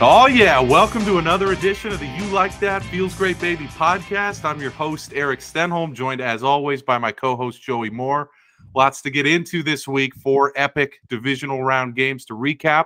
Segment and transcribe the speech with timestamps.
[0.00, 0.60] Oh, yeah.
[0.60, 4.44] Welcome to another edition of the You Like That Feels Great Baby podcast.
[4.44, 8.30] I'm your host, Erik Stenholm, joined as always by my co host, Joey Moore.
[8.76, 10.14] Lots to get into this week.
[10.14, 12.84] Four epic divisional round games to recap.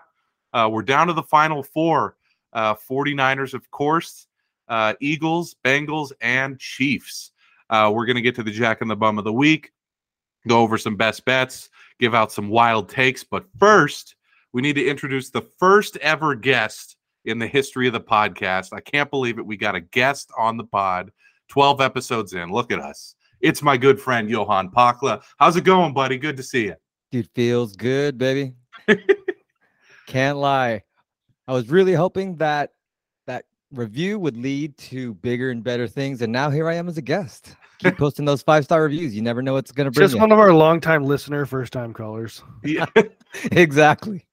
[0.55, 2.17] Uh, we're down to the final four
[2.55, 4.27] uh, 49ers, of course,
[4.69, 7.33] uh, Eagles, Bengals, and Chiefs.
[7.69, 9.71] Uh, we're going to get to the Jack and the Bum of the week,
[10.49, 11.69] go over some best bets,
[11.99, 13.23] give out some wild takes.
[13.23, 14.15] But first,
[14.55, 18.73] we need to introduce the first ever guest in the history of the podcast.
[18.73, 19.47] I can't believe it.
[19.47, 21.11] We got a guest on the pod,
[21.49, 22.51] 12 episodes in.
[22.51, 23.15] Look at us.
[23.41, 25.23] It's my good friend Johann Pacla.
[25.39, 26.17] How's it going, buddy?
[26.17, 26.77] Good to see you.
[27.11, 28.55] Dude, feels good, baby.
[30.07, 30.83] Can't lie.
[31.49, 32.71] I was really hoping that
[33.27, 36.23] that review would lead to bigger and better things.
[36.23, 37.57] And now here I am as a guest.
[37.81, 39.15] Keep posting those five star reviews.
[39.15, 40.05] You never know what's going to bring.
[40.05, 40.21] Just you.
[40.21, 42.43] one of our longtime listener, first time callers.
[42.63, 42.87] Yeah.
[43.51, 44.25] exactly.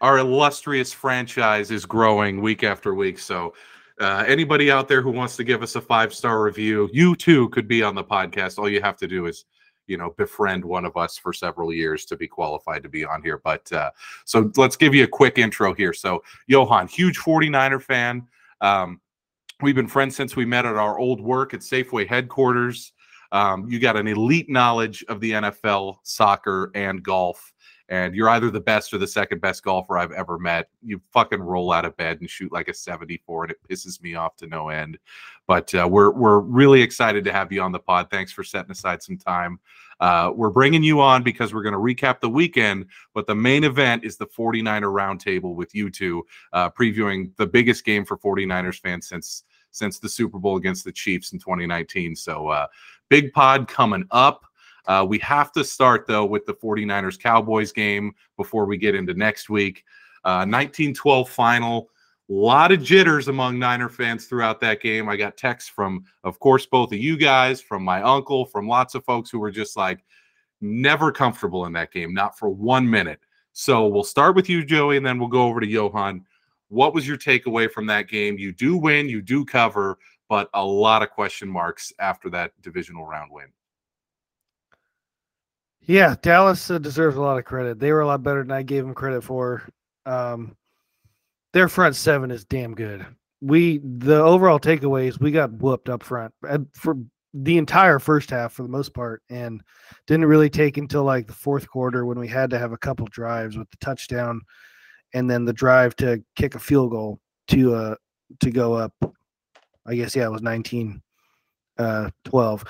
[0.00, 3.18] Our illustrious franchise is growing week after week.
[3.18, 3.54] So,
[3.98, 7.48] uh, anybody out there who wants to give us a five star review, you too
[7.48, 8.58] could be on the podcast.
[8.58, 9.46] All you have to do is,
[9.86, 13.22] you know, befriend one of us for several years to be qualified to be on
[13.22, 13.40] here.
[13.42, 13.90] But uh,
[14.26, 15.94] so let's give you a quick intro here.
[15.94, 18.26] So, Johann, huge 49er fan.
[18.60, 19.00] Um,
[19.62, 22.92] we've been friends since we met at our old work at Safeway headquarters.
[23.32, 27.52] Um, you got an elite knowledge of the NFL, soccer, and golf
[27.88, 30.68] and you're either the best or the second best golfer I've ever met.
[30.82, 34.14] You fucking roll out of bed and shoot like a 74, and it pisses me
[34.14, 34.98] off to no end.
[35.46, 38.08] But uh, we're we're really excited to have you on the pod.
[38.10, 39.60] Thanks for setting aside some time.
[40.00, 43.64] Uh, we're bringing you on because we're going to recap the weekend, but the main
[43.64, 48.78] event is the 49er roundtable with you two, uh, previewing the biggest game for 49ers
[48.78, 52.16] fans since since the Super Bowl against the Chiefs in 2019.
[52.16, 52.66] So, uh,
[53.08, 54.46] big pod coming up.
[54.86, 59.14] Uh, we have to start, though, with the 49ers Cowboys game before we get into
[59.14, 59.84] next week.
[60.24, 61.90] Uh, 1912 final.
[62.28, 65.08] A lot of jitters among Niner fans throughout that game.
[65.08, 68.96] I got texts from, of course, both of you guys, from my uncle, from lots
[68.96, 70.04] of folks who were just like
[70.60, 73.20] never comfortable in that game, not for one minute.
[73.52, 76.24] So we'll start with you, Joey, and then we'll go over to Johann.
[76.68, 78.38] What was your takeaway from that game?
[78.38, 79.98] You do win, you do cover,
[80.28, 83.46] but a lot of question marks after that divisional round win.
[85.86, 87.78] Yeah, Dallas uh, deserves a lot of credit.
[87.78, 89.68] They were a lot better than I gave them credit for.
[90.04, 90.56] Um,
[91.52, 93.06] their front seven is damn good.
[93.40, 96.34] We the overall takeaways we got whooped up front
[96.74, 96.96] for
[97.34, 99.62] the entire first half for the most part, and
[100.06, 103.06] didn't really take until like the fourth quarter when we had to have a couple
[103.06, 104.40] drives with the touchdown,
[105.14, 107.94] and then the drive to kick a field goal to uh
[108.40, 108.92] to go up.
[109.86, 111.00] I guess yeah, it was 19
[111.78, 112.64] uh 12.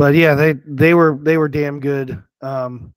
[0.00, 2.22] But yeah, they they were they were damn good.
[2.40, 2.94] Um,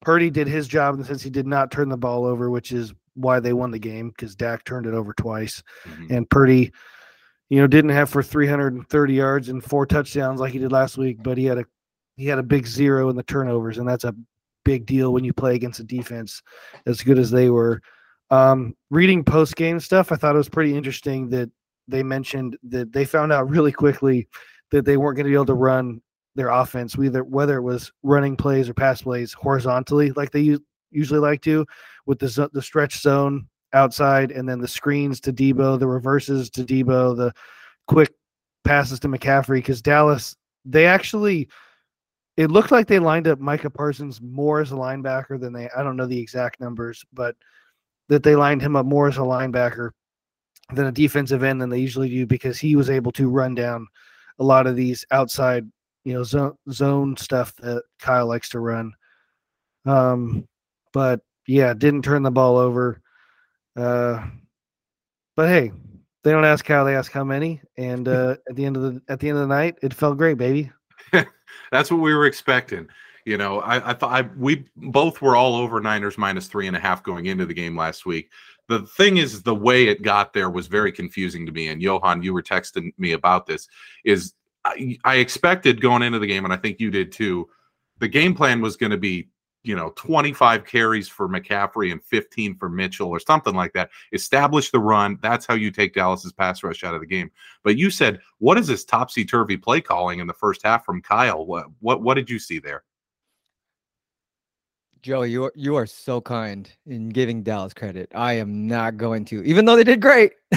[0.00, 2.72] Purdy did his job in the sense he did not turn the ball over, which
[2.72, 6.14] is why they won the game because Dak turned it over twice, mm-hmm.
[6.14, 6.72] and Purdy,
[7.50, 11.22] you know, didn't have for 330 yards and four touchdowns like he did last week,
[11.22, 11.66] but he had a
[12.16, 14.14] he had a big zero in the turnovers, and that's a
[14.64, 16.42] big deal when you play against a defense
[16.86, 17.82] as good as they were.
[18.30, 21.50] Um, reading post game stuff, I thought it was pretty interesting that
[21.88, 24.28] they mentioned that they found out really quickly
[24.70, 26.00] that they weren't going to be able to run
[26.38, 30.56] their offense, whether whether it was running plays or pass plays horizontally, like they
[30.90, 31.66] usually like to,
[32.06, 36.64] with the the stretch zone outside, and then the screens to Debo, the reverses to
[36.64, 37.34] Debo, the
[37.88, 38.14] quick
[38.64, 39.56] passes to McCaffrey.
[39.56, 41.48] Because Dallas, they actually,
[42.36, 45.68] it looked like they lined up Micah Parsons more as a linebacker than they.
[45.76, 47.34] I don't know the exact numbers, but
[48.08, 49.90] that they lined him up more as a linebacker
[50.72, 53.88] than a defensive end than they usually do because he was able to run down
[54.38, 55.66] a lot of these outside
[56.04, 58.92] you know zone zone stuff that Kyle likes to run.
[59.86, 60.46] Um,
[60.92, 63.00] but yeah, didn't turn the ball over.
[63.76, 64.26] Uh,
[65.36, 65.72] but hey,
[66.24, 67.60] they don't ask how, they ask how many.
[67.76, 70.18] And uh, at the end of the at the end of the night, it felt
[70.18, 70.70] great, baby.
[71.72, 72.88] That's what we were expecting.
[73.24, 76.76] You know, I, I thought I, we both were all over Niners minus three and
[76.76, 78.30] a half going into the game last week.
[78.68, 81.68] The thing is, the way it got there was very confusing to me.
[81.68, 83.68] And Johan, you were texting me about this.
[84.04, 84.34] Is
[85.04, 87.48] I, expected going into the game, and I think you did too.
[87.98, 89.28] The game plan was going to be,
[89.64, 93.90] you know, 25 carries for McCaffrey and 15 for Mitchell or something like that.
[94.12, 95.18] Establish the run.
[95.22, 97.30] That's how you take Dallas's pass rush out of the game.
[97.64, 101.02] But you said, what is this topsy turvy play calling in the first half from
[101.02, 101.44] Kyle?
[101.44, 102.84] What what what did you see there?
[105.02, 108.10] Joe, you are, you are so kind in giving Dallas credit.
[108.14, 110.32] I am not going to, even though they did great.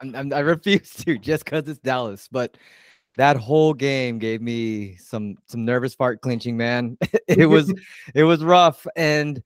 [0.00, 2.28] I'm, I'm, i refuse to just because it's Dallas.
[2.30, 2.56] But
[3.16, 6.96] that whole game gave me some some nervous fart clinching, man.
[7.28, 7.72] it was
[8.14, 9.42] it was rough and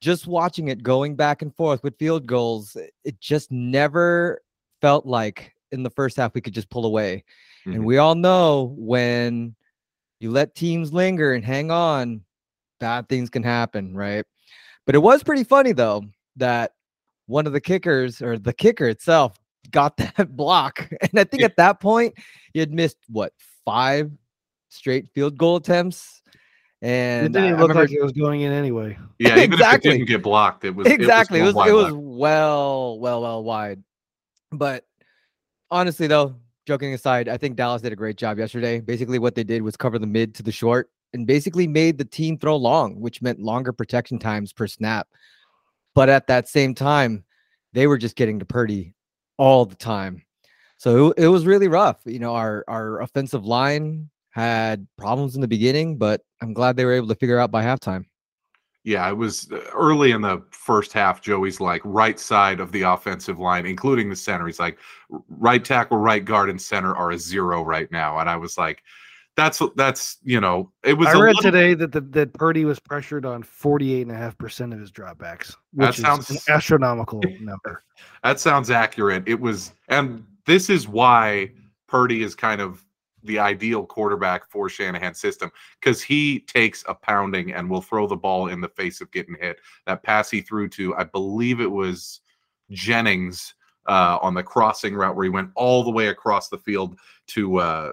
[0.00, 4.42] just watching it going back and forth with field goals, it just never
[4.82, 7.24] felt like in the first half we could just pull away.
[7.66, 7.76] Mhm.
[7.76, 9.54] And we all know when
[10.20, 12.22] you let teams linger and hang on,
[12.80, 14.24] bad things can happen, right?
[14.84, 16.04] But it was pretty funny though
[16.36, 16.72] that
[17.26, 19.38] one of the kickers or the kicker itself
[19.74, 20.88] got that block.
[21.02, 21.46] And I think Yeah.
[21.46, 22.14] at that point
[22.54, 23.32] he had missed what
[23.66, 24.10] five
[24.70, 26.22] straight field goal attempts.
[26.80, 28.96] And it didn't I- even I look remember- like it was going in anyway.
[29.18, 29.90] Yeah, even Exactly.
[29.90, 31.40] if it didn't get blocked, it was exactly.
[31.40, 33.82] It was one it was, well, well, well wide.
[34.52, 34.84] But
[35.70, 36.36] honestly, though,
[36.66, 38.80] joking aside, I think Dallas did a great job yesterday.
[38.80, 42.04] Basically, what they did was cover the mid to the short and basically made the
[42.04, 45.08] team throw long, which meant longer protection times per snap.
[45.94, 47.24] But at that same time,
[47.72, 48.93] they were just getting to Purdy
[49.36, 50.22] all the time.
[50.76, 52.00] So it, it was really rough.
[52.04, 56.84] You know, our our offensive line had problems in the beginning, but I'm glad they
[56.84, 58.04] were able to figure out by halftime.
[58.82, 61.22] Yeah, it was uh, early in the first half.
[61.22, 64.46] Joey's like right side of the offensive line, including the center.
[64.46, 64.78] He's like
[65.28, 68.18] right tackle, right guard, and center are a zero right now.
[68.18, 68.82] And I was like,
[69.36, 71.08] that's that's you know, it was.
[71.08, 75.48] I read little- today that the, that Purdy was pressured on 48.5% of his dropbacks,
[75.74, 77.82] That which is sounds- an astronomical number.
[78.22, 79.24] That sounds accurate.
[79.26, 81.50] It was, and this is why
[81.88, 82.84] Purdy is kind of
[83.24, 85.50] the ideal quarterback for Shanahan's system
[85.80, 89.34] because he takes a pounding and will throw the ball in the face of getting
[89.40, 89.58] hit.
[89.86, 92.20] That pass he threw to, I believe it was
[92.70, 93.54] Jennings
[93.86, 96.98] uh, on the crossing route where he went all the way across the field
[97.28, 97.56] to.
[97.58, 97.92] Uh,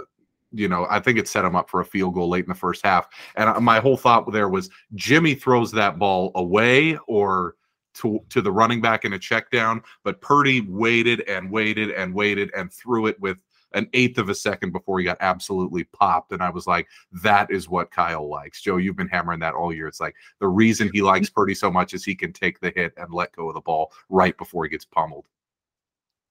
[0.52, 2.56] you know, I think it set him up for a field goal late in the
[2.56, 3.08] first half.
[3.36, 7.56] And uh, my whole thought there was Jimmy throws that ball away or
[7.94, 12.14] to to the running back in a check down, but Purdy waited and waited and
[12.14, 13.38] waited and threw it with
[13.74, 16.34] an eighth of a second before he got absolutely popped.
[16.34, 16.88] And I was like,
[17.24, 18.62] that is what Kyle likes.
[18.62, 19.88] Joe, you've been hammering that all year.
[19.88, 22.94] It's like the reason he likes Purdy so much is he can take the hit
[22.98, 25.28] and let go of the ball right before he gets pummeled.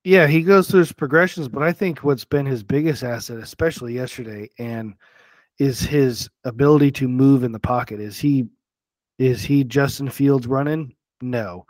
[0.04, 3.94] Yeah, he goes through his progressions, but I think what's been his biggest asset, especially
[3.94, 4.94] yesterday, and
[5.58, 8.00] is his ability to move in the pocket.
[8.00, 8.46] Is he
[9.18, 10.94] is he Justin Fields running?
[11.20, 11.66] No.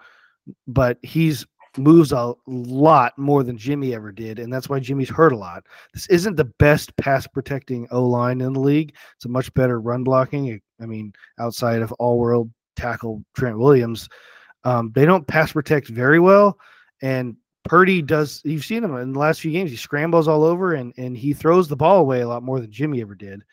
[0.69, 1.45] But he's
[1.77, 5.65] moves a lot more than Jimmy ever did, and that's why Jimmy's hurt a lot.
[5.93, 8.95] This isn't the best pass protecting O line in the league.
[9.17, 10.61] It's a much better run blocking.
[10.81, 14.09] I mean, outside of all world tackle Trent Williams,
[14.65, 16.59] um, they don't pass protect very well.
[17.03, 17.37] And
[17.71, 18.43] Purdy does.
[18.45, 19.71] You've seen him in the last few games.
[19.71, 22.73] He scrambles all over and and he throws the ball away a lot more than
[22.73, 23.45] Jimmy ever did.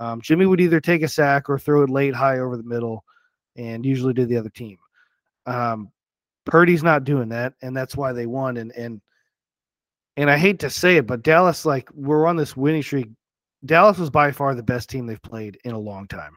[0.00, 3.04] Um, Jimmy would either take a sack or throw it late, high over the middle,
[3.54, 4.78] and usually to the other team.
[5.46, 5.92] Um,
[6.44, 8.56] Purdy's not doing that, and that's why they won.
[8.56, 9.00] And and
[10.16, 13.10] and I hate to say it, but Dallas, like we're on this winning streak.
[13.64, 16.34] Dallas was by far the best team they've played in a long time,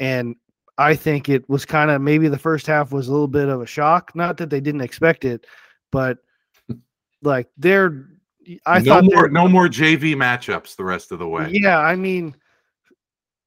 [0.00, 0.36] and
[0.76, 3.62] I think it was kind of maybe the first half was a little bit of
[3.62, 4.14] a shock.
[4.14, 5.46] Not that they didn't expect it,
[5.90, 6.18] but
[7.22, 8.08] like they're.
[8.66, 11.48] I no thought more, no more JV matchups the rest of the way.
[11.52, 12.34] yeah, I mean,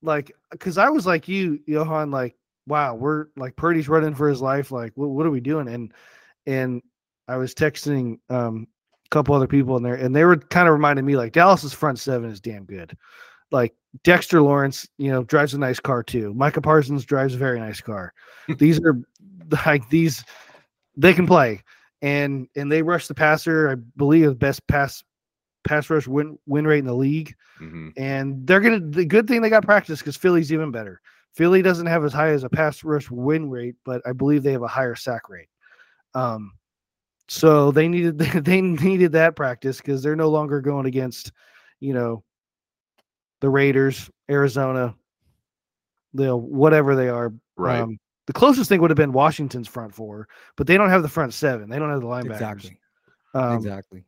[0.02, 2.36] like, because I was like you, Johann, like,
[2.66, 4.72] wow, we're like Purdy's running for his life.
[4.72, 5.68] Like, what, what are we doing?
[5.68, 5.94] And
[6.46, 6.82] and
[7.28, 8.68] I was texting um,
[9.06, 11.74] a couple other people in there, and they were kind of reminding me like Dallas's
[11.74, 12.98] front seven is damn good.
[13.52, 16.34] Like Dexter Lawrence, you know, drives a nice car too.
[16.34, 18.14] Micah Parsons drives a very nice car.
[18.58, 19.00] these are
[19.66, 20.24] like these,
[20.98, 21.62] they can play,
[22.06, 23.70] and and they rush the passer.
[23.72, 25.04] I believe the best pass
[25.64, 27.94] pass rush win win rate in the league Mhm.
[27.98, 28.80] and they're gonna.
[28.80, 31.02] The good thing they got practice because Philly's even better.
[31.34, 34.52] Philly doesn't have as high as a pass rush win rate, but I believe they
[34.52, 35.50] have a higher sack rate.
[36.14, 36.54] Um,
[37.28, 41.32] so they needed they needed that practice because they're no longer going against,
[41.80, 42.24] you know,
[43.42, 44.96] the Raiders, Arizona,
[46.14, 47.34] the whatever they are.
[47.58, 47.82] Right.
[47.82, 47.98] Um,
[48.28, 51.34] the closest thing would have been Washington's front four, but they don't have the front
[51.34, 51.70] seven.
[51.70, 52.32] They don't have the linebackers.
[52.32, 52.80] Exactly.
[53.34, 54.04] Um, exactly.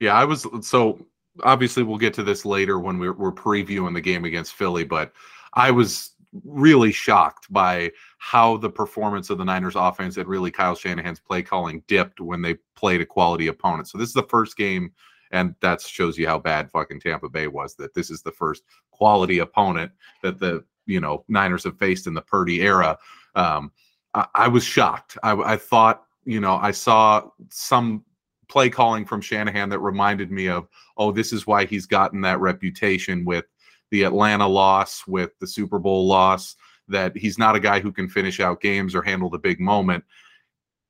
[0.00, 1.06] Yeah, I was so
[1.42, 5.12] obviously we'll get to this later when we're, we're previewing the game against Philly, but
[5.54, 6.10] I was
[6.44, 11.42] really shocked by how the performance of the Niners offense and really Kyle Shanahan's play
[11.42, 13.88] calling dipped when they played a quality opponent.
[13.88, 14.92] So this is the first game,
[15.30, 17.76] and that shows you how bad fucking Tampa Bay was.
[17.76, 19.92] That this is the first quality opponent
[20.22, 22.98] that the you know Niners have faced in the Purdy era.
[23.34, 23.72] Um,
[24.14, 25.18] I, I was shocked.
[25.22, 28.04] I, I thought you know I saw some
[28.48, 32.40] play calling from Shanahan that reminded me of, oh, this is why he's gotten that
[32.40, 33.46] reputation with
[33.90, 36.56] the Atlanta loss, with the Super Bowl loss,
[36.88, 40.04] that he's not a guy who can finish out games or handle the big moment.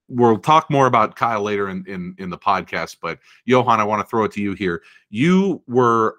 [0.08, 4.02] We'll talk more about Kyle later in, in, in the podcast, but Johann, I want
[4.02, 4.82] to throw it to you here.
[5.08, 6.16] You were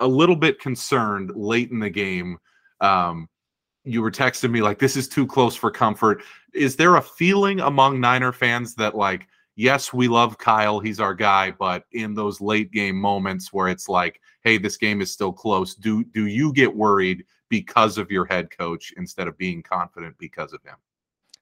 [0.00, 2.38] a little bit concerned late in the game.
[2.80, 3.28] Um,
[3.88, 6.22] you were texting me like, this is too close for comfort.
[6.54, 9.26] is there a feeling among Niner fans that like
[9.58, 13.88] yes, we love Kyle, he's our guy, but in those late game moments where it's
[13.88, 18.24] like, hey, this game is still close, do do you get worried because of your
[18.24, 20.76] head coach instead of being confident because of him?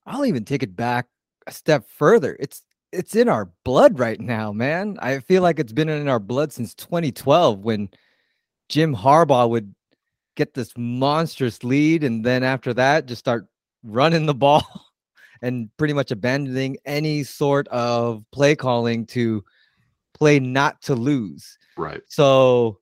[0.06, 1.06] I'll even take it back
[1.46, 2.36] a step further.
[2.40, 2.62] It's
[2.92, 4.96] it's in our blood right now, man.
[5.00, 7.90] I feel like it's been in our blood since 2012 when
[8.68, 9.74] Jim Harbaugh would
[10.36, 13.46] get this monstrous lead and then after that just start
[13.82, 14.64] running the ball
[15.42, 19.44] and pretty much abandoning any sort of play calling to
[20.14, 21.58] play not to lose.
[21.76, 22.02] Right.
[22.06, 22.78] So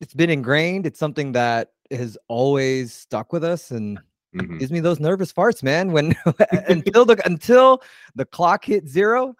[0.00, 0.86] it's been ingrained.
[0.86, 3.98] It's something that has always stuck with us and
[4.34, 4.58] Mhm.
[4.58, 5.92] gives me those nervous farts, man.
[5.92, 6.14] When
[6.68, 7.82] until the until
[8.14, 9.34] the clock hit zero,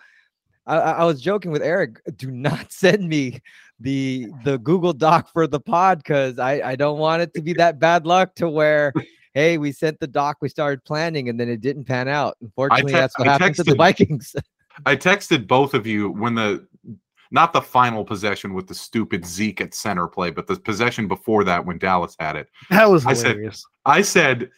[0.66, 2.00] I I was joking with Erik.
[2.16, 3.40] Do not send me
[3.80, 7.52] the the Google Doc for the pod because I I don't want it to be
[7.54, 8.92] that bad luck to where.
[9.34, 10.38] Hey, we sent the doc.
[10.40, 12.38] We started planning, and then it didn't pan out.
[12.40, 14.34] Unfortunately, te- that's what I happened to the texted- Vikings.
[14.86, 16.66] I texted both of you when the
[17.30, 21.44] not the final possession with the stupid Zeke at center play, but the possession before
[21.44, 22.48] that when Dallas had it.
[22.70, 23.54] That was I said-
[23.84, 24.48] I said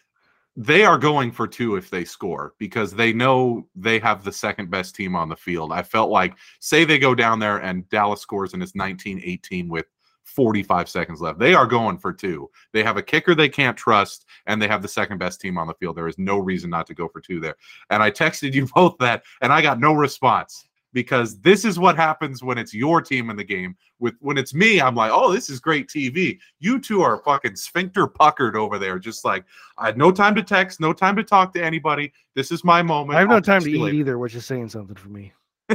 [0.60, 4.68] they are going for two if they score because they know they have the second
[4.68, 5.72] best team on the field.
[5.72, 9.86] I felt like say they go down there and Dallas scores and it's 19-18 with
[10.24, 11.38] 45 seconds left.
[11.38, 12.50] They are going for two.
[12.72, 15.68] They have a kicker they can't trust and they have the second best team on
[15.68, 15.96] the field.
[15.96, 17.54] There is no reason not to go for two there.
[17.90, 21.96] And I texted you both that and I got no response because this is what
[21.96, 23.76] happens when it's your team in the game.
[23.98, 27.56] With when it's me, I'm like, "Oh, this is great TV." You two are fucking
[27.56, 29.44] sphincter puckered over there just like
[29.76, 32.12] I had no time to text, no time to talk to anybody.
[32.34, 33.16] This is my moment.
[33.16, 33.96] I have no I'll time to eat later.
[33.96, 35.32] either, which is saying something for me.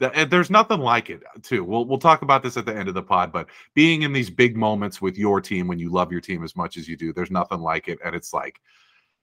[0.00, 2.88] And there's nothing like it uh, too we'll we'll talk about this at the end
[2.88, 6.12] of the pod but being in these big moments with your team when you love
[6.12, 8.60] your team as much as you do there's nothing like it and it's like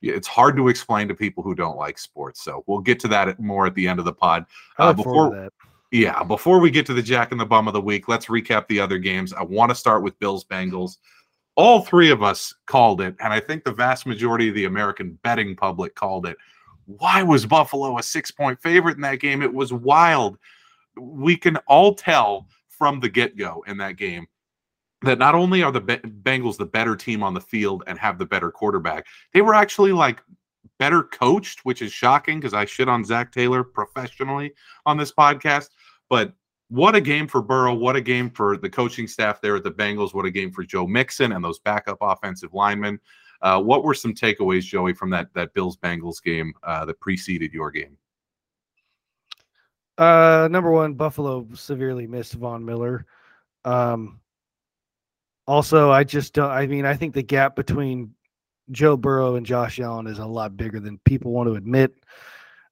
[0.01, 3.39] it's hard to explain to people who don't like sports so we'll get to that
[3.39, 4.45] more at the end of the pod
[4.77, 5.51] Uh, before that.
[5.91, 8.67] yeah before we get to the jack and the bum of the week let's recap
[8.67, 10.97] the other games i want to start with bills bengals
[11.55, 15.17] all three of us called it and i think the vast majority of the american
[15.23, 16.37] betting public called it
[16.87, 19.41] why was Buffalo a six point favorite in that game?
[19.41, 20.37] It was wild.
[20.97, 24.25] We can all tell from the get go in that game
[25.03, 28.17] that not only are the Be- Bengals the better team on the field and have
[28.17, 30.21] the better quarterback, they were actually like
[30.79, 34.53] better coached, which is shocking because I shit on Zac Taylor professionally
[34.85, 35.69] on this podcast.
[36.09, 36.33] But
[36.69, 37.73] what a game for Burrow.
[37.73, 40.13] What a game for the coaching staff there at the Bengals.
[40.13, 42.99] What a game for Joe Mixon and those backup offensive linemen.
[43.41, 47.53] Uh, what were some takeaways, Joey, from that that Bills Bengals game uh, that preceded
[47.53, 47.97] your game?
[49.97, 53.05] Uh, number one, Buffalo severely missed Von Miller.
[53.63, 54.19] Um,
[55.47, 56.51] also, I just don't.
[56.51, 58.13] I mean, I think the gap between
[58.71, 61.93] Joe Burrow and Josh Allen is a lot bigger than people want to admit.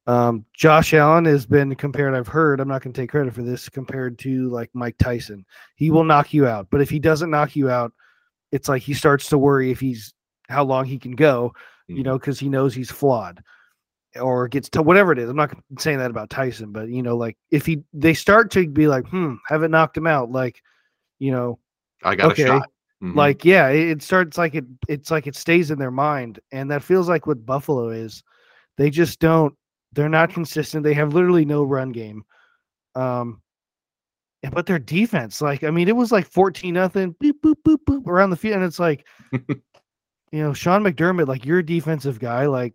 [0.07, 2.13] Um, Josh Allen has been compared.
[2.13, 2.59] I've heard.
[2.59, 3.69] I'm not going to take credit for this.
[3.69, 6.67] Compared to like Mike Tyson, he will knock you out.
[6.69, 7.91] But if he doesn't knock you out,
[8.51, 10.13] it's like he starts to worry if he's
[10.47, 11.53] how long he can go.
[11.87, 12.05] You Mhm.
[12.05, 13.43] know, because he knows he's flawed
[14.19, 15.29] or gets to whatever it is.
[15.29, 18.67] I'm not saying that about Tyson, but you know, like if he they start to
[18.67, 20.61] be like, hmm, haven't knocked him out, like,
[21.19, 21.59] you know,
[22.05, 22.69] I got okay, a shot.
[23.03, 23.15] Mhm.
[23.15, 26.83] like yeah, it, starts like it it's like it stays in their mind, and that
[26.83, 28.23] feels like what Buffalo is.
[28.77, 29.53] They just don't.
[29.91, 30.83] They're not consistent.
[30.83, 32.23] They have literally no run game.
[32.95, 33.41] Um,
[34.43, 37.79] and- but their defense, like I mean, it was like fourteen nothing, boop boop boop
[37.87, 42.19] boop around the field, and it's like, you know, Sean McDermott, like you're a defensive
[42.19, 42.73] guy, like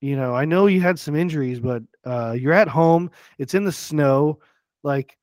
[0.00, 3.10] you know, I know you had some injuries, but uh, you're at home.
[3.38, 4.38] It's in the snow.
[4.82, 5.18] Like,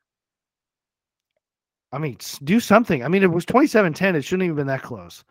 [1.92, 3.04] I mean, do something.
[3.04, 4.16] I mean, it was 27 10.
[4.16, 5.24] It shouldn't even been that close.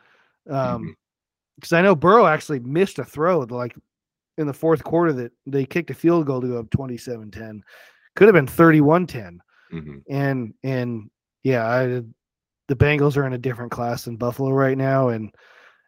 [0.49, 0.97] Um,
[1.57, 3.75] because I know Burrow actually missed a throw like
[4.37, 7.63] in the fourth quarter that they kicked a field goal to go up 27 10.
[8.15, 9.41] Could have been 31 10.
[9.73, 10.03] Mhm.
[10.09, 11.11] And, and
[11.43, 11.87] yeah, I,
[12.69, 15.09] the Bengals are in a different class than Buffalo right now.
[15.09, 15.35] And,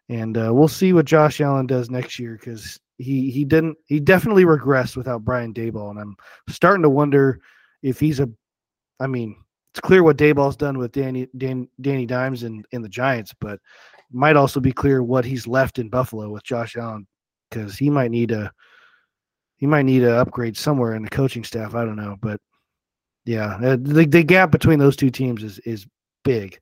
[0.09, 3.99] and uh, we'll see what Josh Allen does next year because he he didn't he
[3.99, 6.17] definitely regressed without Brian Daboll, and I'm
[6.49, 7.39] starting to wonder
[7.81, 8.29] if he's a.
[8.99, 9.37] I mean,
[9.79, 13.59] it's clear what Daboll's done with Danny Dan, Danny Dimes and in the Giants, but
[14.11, 17.07] might also be clear what he's left in Buffalo with Josh Allen
[17.49, 18.51] because he might need a
[19.55, 21.75] he might need to upgrade somewhere in the coaching staff.
[21.75, 22.41] I don't know, but
[23.25, 25.87] yeah, uh, the the gap between those two teams is is
[26.25, 26.59] big.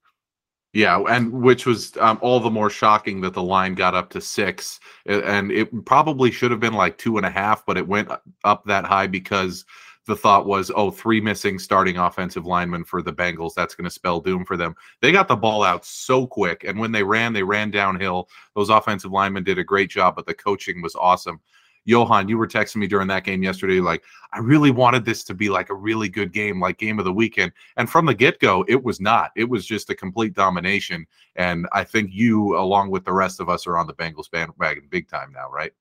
[0.73, 4.21] Yeah, and which was um, all the more shocking that the line got up to
[4.21, 8.11] six, and it probably should have been like two and a half, but it went
[8.43, 9.65] up that high because
[10.07, 13.53] the thought was, oh, three missing starting offensive linemen for the Bengals.
[13.53, 14.75] That's going to spell doom for them.
[15.01, 16.63] They got the ball out so quick.
[16.63, 18.29] And when they ran, they ran downhill.
[18.55, 21.39] Those offensive linemen did a great job, but the coaching was awesome.
[21.85, 25.33] Johann, you were texting me during that game yesterday, like, I really wanted this to
[25.33, 27.53] be like a really good game, like game of the weekend.
[27.77, 29.31] And from the get go, it was not.
[29.37, 31.05] It was just a complete domination.
[31.37, 34.87] And I think you, along with the rest of us, are on the Bengals bandwagon
[34.89, 35.71] big time now, right?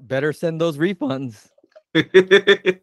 [0.00, 1.48] better send those refunds.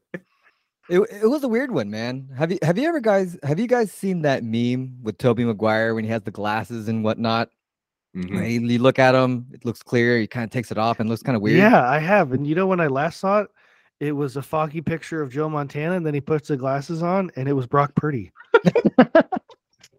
[0.89, 2.29] it, it was a weird one, man.
[2.37, 5.93] Have you have you ever guys have you guys seen that meme with Tobey Maguire
[5.95, 7.49] when he has the glasses and whatnot?
[8.15, 8.65] Mm-hmm.
[8.65, 10.17] You look at him, it looks clear.
[10.17, 11.59] He kind of takes it off and looks kind of weird.
[11.59, 12.31] Yeah, I have.
[12.31, 13.49] And you know, when I last saw it,
[13.99, 17.31] it was a foggy picture of Joe Montana, and then he puts the glasses on,
[17.35, 18.31] and it was Brock Purdy.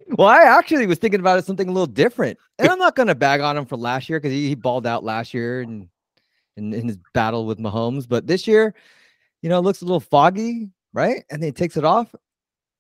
[0.09, 3.09] well, I actually was thinking about it something a little different, and I'm not going
[3.09, 5.88] to bag on him for last year because he, he balled out last year and
[6.57, 8.09] in, in his battle with Mahomes.
[8.09, 8.75] But this year,
[9.42, 11.23] you know, it looks a little foggy, right?
[11.31, 12.12] And then he takes it off,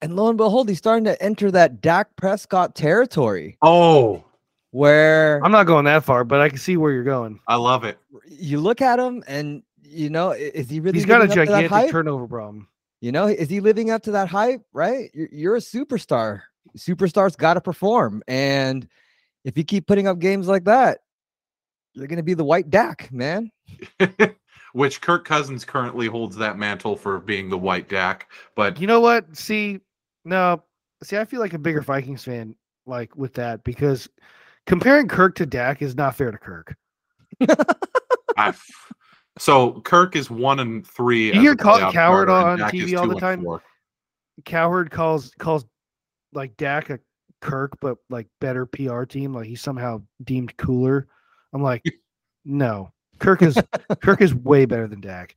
[0.02, 3.56] and lo and behold, he's starting to enter that Dak Prescott territory.
[3.62, 4.24] Oh,
[4.72, 7.38] where I'm not going that far, but I can see where you're going.
[7.46, 7.96] I love it.
[8.28, 10.98] You look at him, and you know, is he really?
[10.98, 12.66] He's got a gigantic turnover problem.
[13.00, 14.62] You know, is he living up to that hype?
[14.72, 15.10] Right?
[15.14, 16.42] You're, you're a superstar.
[16.76, 18.88] Superstars got to perform, and
[19.44, 20.98] if you keep putting up games like that,
[21.94, 23.52] you're going to be the white Dak, man.
[24.72, 28.30] Which Kirk Cousins currently holds that mantle for being the white Dak.
[28.54, 29.36] But you know what?
[29.36, 29.80] See,
[30.24, 30.62] no,
[31.02, 32.54] see, I feel like a bigger Vikings fan,
[32.86, 34.08] like with that, because
[34.66, 36.76] comparing Kirk to Dak is not fair to Kirk.
[39.38, 41.32] so Kirk is one and three.
[41.32, 43.44] You hear Coward Cowherd on TV all the time.
[44.44, 45.64] Cowherd calls calls
[46.32, 47.00] like Dak a
[47.40, 49.32] Kirk, but like better PR team.
[49.32, 51.08] Like he's somehow deemed cooler.
[51.52, 51.82] I'm like,
[52.44, 53.60] no, Kirk is
[54.02, 55.34] Kirk is way better than Dak.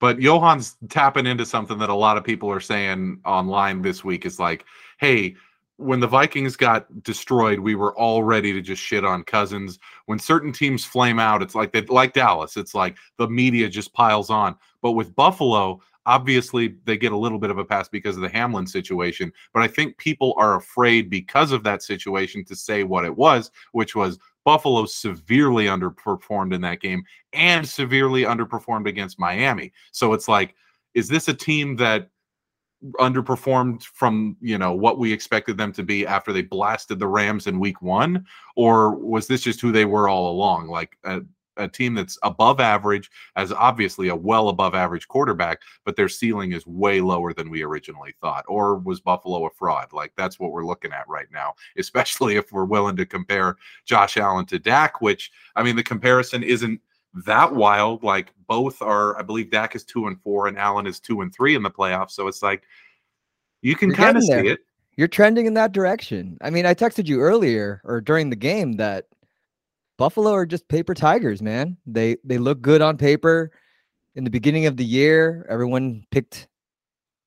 [0.00, 4.26] But Johann's tapping into something that a lot of people are saying online this week
[4.26, 4.64] is like,
[4.98, 5.36] hey,
[5.76, 9.78] when the Vikings got destroyed, we were all ready to just shit on Cousins.
[10.06, 12.56] When certain teams flame out, it's like they like Dallas.
[12.56, 14.56] It's like the media just piles on.
[14.80, 18.28] But with Buffalo, obviously they get a little bit of a pass because of the
[18.28, 19.32] Hamlin situation.
[19.54, 23.50] But I think people are afraid because of that situation to say what it was,
[23.72, 27.02] which was Buffalo severely underperformed in that game
[27.32, 29.72] and severely underperformed against Miami.
[29.92, 30.54] So it's like,
[30.94, 32.08] is this a team that
[32.98, 37.46] underperformed from you know what we expected them to be after they blasted the Rams
[37.46, 38.26] in Week One,
[38.56, 40.68] or was this just who they were all along?
[40.68, 41.20] Like a,
[41.56, 46.52] a team that's above average, as obviously a well above average quarterback, but their ceiling
[46.52, 48.44] is way lower than we originally thought.
[48.48, 49.92] Or was Buffalo a fraud?
[49.92, 54.16] Like that's what we're looking at right now, especially if we're willing to compare Josh
[54.16, 56.80] Allen to Dak, which I mean the comparison isn't
[57.26, 58.02] that wild.
[58.02, 61.34] Like both are, I believe Dak is two and four and Allen is two and
[61.34, 62.12] three in the playoffs.
[62.12, 62.62] So it's like
[63.60, 64.60] you can kind of see it.
[64.96, 66.36] You're trending in that direction.
[66.42, 69.06] I mean, I texted you earlier or during the game that
[69.98, 71.76] Buffalo are just paper tigers, man.
[71.86, 73.50] They they look good on paper.
[74.14, 76.48] In the beginning of the year, everyone picked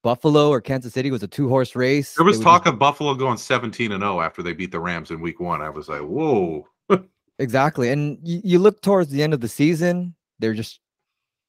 [0.04, 2.14] Buffalo or Kansas City was a two horse race.
[2.14, 2.74] There was talk just...
[2.74, 5.62] of Buffalo going 17 and 0 after they beat the Rams in week one.
[5.62, 6.68] I was like, whoa.
[7.40, 7.90] Exactly.
[7.90, 10.80] And you, you look towards the end of the season, they're just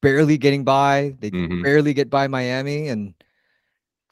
[0.01, 1.15] barely getting by.
[1.19, 1.61] They mm-hmm.
[1.61, 2.89] barely get by Miami.
[2.89, 3.13] And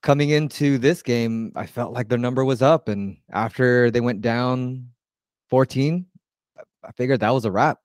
[0.02, 2.88] coming into this game, I felt like their number was up.
[2.88, 4.90] And after they went down
[5.50, 6.06] 14,
[6.88, 7.80] I figured that was a wrap.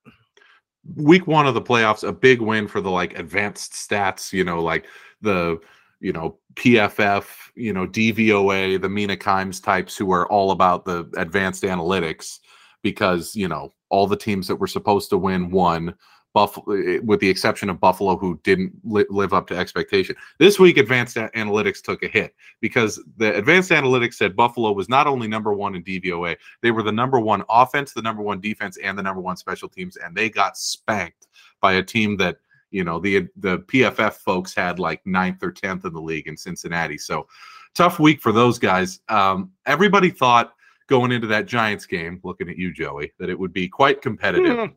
[0.96, 4.62] Week one of the playoffs, a big win for the like advanced stats, you know,
[4.62, 4.86] like
[5.20, 5.60] the
[6.00, 11.10] you know PFF, you know DVOA, the Mina Kimes types who are all about the
[11.16, 12.38] advanced analytics
[12.82, 15.94] because you know all the teams that were supposed to win won.
[16.32, 20.14] Buffalo, with the exception of Buffalo, who didn't li- live up to expectation.
[20.38, 25.06] This week, Advanced Analytics took a hit because the Advanced Analytics said Buffalo was not
[25.06, 28.78] only number one in DVOA, they were the number one offense, the number one defense,
[28.78, 31.26] and the number one special teams, and they got spanked
[31.60, 32.36] by a team that
[32.70, 36.36] you know the the PFF folks had like ninth or tenth in the league in
[36.36, 36.98] Cincinnati.
[36.98, 37.26] So
[37.74, 39.00] tough week for those guys.
[39.08, 40.54] Um, everybody thought
[40.86, 44.56] going into that Giants game, looking at you, Joey, that it would be quite competitive.
[44.56, 44.74] Mm.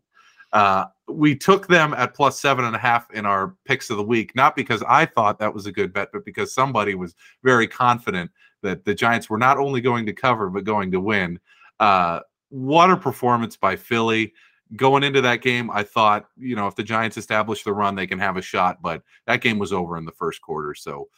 [0.53, 4.03] Uh, we took them at plus seven and a half in our picks of the
[4.03, 7.67] week, not because I thought that was a good bet, but because somebody was very
[7.67, 11.39] confident that the Giants were not only going to cover, but going to win.
[11.79, 14.33] Uh, what a performance by Philly.
[14.75, 18.07] Going into that game, I thought, you know, if the Giants establish the run, they
[18.07, 20.73] can have a shot, but that game was over in the first quarter.
[20.73, 21.09] So,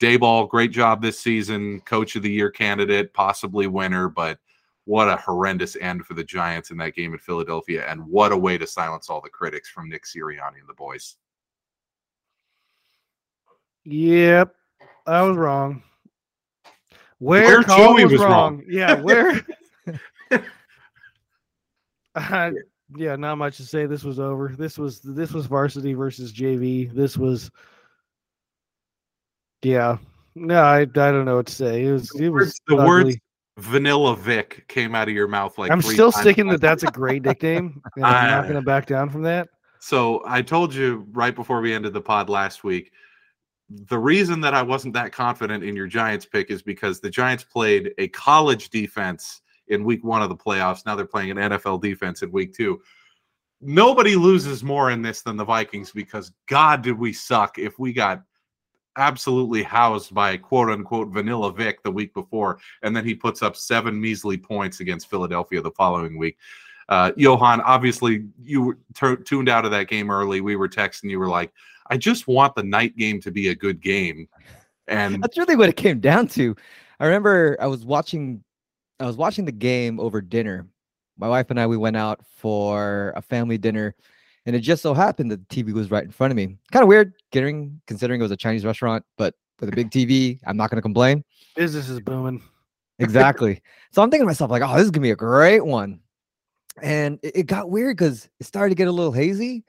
[0.00, 4.38] Daboll, great job this season, coach of the year candidate, possibly winner, but
[4.86, 8.36] what a horrendous end for the Giants in that game in Philadelphia, and what a
[8.36, 11.16] way to silence all the critics from Nick Sirianni and the boys.
[13.84, 14.54] Yep,
[15.06, 15.82] I was wrong.
[17.18, 18.30] Where, Where Joey was, was wrong.
[18.30, 18.62] wrong.
[18.68, 19.46] Yeah, where?
[22.16, 22.52] Uh,
[22.96, 23.86] yeah, not much to say.
[23.86, 24.54] This was over.
[24.56, 26.92] This was this was varsity versus JV.
[26.92, 27.50] This was.
[29.62, 29.98] Yeah,
[30.34, 31.86] no, I I don't know what to say.
[31.86, 33.22] It was it was the words ugly.
[33.58, 37.22] Vanilla Vic came out of your mouth like I'm still sticking that that's a great
[37.22, 38.42] nickname, and I'm not Ah.
[38.42, 39.48] going to back down from that.
[39.78, 42.90] So I told you right before we ended the pod last week.
[43.70, 47.44] The reason that I wasn't that confident in your Giants pick is because the Giants
[47.44, 50.84] played a college defense in week one of the playoffs.
[50.84, 52.80] Now they're playing an NFL defense in week two.
[53.60, 57.92] Nobody loses more in this than the Vikings because God did we suck if we
[57.92, 58.22] got
[58.96, 63.56] absolutely housed by quote unquote vanilla Vic the week before, and then he puts up
[63.56, 66.36] seven measly points against Philadelphia the following week.
[66.88, 70.40] Uh, Johann, obviously, you were tu- tuned out of that game early.
[70.40, 71.10] We were texting.
[71.10, 71.52] You were like,
[71.88, 74.28] "I just want the night game to be a good game,"
[74.86, 76.54] and That's really what it came down to.
[77.00, 78.44] I remember I was watching
[79.00, 80.66] I was watching the game over dinner.
[81.16, 83.94] My wife and I we went out for a family dinner
[84.46, 86.56] and it just so happened that the TV was right in front of me.
[86.72, 90.38] Kind of weird considering considering it was a Chinese restaurant, but with a big TV,
[90.46, 91.24] I'm not going to complain.
[91.56, 92.42] Business is booming.
[92.98, 93.60] Exactly.
[93.92, 96.00] so I'm thinking to myself like, "Oh, this is going to be a great one."
[96.82, 99.64] And it, it got weird cuz it started to get a little hazy.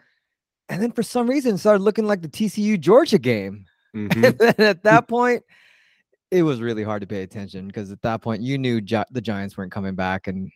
[0.70, 3.66] And then for some reason it started looking like the TCU Georgia game.
[3.96, 4.26] Mhm.
[4.26, 5.42] And then at that point,
[6.30, 9.22] it was really hard to pay attention because at that point you knew Gi- the
[9.22, 10.52] Giants weren't coming back, and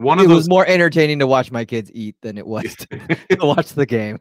[0.00, 2.86] one it of was more entertaining to watch my kids eat than it was to,
[3.36, 4.18] to watch the game.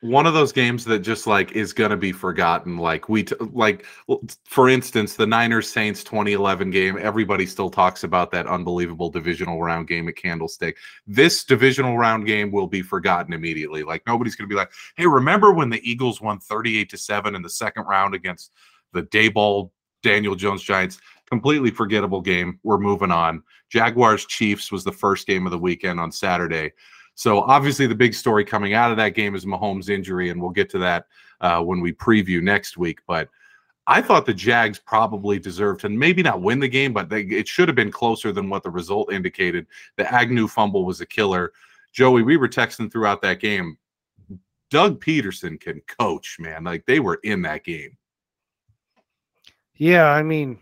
[0.00, 3.36] one of those games that just like is going to be forgotten like we t-
[3.52, 3.84] like
[4.44, 9.86] for instance the niners saints 2011 game everybody still talks about that unbelievable divisional round
[9.86, 10.76] game at candlestick.
[11.06, 13.84] This divisional round game will be forgotten immediately.
[13.84, 17.36] Like nobody's going to be like hey remember when the eagles won 38 to 7
[17.36, 18.50] in the second round against
[18.92, 19.70] the daboll
[20.02, 20.98] daniel jones giants
[21.32, 25.98] completely forgettable game we're moving on jaguars chiefs was the first game of the weekend
[25.98, 26.70] on saturday
[27.14, 30.50] so obviously, the big story coming out of that game is Mahomes' injury, and we'll
[30.50, 31.06] get to that
[31.40, 33.00] uh, when we preview next week.
[33.06, 33.28] But
[33.86, 37.48] I thought the Jags probably deserved to maybe not win the game, but they, it
[37.48, 39.66] should have been closer than what the result indicated.
[39.96, 41.52] The Agnew fumble was a killer.
[41.92, 43.76] Joey, we were texting throughout that game.
[44.70, 46.64] Doug Pederson can coach, man.
[46.64, 47.98] Like they were in that game.
[49.74, 50.58] Yeah, I mean,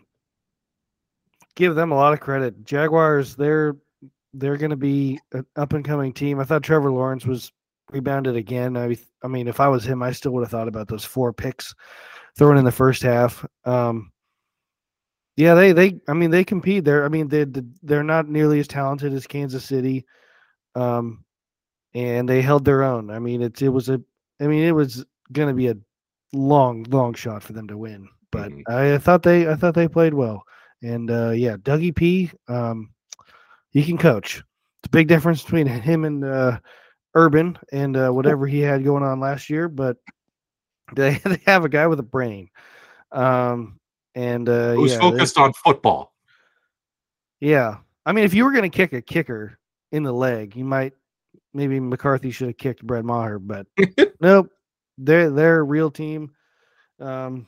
[1.57, 2.65] give them a lot of credit.
[2.65, 3.77] Jaguars, they're
[4.35, 6.39] they're going to be an up and coming team.
[6.39, 7.53] I thought Trevor Lawrence was
[7.91, 8.77] rebounded again.
[8.77, 11.33] I, I mean, if I was him, I still would have thought about those four
[11.33, 11.75] picks
[12.39, 13.45] thrown in the first half.
[13.65, 14.13] Um,
[15.37, 16.85] yeah, they they I mean they compete.
[16.85, 17.45] They're I mean they
[17.83, 20.05] they're not nearly as talented as Kansas City,
[20.75, 21.25] um,
[21.95, 23.11] and they held their own.
[23.11, 24.01] I mean it's it was a
[24.41, 25.77] I mean it was going to be a
[26.33, 28.63] long long shot for them to win, but Mhm.
[28.69, 30.45] I, I thought they I thought they played well.
[30.83, 32.91] And uh, yeah, Dougie P, um,
[33.71, 34.39] he can coach.
[34.39, 36.59] It's a big difference between him and uh,
[37.15, 39.99] Urban and uh, whatever he had going on last year, but
[40.97, 42.49] they they have a guy with a brain.
[43.13, 43.79] Um,
[44.15, 46.15] and uh, Who's yeah, they- focused on football?
[47.41, 47.77] yeah.
[48.07, 49.59] I mean, if you were going to kick a kicker
[49.93, 50.95] in the leg, you might
[51.53, 53.67] maybe McCarthy should have kicked Brett Maher, but
[54.21, 54.51] nope.
[54.97, 56.33] They're they're a real team.
[56.99, 57.47] Um,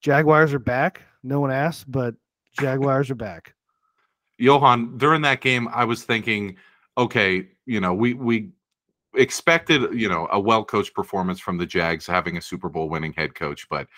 [0.00, 1.02] Jaguars are back.
[1.22, 2.14] No one asked, but
[2.58, 3.54] Jaguars are back.
[4.38, 6.56] Johann, during that game, I was thinking,
[6.96, 8.50] okay, you know, we we
[9.14, 13.12] expected, you know, a well coached performance from the Jags having a Super Bowl winning
[13.12, 13.88] head coach, but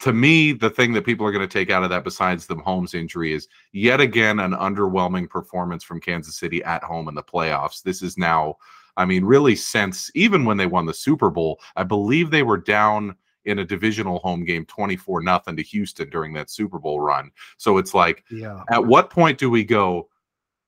[0.00, 2.56] to me, the thing that people are going to take out of that, besides the
[2.56, 7.22] Mahomes injury, is yet again an underwhelming performance from Kansas City at home in the
[7.22, 7.82] playoffs.
[7.82, 8.56] This is now,
[8.96, 12.56] I mean, really since even when they won the Super Bowl, I believe they were
[12.56, 13.14] down
[13.46, 17.30] in a divisional home game 24 nothing to Houston during that Super Bowl run.
[17.56, 18.62] So it's like, Yeah.
[18.70, 20.08] at what point do we go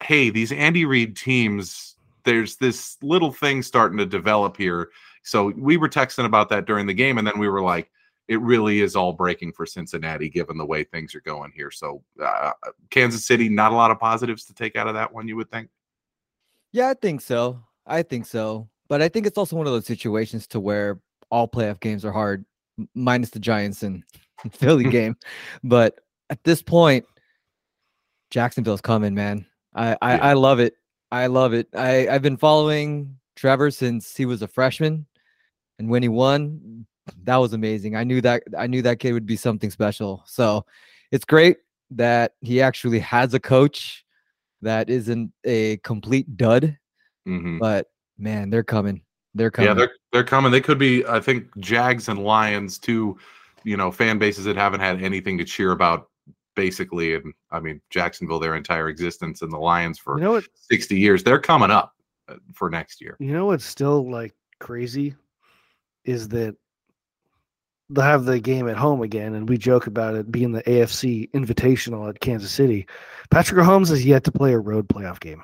[0.03, 4.91] hey these andy reid teams there's this little thing starting to develop here
[5.25, 7.91] so we were texting about that during the game and then we were like
[8.29, 12.01] it really is all breaking for cincinnati given the way things are going here so
[12.23, 12.53] uh,
[12.91, 15.51] kansas city not a lot of positives to take out of that one you would
[15.51, 15.69] think
[16.73, 17.61] Yeah, I think so.
[17.87, 18.69] I think so.
[18.89, 22.13] But I think it's also one of those situations to where all playoff games are
[22.13, 22.45] hard,
[22.95, 24.03] minus the Giants and
[24.53, 25.17] Philly game.
[25.65, 25.99] But
[26.31, 27.05] at this point,
[28.31, 29.47] Jacksonville's coming, man.
[29.75, 30.25] I I, Yeah.
[30.25, 30.75] I love it.
[31.11, 31.69] I love it.
[31.75, 35.07] I I've been following Trevor since he was a freshman,
[35.79, 36.87] and when he won,
[37.25, 37.97] that was amazing.
[37.97, 40.23] I knew that I knew that kid would be something special.
[40.27, 40.67] So
[41.11, 41.59] it's great
[41.93, 44.05] that he actually has a coach
[44.61, 46.77] that isn't a complete dud
[47.27, 47.59] Mhm.
[47.61, 47.87] but
[48.19, 49.01] man, they're coming.
[49.35, 49.69] They're coming.
[49.69, 50.51] Yeah, they're they're coming.
[50.53, 51.05] They could be.
[51.07, 53.19] I think Jags and Lions, two,
[53.65, 56.09] you know, fan bases that haven't had anything to cheer about
[56.57, 57.15] basically.
[57.15, 60.45] And I mean, Jacksonville their entire existence, and the Lions for You know what?
[60.55, 61.23] sixty years.
[61.23, 61.95] They're coming up
[62.29, 63.17] uh, for next year.
[63.21, 65.15] You know what's still like crazy
[66.05, 66.57] is that
[67.91, 71.31] they'll have the game at home again, and we joke about it being the AFC
[71.33, 72.87] Invitational at Kansas City.
[73.31, 75.43] Patrick Mahomes has yet to play a road playoff game.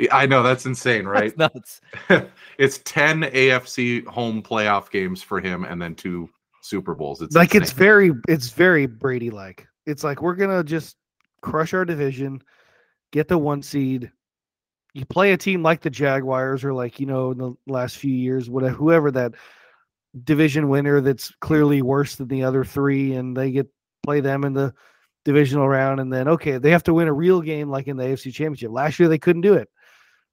[0.00, 1.36] Yeah, I know that's insane, right?
[1.36, 2.26] That's nuts.
[2.58, 6.30] it's ten AFC home playoff games for him, and then two
[6.62, 7.20] Super Bowls.
[7.20, 9.66] It's like it's very, it's very Brady like.
[9.86, 10.96] It's like we're gonna just
[11.42, 12.42] crush our division,
[13.12, 14.10] get the one seed.
[14.94, 18.14] You play a team like the Jaguars or like you know in the last few
[18.14, 19.34] years, whatever, whoever that
[20.24, 23.68] division winner that's clearly worse than the other three, and they get
[24.02, 24.72] play them in the
[25.24, 28.04] divisional round, and then okay, they have to win a real game like in the
[28.04, 28.70] AFC Championship.
[28.70, 29.68] Last year they couldn't do it.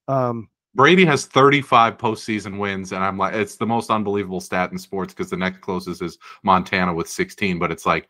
[0.07, 4.77] Um, Brady has 35 postseason wins, and I'm like, it's the most unbelievable stat in
[4.77, 8.07] sports because the next closest is Montana with 16, but it's like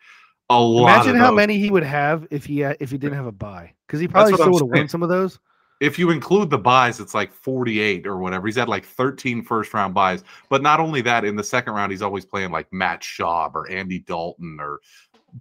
[0.50, 0.84] a lot.
[0.84, 1.38] imagine how those.
[1.38, 4.08] many he would have if he had, if he didn't have a buy because he
[4.08, 5.40] probably still would have won some of those.
[5.80, 8.48] If you include the buys, it's like 48 or whatever.
[8.48, 11.92] He's had like 13 first round buys, but not only that, in the second round,
[11.92, 14.80] he's always playing like Matt Schaub or Andy Dalton or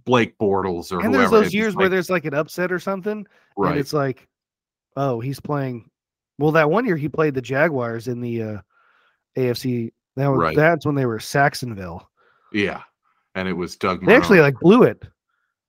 [0.05, 3.11] Blake Bortles or and there's those It's years where there's like an upset or something,
[3.11, 3.77] and right.
[3.77, 4.27] it's like,
[4.95, 5.89] oh, he's playing.
[6.39, 8.57] Well, that one year he played the Jaguars in the uh,
[9.37, 9.91] AFC.
[10.15, 10.55] That was, Right.
[10.55, 12.09] That's when they were Sacksonville.
[12.53, 12.81] Yeah,
[13.35, 14.05] and it was Doug.
[14.05, 15.03] They actually like blew it.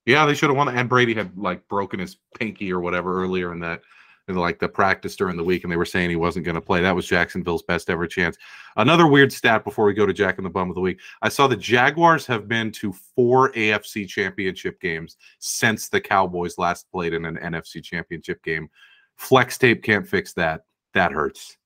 [0.07, 0.69] Yeah, they should have won.
[0.69, 3.83] And Brady had like broken his pinky or whatever earlier in that,
[4.29, 6.63] in like the practice during the week, and they were saying he wasn't going to
[6.63, 6.81] play.
[6.81, 8.39] That was Jacksonville's best ever chance.
[8.77, 10.99] Another weird stat before we go to Jack and the Bum of the Week.
[11.21, 16.91] I saw the Jaguars have been to four AFC championship games since the Cowboys last
[16.91, 18.71] played in an NFC championship game.
[19.19, 20.65] Flex tape can't fix that.
[20.95, 21.59] That hurts.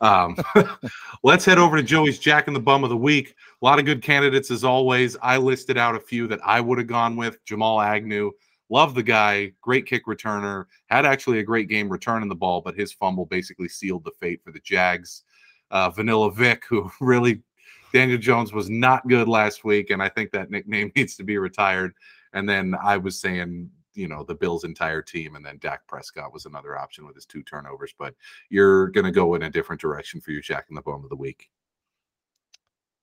[0.00, 0.36] Um,
[1.22, 3.34] let's head over to Joey's Jack and the Bum of the Week.
[3.60, 5.16] A lot of good candidates as always.
[5.22, 7.42] I listed out a few that I would have gone with.
[7.46, 8.30] Jamal Agnew,
[8.68, 12.76] love the guy, great kick returner, had actually a great game returning the ball, but
[12.76, 15.24] his fumble basically sealed the fate for the Jags.
[15.70, 17.40] Uh, Vanilla Vic, who really
[17.94, 21.38] Daniel Jones was not good last week, and I think that nickname needs to be
[21.38, 21.94] retired.
[22.34, 26.32] And then I was saying, you know, the Bills' entire team, and then Dak Prescott
[26.32, 27.94] was another option with his two turnovers.
[27.98, 28.14] But
[28.48, 31.10] you're going to go in a different direction for your Jack in the Bone of
[31.10, 31.50] the Week.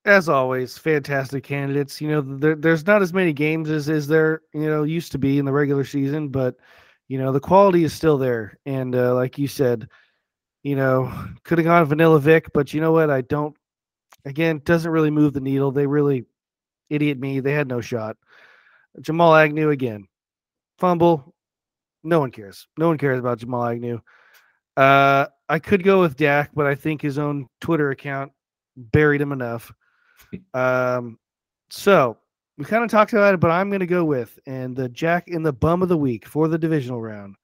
[0.05, 1.99] As always, fantastic candidates.
[2.01, 5.17] You know, there, there's not as many games as is there, you know, used to
[5.17, 6.55] be in the regular season, but
[7.07, 8.57] you know, the quality is still there.
[8.65, 9.89] And uh, like you said,
[10.63, 11.11] you know,
[11.43, 13.09] could have gone Vanilla Vic, but you know what?
[13.09, 13.55] I don't.
[14.25, 15.71] Again, doesn't really move the needle.
[15.71, 16.25] They really,
[16.89, 17.39] idiot me.
[17.39, 18.17] They had no shot.
[19.01, 20.07] Jamal Agnew again,
[20.77, 21.33] fumble.
[22.03, 22.67] No one cares.
[22.77, 23.99] No one cares about Jamal Agnew.
[24.75, 28.31] Uh, I could go with Dak, but I think his own Twitter account
[28.75, 29.71] buried him enough.
[30.53, 31.19] Um,
[31.69, 32.17] so
[32.57, 35.27] we kind of talked about it, but I'm going to go with and the Jack
[35.27, 37.35] in the bum of the week for the divisional round.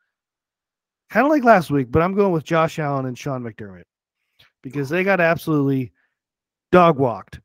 [1.09, 3.83] Kind of like last week, but I'm going with Josh Allen and Sean McDermott
[4.63, 5.93] because they got absolutely
[6.71, 7.39] dog walked,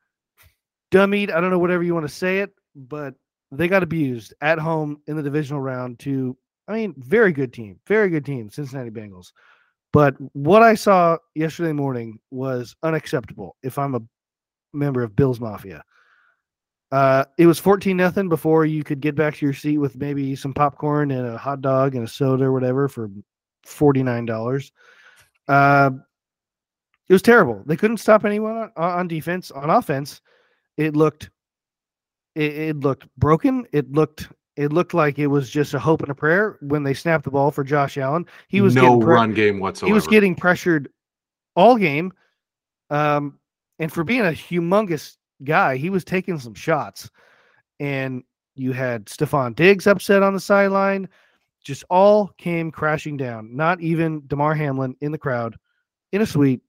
[0.90, 1.30] dummied.
[1.30, 3.14] I don't know whatever you want to say it, but
[3.50, 7.80] they got abused at home in the divisional round to, I mean, very good team,
[7.86, 9.32] very good team, Cincinnati Bengals.
[9.92, 14.02] But what I saw yesterday morning was unacceptable if I'm a
[14.72, 15.82] member of Bills Mafia.
[16.90, 20.34] Uh, it was 14 nothing before you could get back to your seat with maybe
[20.34, 23.10] some popcorn and a hot dog and a soda or whatever for
[23.66, 24.70] $49.
[25.48, 25.90] Uh,
[27.08, 27.62] it was terrible.
[27.66, 29.50] They couldn't stop anyone on, on defense.
[29.50, 30.20] On offense,
[30.76, 31.30] it looked
[32.38, 33.66] it, it looked broken.
[33.72, 36.94] It looked it looked like it was just a hope and a prayer when they
[36.94, 38.26] snapped the ball for Josh Allen.
[38.48, 39.88] He was no getting pre- run game whatsoever.
[39.88, 40.88] he was getting pressured
[41.54, 42.12] all game.
[42.90, 43.38] Um,
[43.78, 47.10] and for being a humongous guy, he was taking some shots.
[47.78, 48.24] And
[48.56, 51.08] you had Stefon Diggs upset on the sideline.
[51.62, 53.54] Just all came crashing down.
[53.54, 55.56] Not even Damar Hamlin in the crowd
[56.12, 56.62] in a suite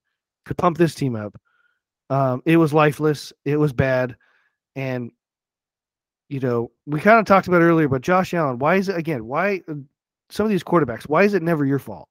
[0.45, 1.39] could pump this team up.
[2.12, 3.34] Um, it was lifeless.
[3.45, 4.15] It was bad.
[4.75, 5.12] And,
[6.29, 9.25] you know, we kind of talked about earlier, but Josh Allen, why is it again?
[9.25, 9.73] Why uh,
[10.29, 12.07] some of these quarterbacks, why is it never your fault?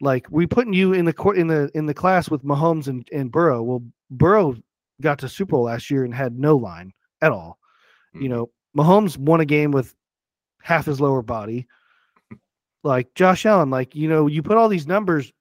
[0.00, 3.08] Like we putting you in the court in the in the class with Mahomes and,
[3.12, 3.62] and Burrow.
[3.62, 4.56] Well, Burrow
[5.00, 7.58] got to Super Bowl last year and had no line at all.
[8.14, 8.30] You Mhm.
[8.30, 9.94] know, Mahomes won a game with
[10.62, 11.66] half his lower body.
[12.84, 15.32] Like Josh Allen, like you know, you put all these numbers,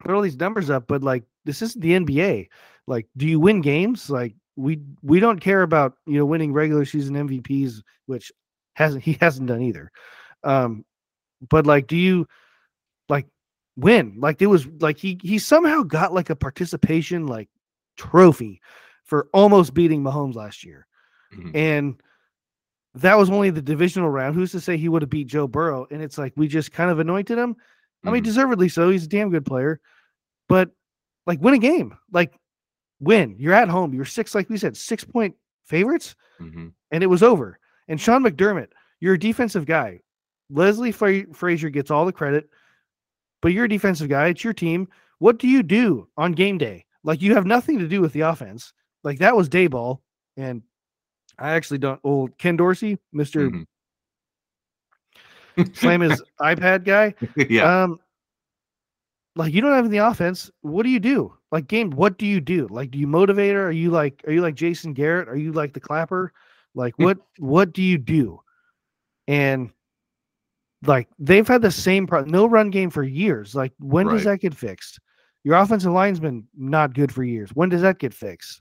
[0.00, 2.48] put all these numbers up, but like this isn't the NBA.
[2.86, 4.08] Like, do you win games?
[4.08, 8.32] Like we we don't care about you know winning regular season MVPs, which
[8.74, 9.90] hasn't he hasn't done either.
[10.44, 10.84] Um,
[11.48, 12.26] but like, do you
[13.08, 13.26] like
[13.76, 14.16] win.
[14.18, 17.48] Like it was like he he somehow got like a participation like
[17.96, 18.60] trophy
[19.04, 20.86] for almost beating Mahomes last year.
[21.34, 21.54] Mhm.
[21.54, 22.00] And
[22.94, 24.34] that was only the divisional round.
[24.34, 25.86] Who's to say he would have beat Joe Burrow?
[25.90, 27.56] And it's like we just kind of anointed him.
[28.04, 28.26] I mean, Mhm.
[28.26, 28.88] deservedly so.
[28.90, 29.80] He's a damn good player.
[30.48, 30.70] But
[31.26, 31.96] like win a game.
[32.10, 32.34] Like
[33.00, 33.36] win.
[33.38, 33.92] You're at home.
[33.94, 36.72] You're six, like we said, six point favorites, Mhm.
[36.90, 37.58] and it was over.
[37.88, 38.68] And Sean McDermott,
[39.00, 40.00] you're a defensive guy.
[40.50, 42.48] Leslie Fra- Frazier gets all the credit,
[43.42, 44.28] but you're a defensive guy.
[44.28, 44.88] It's your team.
[45.18, 46.84] What do you do on game day?
[47.04, 48.72] Like you have nothing to do with the offense.
[49.04, 50.00] Like that was Daboll.
[50.36, 50.62] And
[51.38, 52.00] I actually don't.
[52.04, 53.66] Old Ken Dorsey, mister Mhm.
[55.74, 57.14] Slam his iPad guy.
[57.48, 57.84] yeah.
[57.84, 57.98] Um,
[59.36, 60.50] like you don't have the offense.
[60.60, 61.35] What do you do?
[61.52, 62.66] Like game, what do you do?
[62.70, 63.68] Like, do you motivate her?
[63.68, 65.28] Are you like, are you like Jason Garrett?
[65.28, 66.32] Are you like the clapper?
[66.74, 68.40] Like, what, what do you do?
[69.28, 69.70] And
[70.84, 73.54] like they've had the same pro- no run game for years.
[73.54, 74.98] Like, when does that get fixed?
[75.44, 77.50] Your offensive line's been not good for years.
[77.54, 78.60] When does that get fixed?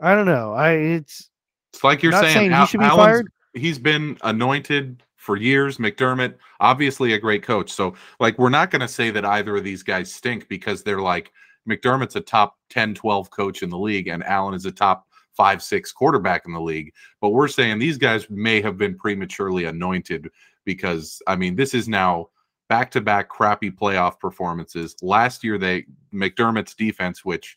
[0.00, 0.52] I don't know.
[0.54, 1.30] I it's
[1.74, 3.32] It's like you're saying, saying he should be Allen's- fired.
[3.54, 5.78] He's been anointed for years.
[5.78, 7.70] McDermott, obviously a great coach.
[7.72, 11.00] So, like, we're not going to say that either of these guys stink because they're
[11.00, 11.32] like
[11.68, 15.62] McDermott's a top 10, 12 coach in the league, and Allen is a top five,
[15.62, 16.92] six quarterback in the league.
[17.20, 20.28] But we're saying these guys may have been prematurely anointed
[20.64, 22.30] because, I mean, this is now
[22.68, 24.96] back to back crappy playoff performances.
[25.00, 27.56] Last year, they McDermott's defense, which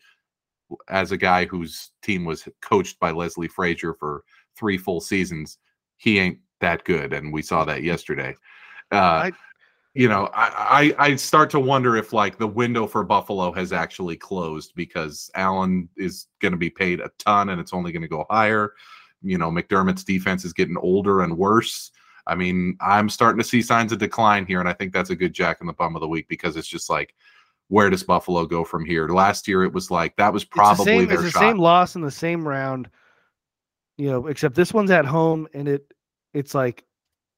[0.89, 4.23] as a guy whose team was coached by Leslie Frazier for
[4.55, 5.57] three full seasons,
[5.97, 8.35] he ain't that good, and we saw that yesterday.
[8.91, 8.95] Uh,
[9.25, 9.31] I-
[9.93, 13.73] you know, I, I I start to wonder if like the window for Buffalo has
[13.73, 18.01] actually closed because Allen is going to be paid a ton, and it's only going
[18.01, 18.73] to go higher.
[19.21, 21.91] You know, McDermott's defense is getting older and worse.
[22.25, 25.15] I mean, I'm starting to see signs of decline here, and I think that's a
[25.15, 27.13] good jack in the bum of the week because it's just like,
[27.67, 29.09] where does Buffalo go from here?
[29.09, 31.57] Last year, it was like that was probably it's the same, their it's the same
[31.57, 32.89] loss in the same round.
[33.97, 35.93] You know, except this one's at home, and it
[36.33, 36.85] it's like,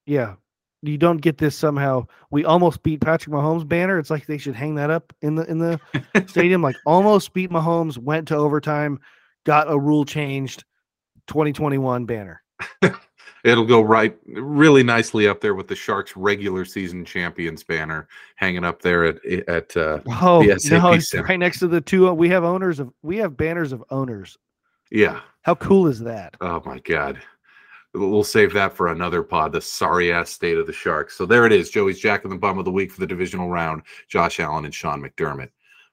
[0.05, 0.35] yeah,
[0.83, 2.05] you don't get this somehow.
[2.29, 3.97] We almost beat Patrick Mahomes banner.
[3.97, 5.79] It's like they should hang that up in the in the
[6.27, 6.61] stadium.
[6.61, 8.99] Like almost beat Mahomes, went to overtime,
[9.45, 10.65] got a rule changed.
[11.27, 12.41] 2021 banner.
[13.43, 18.63] It'll go right really nicely up there with the Sharks regular season champions banner hanging
[18.63, 22.11] up there at at uh Oh no, it's right next to the two.
[22.13, 24.37] We have owners of we have banners of owners.
[24.91, 25.21] yeah.
[25.43, 26.35] How cool is that?
[26.39, 27.21] Oh my god.
[27.93, 31.15] We'll save that for another pod, the sorry ass state of the Sharks.
[31.15, 31.69] So there it is.
[31.69, 34.73] Joey's Jack in the Bum of the Week for the divisional round, Josh Allen and
[34.73, 35.49] Sean McDermott.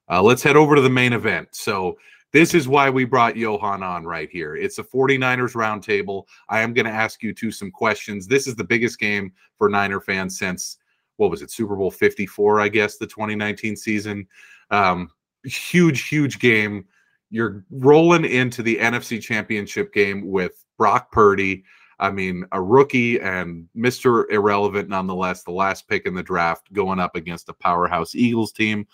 [0.09, 1.49] Uh, let's head over to the main event.
[1.53, 1.99] So
[2.33, 4.57] this is why we brought Johann on right here.
[4.57, 6.25] It's a 49ers roundtable.
[6.49, 8.27] I am going to ask you two some questions.
[8.27, 10.79] This is the biggest game for Niner fans since
[11.17, 14.27] what was it, Super Bowl 54, I guess, the 2019 season.
[14.71, 15.11] Um,
[15.45, 16.87] huge, huge game.
[17.31, 21.65] You're rolling into the NFC Championship game with Brock Purdy.
[22.01, 24.25] I mean, a rookie and Mr.
[24.31, 28.87] Irrelevant nonetheless, the last pick in the draft going up against a powerhouse Eagles team.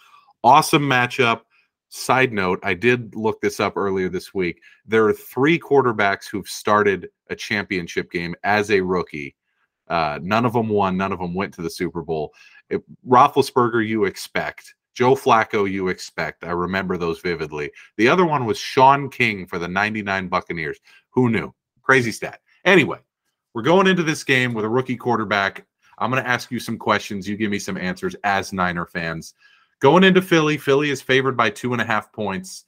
[0.42, 1.42] Awesome matchup.
[1.88, 4.60] Side note, I did look this up earlier this week.
[4.86, 9.36] There are three quarterbacks who've started a championship game as a rookie.
[9.86, 10.96] Uh, none of them won.
[10.96, 12.34] None of them went to the Super Bowl.
[12.68, 14.74] It, Roethlisberger, you expect.
[14.94, 16.42] Joe Flacco, you expect.
[16.42, 17.70] I remember those vividly.
[17.98, 20.80] The other one was Shaun King for the 99 Buccaneers.
[21.10, 21.54] Who knew?
[21.82, 22.40] Crazy stat.
[22.66, 22.98] Anyway,
[23.54, 25.64] we're going into this game with a rookie quarterback.
[25.98, 27.28] I'm going to ask you some questions.
[27.28, 29.34] You give me some answers as Niner fans.
[29.80, 32.64] Going into Philly, Philly is favored by two and a half points.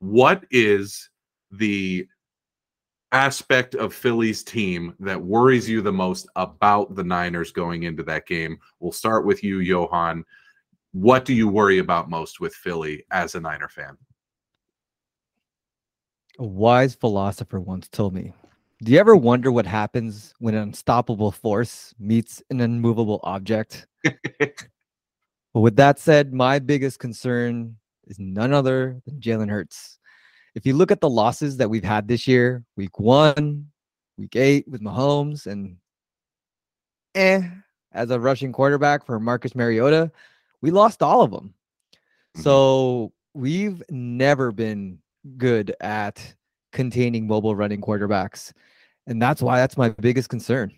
[0.00, 1.08] What is
[1.52, 2.06] the
[3.12, 8.26] aspect of Philly's team that worries you the most about the Niners going into that
[8.26, 8.58] game?
[8.80, 10.24] We'll start with you, Johann.
[10.92, 13.96] What do you worry about most with Philly as a Niner fan?
[16.38, 18.32] A wise philosopher once told me,
[18.82, 23.86] Do you ever wonder what happens when an unstoppable force meets an unmovable object?
[25.56, 27.76] But with that said, my biggest concern
[28.06, 29.98] is none other than Jalen Hurts.
[30.54, 33.68] If you look at the losses that we've had this year, week one,
[34.18, 35.78] week eight with Mahomes, and
[37.14, 37.40] eh,
[37.92, 40.12] as a rushing quarterback for Marcus Mariota,
[40.60, 41.54] we lost all of them.
[42.34, 44.98] So we've never been
[45.38, 46.34] good at
[46.74, 48.52] containing mobile running quarterbacks.
[49.06, 50.72] And that's why that's my biggest concern.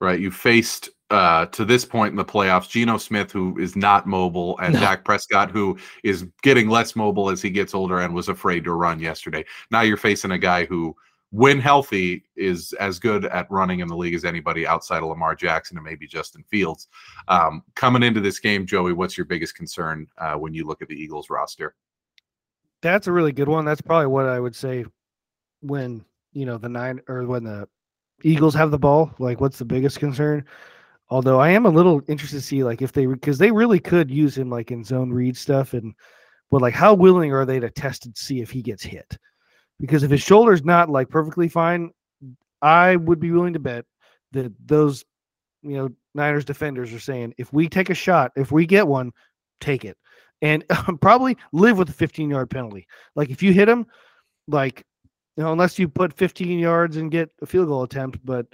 [0.00, 0.18] right?
[0.20, 4.58] You faced uh, to this point in the playoffs Geno Smith, who is not mobile,
[4.58, 4.80] and No.
[4.80, 8.72] Dak Prescott, who is getting less mobile as he gets older and was afraid to
[8.72, 9.44] run yesterday.
[9.70, 10.96] Now you're facing a guy who
[11.30, 15.34] when healthy, is as good at running in the league as anybody outside of Lamar
[15.34, 16.86] Jackson and maybe Justin Fields.
[17.26, 20.86] Um, coming into this game, Joey, what's your biggest concern uh, when you look at
[20.86, 21.74] the Eagles roster?
[22.82, 23.64] That's a really good one.
[23.64, 24.84] That's probably what I would say
[25.60, 26.04] when
[26.34, 27.66] you know the nine or when the
[28.22, 29.12] Eagles have the ball.
[29.18, 30.44] Like, what's the biggest concern?
[31.10, 34.10] Although I am a little interested to see like if they because they really could
[34.10, 35.94] use him like in zone read stuff and
[36.50, 39.16] but like how willing are they to test and see if he gets hit?
[39.78, 41.90] Because if his shoulder's not like perfectly fine,
[42.62, 43.84] I would be willing to bet
[44.32, 45.04] that those
[45.62, 49.12] you know Niners defenders are saying if we take a shot, if we get one,
[49.60, 49.96] take it.
[50.42, 50.64] And
[51.00, 52.86] probably live with a 15 yard penalty.
[53.14, 53.86] Like if you hit him,
[54.48, 54.84] like
[55.36, 58.46] you know, unless you put 15 yards and get a field goal attempt, but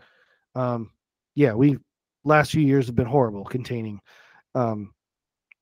[0.54, 0.90] um
[1.34, 1.78] yeah, we
[2.24, 4.00] last few years have been horrible containing
[4.54, 4.92] um,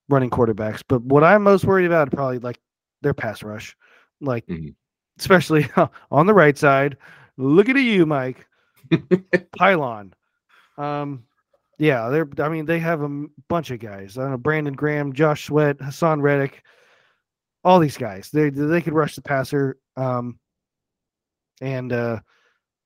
[0.09, 0.83] running quarterbacks.
[0.87, 2.59] But what I'm most worried about probably like
[3.01, 3.75] their pass rush,
[4.21, 4.69] like mm-hmm.
[5.19, 5.69] especially
[6.11, 6.97] on the right side.
[7.37, 8.45] Looking at you, Mike.
[9.57, 10.13] Pylon.
[10.77, 11.23] Um,
[11.77, 12.27] yeah, they're.
[12.39, 14.17] I mean, they have a bunch of guys.
[14.17, 16.61] I don't know Brandon Graham, Josh Sweat, Haason Reddick,
[17.63, 18.29] all these guys.
[18.31, 19.77] They they could rush the passer.
[19.95, 20.39] Um,
[21.61, 22.19] and uh,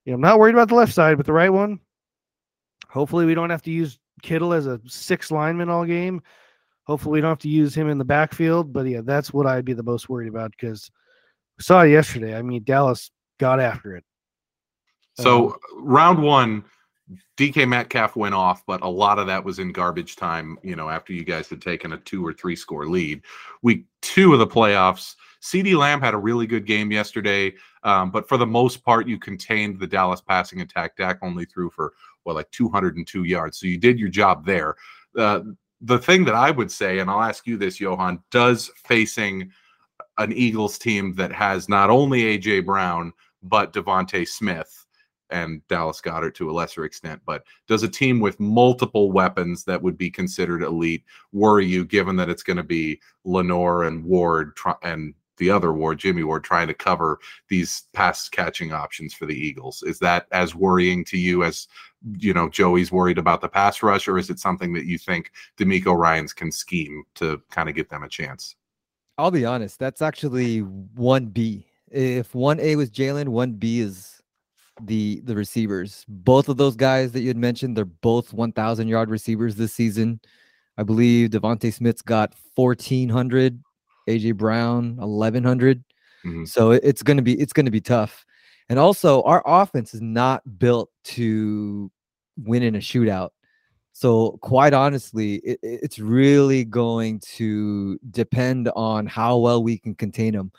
[0.05, 1.79] you know, I'm not worried about the left side, but the right one,
[2.93, 6.21] Hopefully, we don't have to use Kittle as a six lineman all game.
[6.83, 8.71] Hopefully, we don't have to use him in the backfield.
[8.71, 10.91] But yeah, that's what I'd be the most worried about because
[11.57, 12.37] we saw yesterday.
[12.37, 13.09] I mean, Dallas
[13.39, 14.03] got after it.
[15.15, 16.65] So, um, round one,
[17.35, 20.87] DK Metcalf went off, but a lot of that was in garbage time, you know,
[20.87, 23.23] after you guys had taken a two or three score lead.
[23.63, 28.29] Week two of the playoffs, CeeDee Lamb had a really good game yesterday, um, but
[28.29, 30.95] for the most part, you contained the Dallas passing attack.
[30.95, 33.59] Dak only threw for well, like 202 yards.
[33.59, 34.75] So you did your job there.
[35.17, 35.41] Uh,
[35.81, 39.51] the thing that I would say, and I'll ask you this, Johann, does facing
[40.17, 44.85] an Eagles team that has not only AJ Brown but DeVonta Smith
[45.29, 49.81] and Dallas Goedert to a lesser extent, but does a team with multiple weapons that
[49.81, 54.55] would be considered elite worry you, given that it's going to be Lenoir and Ward
[54.83, 57.19] and the other Ward, Jimmy Ward, trying to cover
[57.49, 59.83] these pass catching options for the Eagles.
[59.83, 61.67] Is that as worrying to you as
[62.17, 65.31] you know Joey's worried about the pass rush, or is it something that you think
[65.57, 68.55] DeMeco Ryans can scheme to kind of get them a chance?
[69.17, 71.67] I'll be honest, that's actually one B.
[71.91, 74.21] If one A was Jalen, one B is
[74.81, 76.05] the the receivers.
[76.07, 80.19] Both of those guys that you had mentioned, they're both 1,000 yard receivers this season.
[80.77, 83.61] I believe DeVonta Smith's got 1,400
[84.07, 85.83] AJ Brown 1100.
[86.25, 86.45] Mm-hmm.
[86.45, 88.25] So it's going to be it's going to be tough.
[88.69, 91.91] And also our offense is not built to
[92.37, 93.29] win in a shootout.
[93.93, 100.33] So quite honestly, it, it's really going to depend on how well we can contain
[100.33, 100.51] him,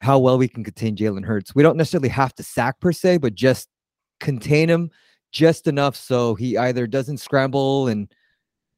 [0.00, 1.54] how well we can contain Jalen Hurts.
[1.54, 3.68] We don't necessarily have to sack per se, but just
[4.20, 4.90] contain him
[5.32, 8.12] just enough so he either doesn't scramble and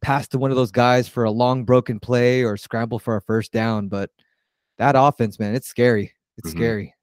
[0.04, 3.22] pass to one of those guys for a long broken play or scramble for a
[3.22, 3.88] first down.
[3.88, 4.10] But
[4.76, 6.12] that offense, man, it's scary.
[6.36, 6.58] It's mm-hmm.
[6.58, 6.94] scary.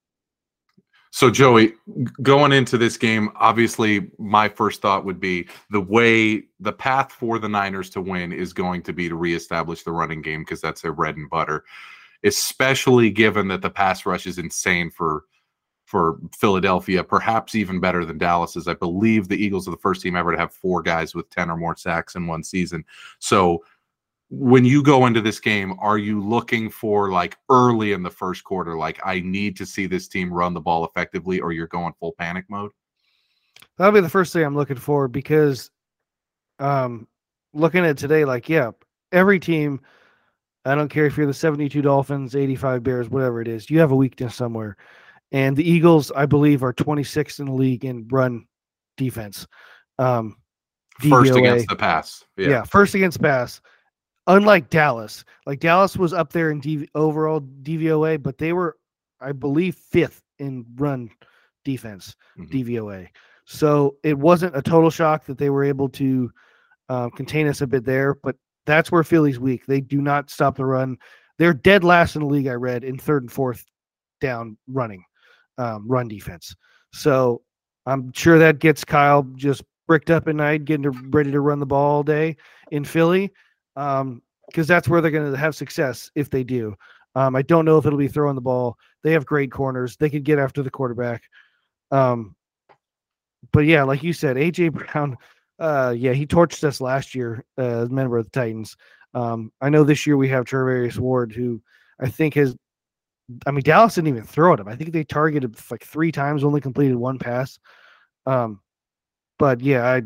[1.14, 1.74] So, Joey,
[2.22, 7.38] going into this game, obviously, my first thought would be the way the path for
[7.38, 10.82] the Niners to win is going to be to reestablish the running game because that's
[10.82, 11.66] their bread and butter,
[12.24, 15.26] especially given that the pass rush is insane for
[15.92, 18.70] for Philadelphia, perhaps even better than Dallas is.
[18.70, 21.52] I believe the Eagles are the first team ever to have four guys with 10
[21.52, 22.86] or more sacks in one season.
[23.20, 23.66] So
[24.30, 28.46] when you go into this game, are you looking for like early in the first
[28.46, 31.92] quarter, like I need to see this team run the ball effectively, or you're going
[32.00, 32.72] full panic mode?
[33.78, 35.72] That'll be the first thing I'm looking for because
[36.60, 37.06] um
[37.54, 38.72] looking at today, like, yeah,
[39.12, 39.82] every team,
[40.64, 43.92] I don't care if you're the 72 Dolphins, 85 Bears, whatever it is, you have
[43.92, 44.78] a weakness somewhere.
[45.32, 48.46] And the Eagles, I believe, are 26th in the league in run
[48.98, 49.48] defense.
[49.98, 50.36] Um,
[51.00, 52.24] first against the pass.
[52.38, 52.50] Yeah.
[52.50, 53.62] yeah, first against pass.
[54.28, 58.78] Unlike Dallas, like Dallas was up there in DV, overall DVOA, but they were,
[59.20, 61.10] I believe, fifth in run
[61.66, 62.56] defense mm-hmm.
[62.56, 63.08] DVOA.
[63.46, 66.32] So it wasn't a total shock that they were able to
[66.88, 69.66] uh, contain us a bit there, but that's where Philly's weak.
[69.66, 70.98] They do not stop the run.
[71.40, 72.48] They're dead last in the league.
[72.48, 73.66] I read in third and fourth
[74.20, 75.04] down running
[75.58, 76.56] um, run defense.
[76.94, 77.42] So
[77.86, 81.60] I'm sure that gets Kyle just bricked up at night, getting to, ready to run
[81.60, 82.38] the ball all day
[82.72, 83.32] in Philly,
[83.76, 86.76] Um because um, that's where they're going to have success if they do.
[87.16, 88.78] Um, I don't know if it'll be throwing the ball.
[89.04, 89.98] They have great corners.
[89.98, 91.24] They could get after the quarterback.
[91.90, 92.36] Um,
[93.52, 95.18] but yeah, like you said, AJ Brown,
[95.60, 98.76] uh, yeah, he torched us last year uh, as a member of the Titans.
[99.14, 101.62] Um, I know this year we have Charvarius Ward, who
[102.00, 102.56] I think has
[103.46, 104.68] I mean, Dallas didn't even throw at him.
[104.68, 107.60] I think they targeted like three times, only completed one pass.
[108.26, 108.60] Um,
[109.40, 110.02] but yeah, I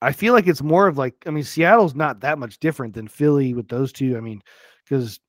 [0.00, 3.08] I feel like it's more of like I mean, Seattle's not that much different than
[3.08, 4.16] Philly with those two.
[4.16, 4.42] I mean,
[4.84, 5.20] because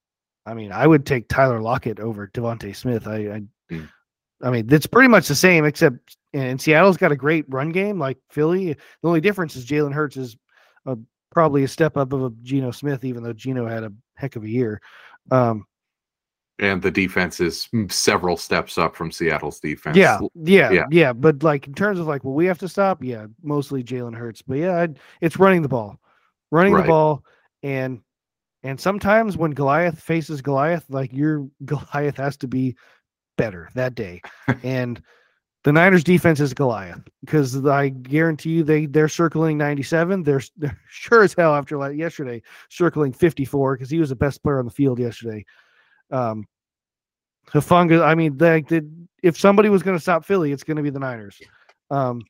[0.45, 3.07] I mean, I would take Tyler Lockett over DeVonta Smith.
[3.07, 3.89] I I, Mm.
[4.41, 7.99] I mean, it's pretty much the same, except and Seattle's got a great run game
[7.99, 8.73] like Philly.
[8.73, 10.35] The only difference is Jalen Hurts is
[10.85, 10.97] a,
[11.31, 14.43] probably a step up of a Geno Smith, even though Geno had a heck of
[14.43, 14.81] a year.
[15.31, 15.65] Um,
[16.59, 19.97] And the defense is several steps up from Seattle's defense.
[19.97, 20.85] yeah, yeah, yeah.
[20.91, 24.15] yeah, But like in terms of like well, we have to stop, yeah, mostly Jalen
[24.15, 24.43] Hurts.
[24.43, 25.99] But yeah, I'd, it's running the ball,
[26.51, 26.83] running Right.
[26.83, 27.23] the ball,
[27.63, 28.01] and
[28.61, 32.75] and sometimes when Goliath faces Goliath, like your Goliath has to be
[33.35, 34.21] better that day,
[34.63, 35.01] and
[35.63, 40.21] the Niners defense is Goliath because I guarantee you they they're circling 97.
[40.21, 44.43] They're, they're sure as hell after like yesterday circling 54 because he was the best
[44.43, 45.43] player on the field yesterday.
[46.11, 46.45] Um,
[47.47, 48.81] Hufanga, I mean, they, they,
[49.21, 51.39] if somebody was going to stop Philly, it's going to be the Niners.
[51.91, 52.21] Um,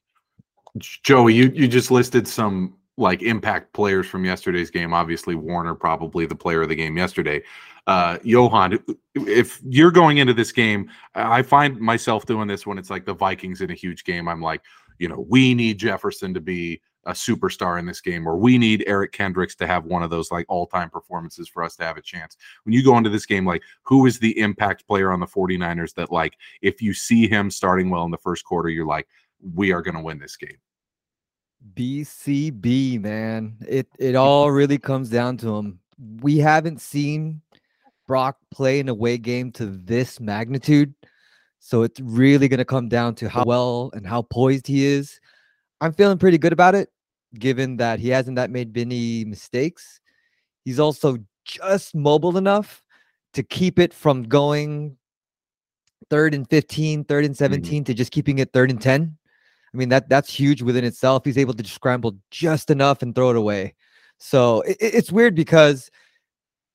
[0.78, 4.94] Joey, you you just listed some like impact players from yesterday's game.
[4.94, 7.42] Obviously, Warner probably the player of the game yesterday.
[7.86, 8.80] Uh, Johann,
[9.14, 13.14] if you're going into this game, I find myself doing this when it's like the
[13.14, 14.28] Vikings in a huge game.
[14.28, 14.62] I'm like,
[15.00, 18.84] you know, we need Jefferson to be a superstar in this game, or we need
[18.88, 21.98] Eric Kendricks to have one of those like all time performances for us to have
[21.98, 22.38] a chance.
[22.64, 25.94] When you go into this game, like, who is the impact player on the 49ers
[25.96, 29.08] that, like, if you see him starting well in the first quarter, you're like,
[29.54, 30.58] we are going to win this game?
[31.74, 33.56] BCB, man.
[33.68, 35.80] It it all really comes down to him.
[36.22, 37.42] We haven't seen
[38.08, 40.94] Brock play an away game to this magnitude.
[41.60, 45.22] So it's really going to come down to how well and how poised he is.
[45.84, 46.90] I'm feeling pretty good about it,
[47.38, 50.00] given that he hasn't that made many mistakes.
[50.64, 52.82] He's also just mobile enough
[53.34, 54.96] to keep it from going
[56.10, 57.44] third and 15, third and mm-hmm.
[57.44, 59.18] 17 to just keeping it third and 10.
[59.74, 61.26] I mean that that's huge within itself.
[61.26, 63.76] He's able to just scramble just enough and throw it away.
[64.20, 65.92] So it- it's weird because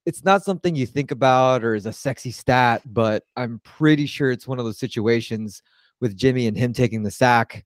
[0.04, 4.30] it's not something you think about or is a sexy stat, but I'm pretty sure
[4.30, 5.62] it's one of those situations
[5.98, 7.64] with Jimmy and him taking the sack.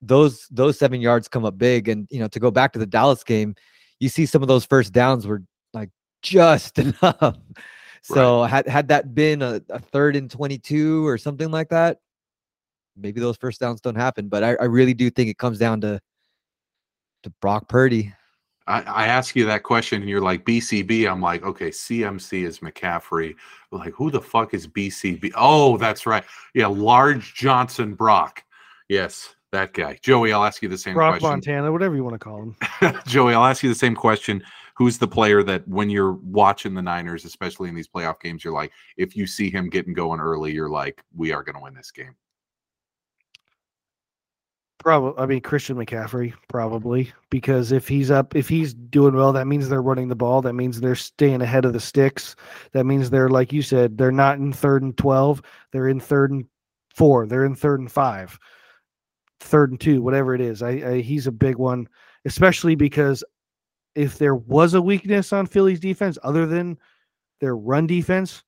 [0.00, 2.86] Those those seven yards come up big, and you know to go back to the
[2.86, 3.54] Dallas game,
[4.00, 5.42] you see some of those first downs were
[5.74, 5.90] like
[6.22, 7.36] just enough.
[8.02, 11.98] So had had that been a, a third and 22 or something like that,
[12.96, 14.28] maybe those first downs don't happen.
[14.28, 16.00] But I, I really do think it comes down to
[17.24, 18.12] to Brock Purdy.
[18.66, 21.10] I, I ask you that question and you're like BCB.
[21.10, 23.34] I'm like, okay, CMC is McCaffrey.
[23.72, 25.32] Like, who the fuck is BCB?
[25.34, 26.22] Oh, that's right.
[26.54, 28.44] Yeah, Large Johnson Brock.
[28.88, 29.98] Yes, that guy.
[30.02, 31.28] Joey, I'll ask you the same Brock question.
[31.28, 32.56] Montana, whatever you want to call him.
[33.06, 34.42] Joey, I'll ask you the same question.
[34.76, 38.54] Who's the player that when you're watching the Niners, especially in these playoff games, you're
[38.54, 41.74] like, if you see him getting going early, you're like, we are going to win
[41.74, 42.14] this game.
[44.78, 49.48] Probably, I mean Christian McCaffrey, probably because if he's up, if he's doing well, that
[49.48, 50.40] means they're running the ball.
[50.40, 52.36] That means they're staying ahead of the sticks.
[52.72, 55.42] That means they're like you said, they're not in third and twelve.
[55.72, 56.46] They're in third and
[56.94, 57.26] four.
[57.26, 58.38] They're in third and five,
[59.40, 60.62] third and two, whatever it is.
[60.62, 61.88] I, I he's a big one,
[62.24, 63.24] especially because
[63.94, 66.78] if there was a weakness on Philly's defense other than
[67.40, 68.42] their run defense,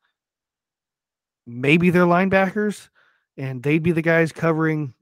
[1.47, 2.89] maybe their linebackers,
[3.37, 4.95] and they'd be the guys covering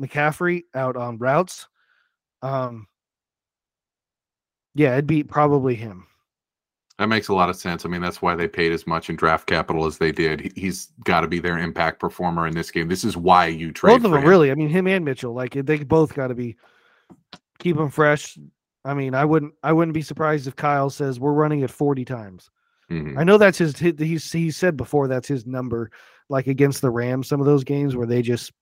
[0.00, 1.68] McCaffrey out on routes.
[2.42, 2.86] Um,
[4.74, 6.06] yeah, it'd be probably him.
[7.00, 7.86] That makes a lot of sense.
[7.86, 10.40] I mean, that's why they paid as much in draft capital as they did.
[10.42, 12.88] He- He's got to be their impact performer in this game.
[12.88, 14.28] This is why you trade Both of them, him.
[14.28, 14.50] really.
[14.50, 16.56] I mean, him and Mitchell, like they both got to be
[17.58, 18.38] keep them fresh.
[18.84, 22.04] I mean, I wouldn't, I wouldn't be surprised if Kyle says we're running it forty
[22.04, 22.50] times.
[22.90, 23.18] Mhm.
[23.18, 23.78] I know that's his.
[23.78, 25.90] He's he said before that's his number.
[26.28, 28.52] Like against the Rams, some of those games where they just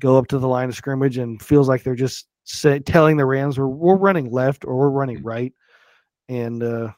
[0.00, 3.24] go up to the line of scrimmage and feels like they're just say, telling the
[3.26, 5.24] Rams we're we're running left or we're running Mm.
[5.26, 5.52] right,
[6.28, 6.92] and uh,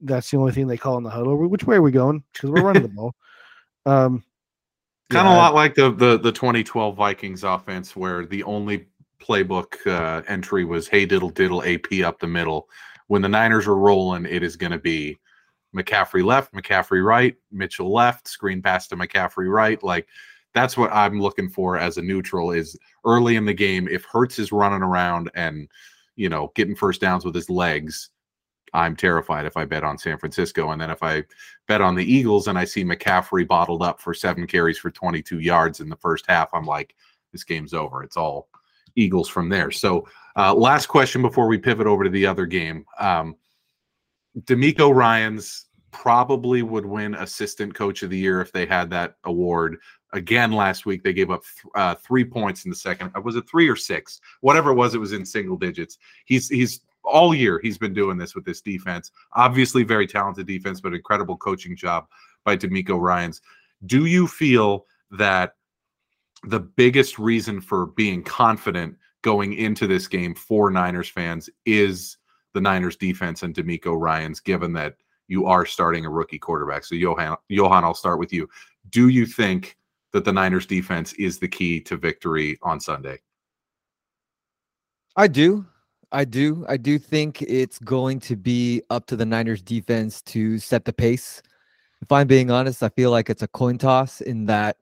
[0.00, 1.36] that's the only thing they call in the huddle.
[1.48, 2.22] Which way are we going?
[2.32, 3.14] Because we're running the ball.
[3.84, 4.24] Um,
[5.10, 8.86] kind of yeah, a lot like the, the the 2012 Vikings offense, where the only
[9.20, 12.68] playbook uh, entry was "Hey diddle diddle AP up the middle."
[13.08, 15.16] When the Niners are rolling, it is going to be
[15.76, 19.80] McCaffrey left, McCaffrey right, Mitchell left, screen pass to McCaffrey right.
[19.82, 20.08] Like
[20.54, 22.50] that's what I'm looking for as a neutral.
[22.50, 25.68] Is early in the game if Hurts is running around and
[26.16, 28.10] you know getting first downs with his legs.
[28.76, 30.70] I'm terrified if I bet on San Francisco.
[30.70, 31.24] And then if I
[31.66, 35.40] bet on the Eagles and I see McCaffrey bottled up for seven carries for 22
[35.40, 36.94] yards in the first half, I'm like,
[37.32, 38.02] this game's over.
[38.02, 38.48] It's all
[38.94, 39.70] Eagles from there.
[39.70, 40.06] So,
[40.36, 42.84] uh, last question before we pivot over to the other game.
[42.98, 43.36] Um,
[44.40, 49.78] DeMeco Ryans probably would win assistant coach of the year if they had that award.
[50.12, 53.12] Again, last week they gave up th- uh, three points in the second.
[53.14, 54.20] Uh, was it three or six?
[54.42, 55.96] Whatever it was, it was in single digits.
[56.26, 59.12] He's he's all year he's been doing this with this defense.
[59.32, 62.06] Obviously, very talented defense, but incredible coaching job
[62.44, 63.40] by DeMeco Ryans.
[63.86, 65.54] Do you feel that
[66.44, 72.18] the biggest reason for being confident going into this game for Niners fans is
[72.54, 74.94] the Niners defense and DeMeco Ryans, given that
[75.28, 76.84] you are starting a rookie quarterback.
[76.84, 78.48] So Johann, Johann, I'll start with you.
[78.90, 79.76] Do you think
[80.12, 83.18] that the Niners defense is the key to victory on Sunday?
[85.16, 85.66] I do.
[86.12, 86.64] I do.
[86.68, 90.92] I do think it's going to be up to the Niners defense to set the
[90.92, 91.42] pace.
[92.00, 94.76] If I'm being honest, I feel like it's a coin toss in that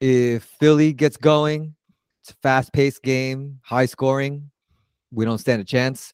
[0.00, 1.74] if Philly gets going,
[2.22, 4.50] it's a fast paced game, high scoring.
[5.12, 6.12] We don't stand a chance.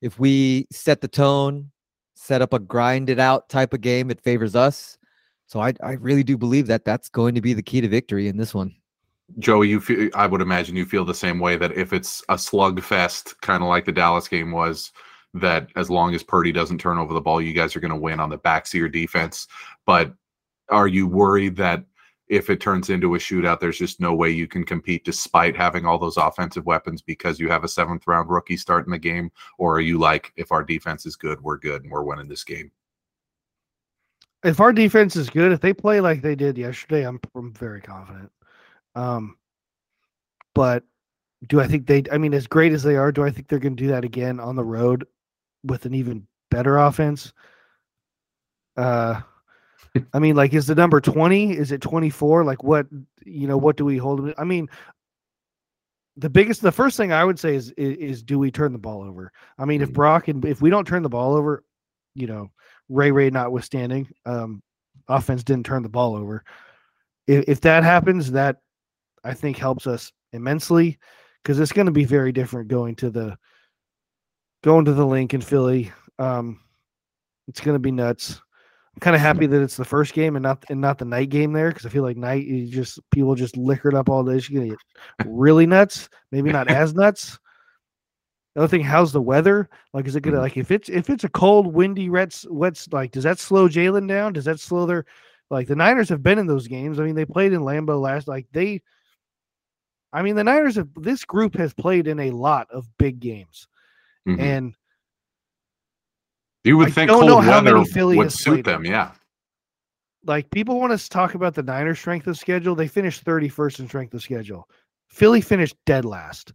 [0.00, 1.70] If we set the tone,
[2.14, 4.96] set up a grind it out type of game, it favors us.
[5.46, 8.28] So I, I really do believe that that's going to be the key to victory
[8.28, 8.74] in this one.
[9.38, 12.34] Joey, you feel, I would imagine you feel the same way that if it's a
[12.34, 14.92] slugfest, kind of like the Dallas game was,
[15.34, 17.96] that as long as Purdy doesn't turn over the ball, you guys are going to
[17.96, 19.48] win on the backs of your defense.
[19.86, 20.12] But
[20.68, 21.84] are you worried that
[22.28, 25.84] if it turns into a shootout, there's just no way you can compete despite having
[25.86, 29.30] all those offensive weapons because you have a seventh round rookie starting the game?
[29.58, 32.44] Or are you like, if our defense is good, we're good and we're winning this
[32.44, 32.70] game?
[34.44, 37.80] If our defense is good, if they play like they did yesterday, I'm, I'm very
[37.80, 38.30] confident.
[38.94, 39.36] Um,
[40.54, 40.84] but
[41.48, 43.58] do I think they, I mean, as great as they are, do I think they're
[43.58, 45.06] going to do that again on the road
[45.64, 47.32] with an even better offense?
[48.76, 49.20] Uh,
[50.12, 51.52] I mean, like, is the number 20?
[51.52, 52.44] Is it 24?
[52.44, 52.86] Like, what,
[53.24, 54.32] you know, what do we hold?
[54.38, 54.68] I mean,
[56.16, 58.78] the biggest, the first thing I would say is, is, is do we turn the
[58.78, 59.32] ball over?
[59.58, 59.94] I mean, if mm-hmm.
[59.94, 61.64] Brock and if we don't turn the ball over,
[62.14, 62.50] you know,
[62.88, 64.62] Ray Ray notwithstanding, um,
[65.08, 66.44] offense didn't turn the ball over.
[67.26, 68.58] If, if that happens, that
[69.24, 70.98] I think helps us immensely
[71.42, 73.36] because it's going to be very different going to the
[74.64, 75.92] going to the Linc in Philly.
[76.18, 76.60] Um,
[77.48, 78.40] it's going to be nuts.
[78.94, 81.30] I'm kind of happy that it's the first game and not and not the night
[81.30, 84.38] game there because I feel like night you just people just liquored up all day.
[84.48, 86.10] You're gonna get really nuts.
[86.30, 87.38] Maybe not as nuts.
[88.54, 89.70] The other thing, how's the weather?
[89.94, 90.42] Like, is it gonna mm-hmm.
[90.42, 94.06] like if it's if it's a cold, windy, wet, wet like does that slow Jalen
[94.08, 94.34] down?
[94.34, 95.06] Does that slow their
[95.48, 97.00] like the Niners have been in those games?
[97.00, 98.28] I mean, they played in Lambeau last.
[98.28, 98.82] Like they,
[100.12, 103.66] I mean, the Niners have this group has played in a lot of big games,
[104.28, 104.40] mm-hmm.
[104.40, 104.74] and
[106.64, 109.12] you would I think cold weather would suit them, yeah.
[110.24, 112.74] Like people want to talk about the Niners' strength of schedule.
[112.74, 114.68] They finished 31st in strength of schedule.
[115.08, 116.52] Philly finished dead last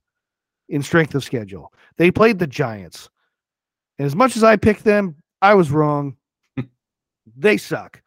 [0.69, 1.73] in strength of schedule.
[1.97, 3.09] They played the Giants.
[3.99, 6.15] And as much as I picked them, I was wrong.
[7.37, 8.01] they suck.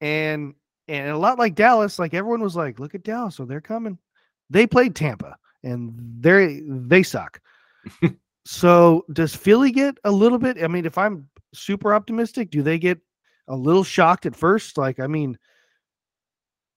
[0.00, 0.54] And
[0.88, 3.98] and a lot like Dallas, like everyone was like, look at Dallas, so they're coming.
[4.50, 7.40] They played Tampa and they they suck.
[8.46, 10.62] So does Philly get a little bit?
[10.62, 13.00] I mean, if I'm super optimistic, do they get
[13.48, 14.78] a little shocked at first?
[14.78, 15.36] Like, I mean,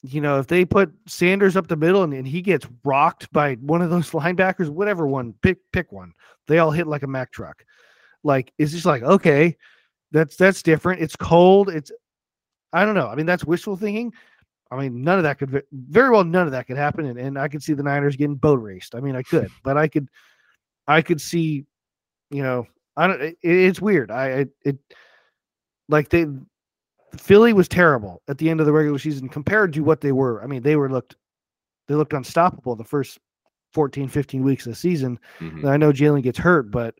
[0.01, 3.53] you know, if they put Sanders up the middle and, and he gets rocked by
[3.55, 6.13] one of those linebackers, whatever one, pick pick one.
[6.47, 7.63] They all hit like a Mack truck.
[8.23, 9.55] Like, it's just like, okay,
[10.11, 11.03] that's that's different.
[11.03, 11.69] It's cold.
[11.69, 11.91] It's
[12.73, 13.09] I don't know.
[13.09, 14.11] I mean, that's wishful thinking.
[14.71, 17.05] I mean, none of that could very well none of that could happen.
[17.05, 18.93] And, and I could see the Niners getting boat raced.
[18.95, 20.09] I mean, I could, but I could
[20.87, 21.65] I could see,
[22.29, 23.21] you know, I don't.
[23.21, 24.11] It, it's weird.
[24.11, 24.77] I it, it
[25.87, 26.27] like they
[27.17, 30.43] Philly was terrible at the end of the regular season compared to what they were.
[30.43, 31.15] I mean, they were looked
[31.87, 33.17] they looked unstoppable the first
[33.73, 35.19] 14, 15 weeks of the season.
[35.39, 35.67] Mm-hmm.
[35.67, 36.95] I know Jalen gets hurt, but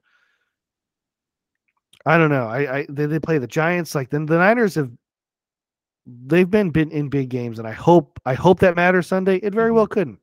[2.05, 2.47] I don't know.
[2.47, 4.91] I, I they, they play the Giants like then the Niners have
[6.25, 9.37] they've been been in big games, and I hope I hope that matters Sunday.
[9.37, 9.93] It very well mm-hmm.
[9.93, 10.19] couldn't,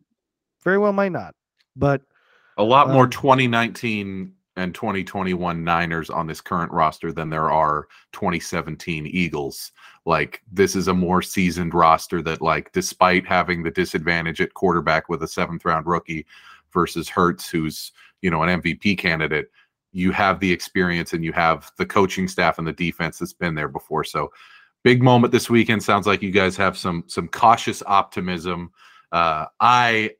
[0.62, 1.34] very well might not,
[1.74, 2.02] but
[2.56, 7.86] a lot more um, 2019 and 2021 Niners on this current roster than there are
[8.12, 9.72] 2017 Eagles.
[10.06, 15.08] Like this is a more seasoned roster that like despite having the disadvantage at quarterback
[15.08, 16.26] with a seventh round rookie
[16.72, 19.50] versus Hurts, who's, you know, an MVP candidate,
[19.92, 23.54] you have the experience and you have the coaching staff and the defense that's been
[23.54, 24.04] there before.
[24.04, 24.30] So
[24.84, 25.82] big moment this weekend.
[25.82, 28.70] Sounds like you guys have some some cautious optimism.
[29.12, 30.12] Uh I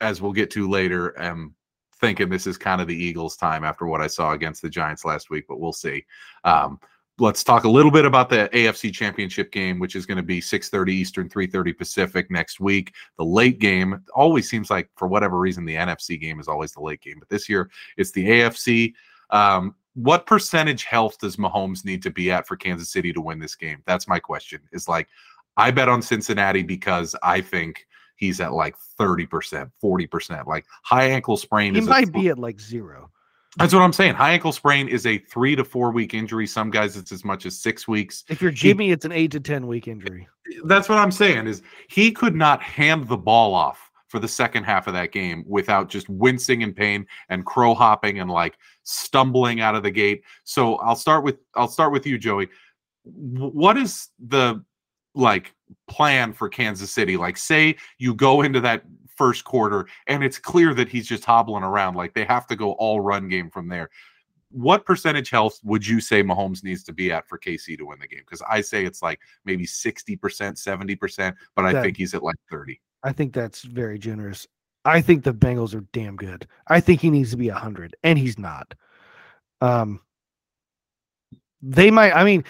[0.00, 1.54] as we'll get to later am
[2.00, 5.04] thinking this is kind of the Eagles' time after what I saw against the Giants
[5.04, 6.04] last week, but we'll see.
[6.44, 6.78] Um,
[7.18, 10.40] let's talk a little bit about the AFC Championship game, which is going to be
[10.40, 12.94] 6:30 Eastern, 3:30 Pacific next week.
[13.16, 16.80] The late game always seems like, for whatever reason, the NFC game is always the
[16.80, 18.94] late game, but this year it's the AFC.
[19.30, 23.40] Um, what percentage health does Mahomes need to be at for Kansas City to win
[23.40, 23.82] this game?
[23.84, 24.60] That's my question.
[24.72, 25.08] Is like
[25.56, 27.84] I bet on Cincinnati because I think
[28.14, 30.46] he's at like 30%, 40%.
[30.46, 33.10] Like high ankle sprain He is a might th- be at like zero.
[33.56, 34.14] That's what I'm saying.
[34.14, 36.46] High ankle sprain is a 3 to 4 week injury.
[36.46, 38.22] Some guys it's as much as 6 weeks.
[38.28, 40.28] If you're Jimmy, it's an eight to ten week injury.
[40.64, 44.64] That's what I'm saying is he could not hand the ball off for the second
[44.64, 49.60] half of that game without just wincing in pain and crow hopping and like stumbling
[49.60, 50.22] out of the gate.
[50.44, 52.48] So I'll start with I'll start with you, Joey.
[53.04, 54.64] What is the
[55.14, 55.54] like
[55.88, 57.16] plan for Kansas City?
[57.16, 58.82] Like say you go into that
[59.16, 62.72] first quarter and it's clear that he's just hobbling around like they have to go
[62.72, 63.90] all run game from there.
[64.50, 67.98] What percentage health would you say Mahomes needs to be at for KC to win
[67.98, 68.20] the game?
[68.20, 72.36] Because I say it's like maybe 60%, 70%, but I That- think he's at like
[72.50, 72.80] 30.
[73.02, 74.46] I think that's very generous.
[74.84, 76.46] I think the Bengals are damn good.
[76.68, 78.74] I think he needs to be a hundred, and he's not.
[79.60, 80.00] Um,
[81.60, 82.12] they might.
[82.12, 82.44] I mean,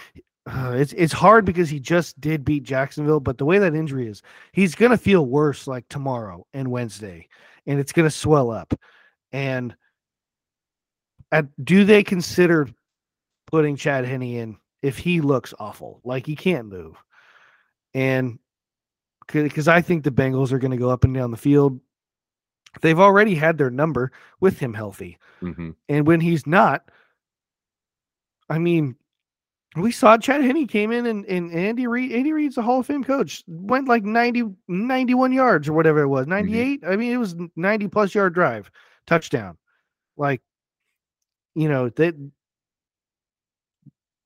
[0.47, 4.09] uh, it's it's hard because he just did beat Jacksonville, but the way that injury
[4.09, 4.23] is,
[4.53, 7.29] he's gonna feel worse like tomorrow and Wednesday,
[7.67, 8.75] and it's gonna swell up.
[9.33, 9.75] And
[11.33, 12.69] at, do they consider
[13.47, 16.97] putting Chad Henne in if he looks awful, like he can't move?
[17.95, 18.39] And
[19.33, 21.81] because I think the Bengals are going to go up and down the field.
[22.81, 25.19] They've already had their number with him healthy.
[25.41, 25.75] Mhm.
[25.89, 26.91] And when he's not,
[28.49, 28.97] I mean,
[29.77, 32.87] we saw Chad Henne came in and, and Andy Reid, Andy Reid's a Hall of
[32.87, 36.83] Fame coach, went like 90, 91 yards or whatever it was, 98.
[36.87, 38.71] I mean, it was 90 plus yard drive,
[39.07, 39.59] touchdown.
[40.17, 40.43] Like,
[41.55, 42.15] you know, that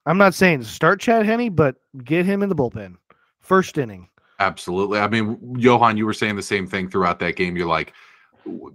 [0.07, 2.97] I'm not saying start Chad Henne, but get him in the bullpen.
[3.41, 4.09] First inning.
[4.43, 4.99] Absolutely.
[4.99, 7.57] I mean, Johann, you were saying the same thing throughout that game.
[7.57, 7.93] You're like,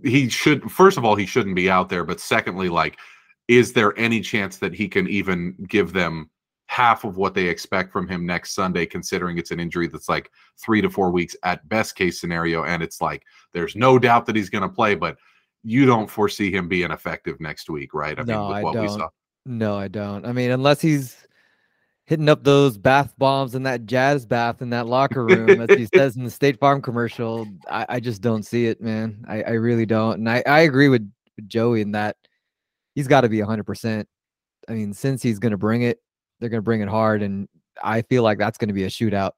[0.01, 2.05] he should, first of all, he shouldn't be out there.
[2.05, 2.97] But secondly, like,
[3.49, 6.30] is there any chance that he can even give them
[6.68, 10.32] half of what they expect from him next Sunday, considering it's an injury that's like
[10.57, 12.63] three to four weeks at best case scenario?
[12.63, 15.18] And it's like, there's no doubt that he's going to play, but
[15.63, 18.18] you don't foresee him being effective next week, right?
[18.18, 18.89] I No, mean, with I what don't.
[18.89, 19.09] saw.
[19.45, 20.26] No, I don't.
[20.26, 21.26] I mean, unless he's
[22.07, 25.85] hitting up those bath bombs in that jazz bath in that locker room, as he
[25.93, 29.23] says in the State Farm commercial, I, I just don't see it, man.
[29.27, 30.19] I, I really don't.
[30.19, 32.15] And I, I agree with, with Joey in that
[32.95, 34.05] he's got to be 100%.
[34.69, 35.99] I mean, since he's going to bring it,
[36.39, 37.21] they're going to bring it hard.
[37.21, 37.47] And
[37.83, 39.31] I feel like that's going to be a shootout.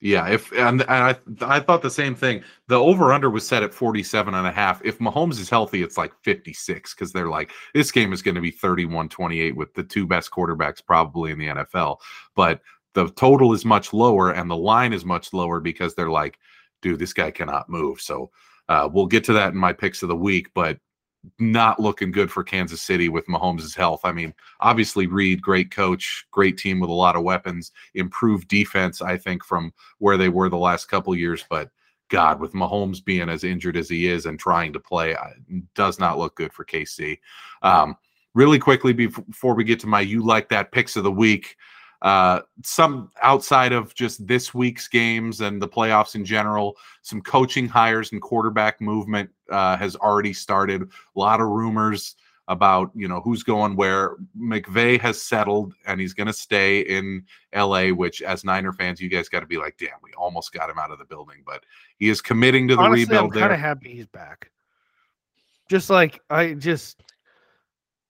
[0.00, 2.42] Yeah, if and, and I I thought the same thing.
[2.68, 4.84] The over under was set at 47 and a half.
[4.84, 8.40] If Mahomes is healthy, it's like 56 cuz they're like this game is going to
[8.42, 11.96] be 31-28 with the two best quarterbacks probably in the NFL.
[12.34, 12.60] But
[12.92, 16.38] the total is much lower and the line is much lower because they're like
[16.82, 18.00] dude, this guy cannot move.
[18.00, 18.30] So
[18.68, 20.78] uh, we'll get to that in my picks of the week, but
[21.38, 24.00] not looking good for Kansas City with Mahomes' health.
[24.04, 29.02] I mean, obviously Reid, great coach, great team with a lot of weapons, improved defense,
[29.02, 31.44] I think, from where they were the last couple years.
[31.48, 31.70] But
[32.08, 35.16] God, with Mahomes being as injured as he is and trying to play,
[35.74, 37.18] does not look good for KC.
[37.62, 37.96] Um,
[38.34, 41.56] really quickly before we get to my you like that picks of the week,
[42.02, 47.68] uh, some outside of just this week's games and the playoffs in general, some coaching
[47.68, 50.82] hires and quarterback movement uh, has already started.
[50.82, 52.16] A lot of rumors
[52.48, 54.16] about you know who's going where.
[54.38, 57.24] McVay has settled and he's going to stay in
[57.54, 57.88] LA.
[57.88, 60.78] Which, as Niner fans, you guys got to be like, damn, we almost got him
[60.78, 61.64] out of the building, but
[61.98, 64.50] he is committing to the Honestly, I'm rebuild kind of happy he's back.
[65.68, 67.02] Just like I just,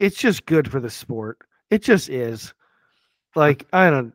[0.01, 1.39] it's just good for the sport.
[1.71, 2.53] It just is.
[3.37, 4.13] Like I don't,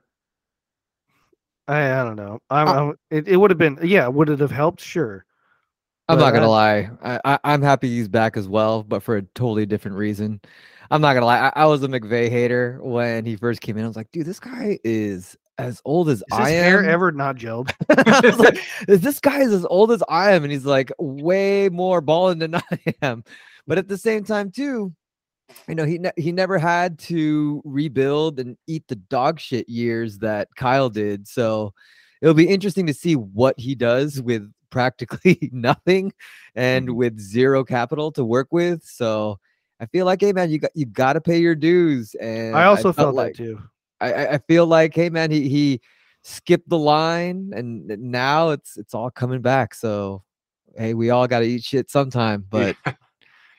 [1.68, 2.40] I I don't know.
[2.50, 4.08] I'm, Uh, I'm it, it would have been yeah.
[4.08, 4.82] Would it have helped?
[4.82, 5.26] Sure.
[6.10, 6.90] I'm But not gonna I- lie.
[7.04, 10.42] I, I I'm happy he's back as well, but for a totally different reason.
[10.90, 11.40] I'm not gonna lie.
[11.56, 13.86] I, I was a McVay hater when he first came in.
[13.86, 16.90] I was like, dude, this guy is as old as I hair am.
[16.90, 17.72] ever not gelled?
[18.40, 22.40] Like, this guy is as old as I am, and he's like way more balling
[22.40, 22.62] than I
[23.02, 23.24] am.
[23.68, 24.92] But at the same time, too,
[25.68, 30.18] you know, he ne- he never had to rebuild and eat the dog shit years
[30.20, 31.28] that Kyle did.
[31.28, 31.74] So
[32.22, 36.14] it'll be interesting to see what he does with practically nothing
[36.56, 36.96] and Mhm.
[36.96, 38.84] with zero capital to work with.
[38.84, 39.40] So
[39.80, 42.14] I feel like, hey man, you got you got to pay your dues.
[42.16, 43.62] And I also felt felt like that too.
[44.00, 45.82] I, I- I feel like, hey man, he he
[46.24, 49.74] skipped the line, and now it's it's all coming back.
[49.74, 50.24] So,
[50.78, 52.46] hey, we all got to eat shit sometime.
[52.50, 52.76] But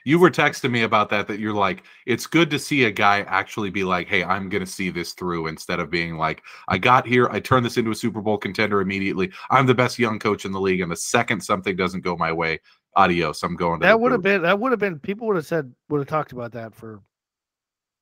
[0.05, 3.21] you were texting me about that that you're like it's good to see a guy
[3.21, 7.07] actually be like hey i'm gonna see this through instead of being like i got
[7.07, 10.45] here i turned this into a super bowl contender immediately i'm the best young coach
[10.45, 12.59] in the league and the second something doesn't go my way
[12.95, 15.45] adios i'm going to That would have been that would have been people would have
[15.45, 17.01] said would have talked about that for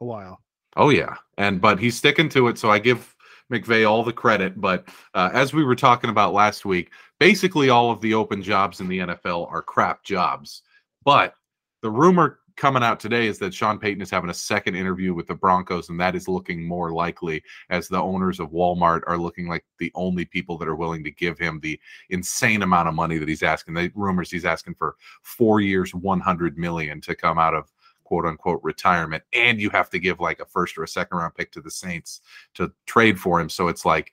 [0.02, 0.42] a while.
[0.76, 2.58] Oh yeah, and but he's sticking to it.
[2.58, 3.16] So I give
[3.52, 4.60] McVay all the credit.
[4.60, 8.82] But uh, as we were talking about last week, basically all of the open jobs
[8.82, 10.64] in the NFL are crap jobs.
[11.04, 11.36] But
[11.82, 15.28] the rumor coming out today is that Sean Payton is having a second interview with
[15.28, 19.48] the Broncos, and that is looking more likely as the owners of Walmart are looking
[19.48, 21.80] like the only people that are willing to give him the
[22.10, 23.74] insane amount of money that he's asking.
[23.74, 27.72] The rumors he's asking for four years, 100 million to come out of
[28.04, 31.34] quote unquote retirement, and you have to give like a first or a second round
[31.34, 32.22] pick to the Saints
[32.56, 33.50] to trade for him.
[33.50, 34.12] So it's like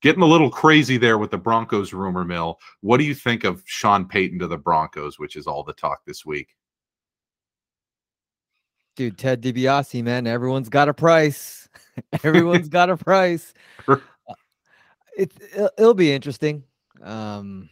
[0.00, 2.60] getting a little crazy there with the Broncos rumor mill.
[2.80, 6.04] What do you think of Sean Payton to the Broncos, which is all the talk
[6.06, 6.54] this week?
[8.96, 11.68] Dude, Ted DiBiase, man, everyone's got a price.
[12.24, 13.52] everyone's got a price.
[13.88, 13.96] Uh,
[15.16, 16.64] it, it'll, it'll be interesting.
[17.02, 17.68] Um,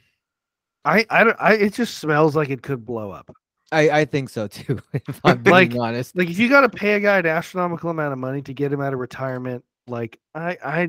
[0.84, 3.34] I I don't I it just smells like it could blow up.
[3.72, 4.78] I I think so too.
[5.08, 7.90] If I'm being Like- honest, Like if you got to pay a guy an astronomical
[7.90, 10.88] amount of money to get him out of retirement, like I I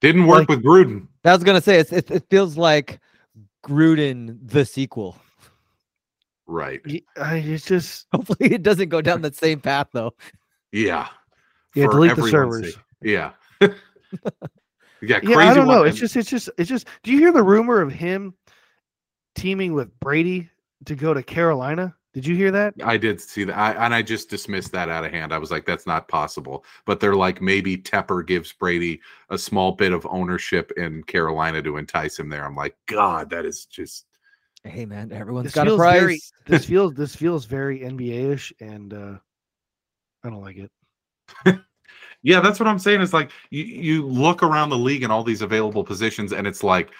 [0.00, 1.08] Didn't work Like- with Gruden.
[1.24, 3.00] I was gonna say it it feels like
[3.66, 5.16] Gruden the sequel.
[6.46, 6.80] Right.
[7.16, 10.14] I uh, it's just Hopefully, it doesn't go down that same path though.
[10.72, 11.08] Yeah.
[11.74, 12.74] yeah For delete the servers.
[12.74, 12.82] sake.
[13.02, 13.32] Yeah.
[13.60, 13.70] yeah,
[15.22, 15.82] Yeah, I don't know.
[15.82, 16.86] It's just it's just it's just.
[17.02, 18.34] Do you hear the rumor of him
[19.34, 20.48] teaming with Brady
[20.84, 21.94] to go to Carolina?
[22.14, 22.72] Did you hear that?
[22.82, 25.34] I did see that, I, and I just dismissed that out of hand.
[25.34, 29.72] I was like, "That's not possible." But they're like, maybe Tepper gives Brady a small
[29.72, 32.46] bit of ownership in Carolina to entice him there.
[32.46, 34.06] I'm like, God, that is just
[34.66, 36.00] Hey man, everyone's This got a price.
[36.00, 39.14] very- This feels this feels very NBA ish, and uh
[40.24, 40.70] I don't like it.
[42.22, 43.02] Yeah, that's what I'm saying.
[43.02, 46.64] Is like you, you look around the league and all these available positions, and it's
[46.64, 46.90] like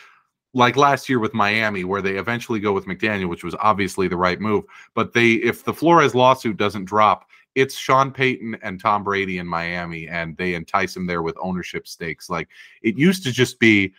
[0.55, 4.17] like last year with Miami, where they eventually go with McDaniel, which was obviously the
[4.17, 4.65] right move.
[4.95, 9.49] But they if the Flores lawsuit doesn't drop, it's Sean Payton and Tom Brady in
[9.49, 12.31] Miami, and they entice him there with ownership stakes.
[12.31, 12.49] Like
[12.83, 13.95] it used to just be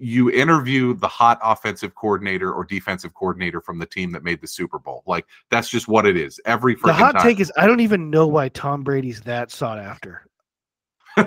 [0.00, 4.48] you interview the hot offensive coordinator or defensive coordinator from the team that made the
[4.48, 5.02] Super Bowl.
[5.06, 6.40] Like that's just what it is.
[6.46, 7.22] Every The hot time.
[7.22, 10.26] take is I don't even know why Tom Brady's that sought after.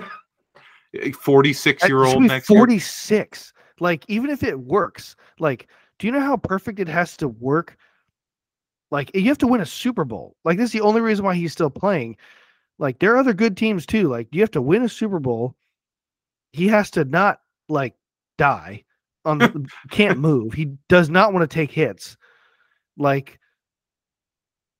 [1.20, 2.58] 46 year old next year.
[2.58, 3.52] 46.
[3.80, 5.68] Like, even if it works, like,
[5.98, 7.76] do you know how perfect it has to work?
[8.90, 10.36] Like, you have to win a Super Bowl.
[10.44, 12.16] Like, this is the only reason why he's still playing.
[12.78, 14.08] Like, there are other good teams too.
[14.08, 15.56] Like, you have to win a Super Bowl.
[16.52, 17.94] He has to not like
[18.38, 18.84] die
[19.24, 20.52] on um, can't move.
[20.52, 22.16] He does not want to take hits.
[22.96, 23.38] Like,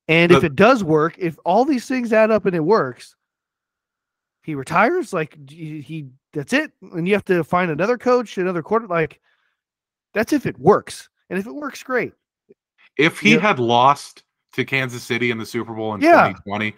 [0.08, 3.16] and if it does work, if all these things add up and it works,
[4.42, 5.12] he retires.
[5.12, 6.72] Like he, he that's it.
[6.82, 8.86] And you have to find another coach, another quarter.
[8.86, 9.20] Like
[10.12, 11.08] that's if it works.
[11.30, 12.12] And if it works, great.
[12.98, 16.28] if he had lost to Kansas City in the Super Bowl in Yeah.
[16.28, 16.76] 2020, y-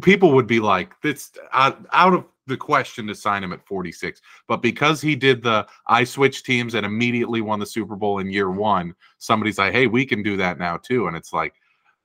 [0.00, 4.20] people would be like, "It's out, out of the question to sign him at 46."
[4.46, 8.30] But because he did the I switched teams and immediately won the Super Bowl in
[8.30, 11.54] year one, somebody's like, "Hey, we can do that now too." And it's like,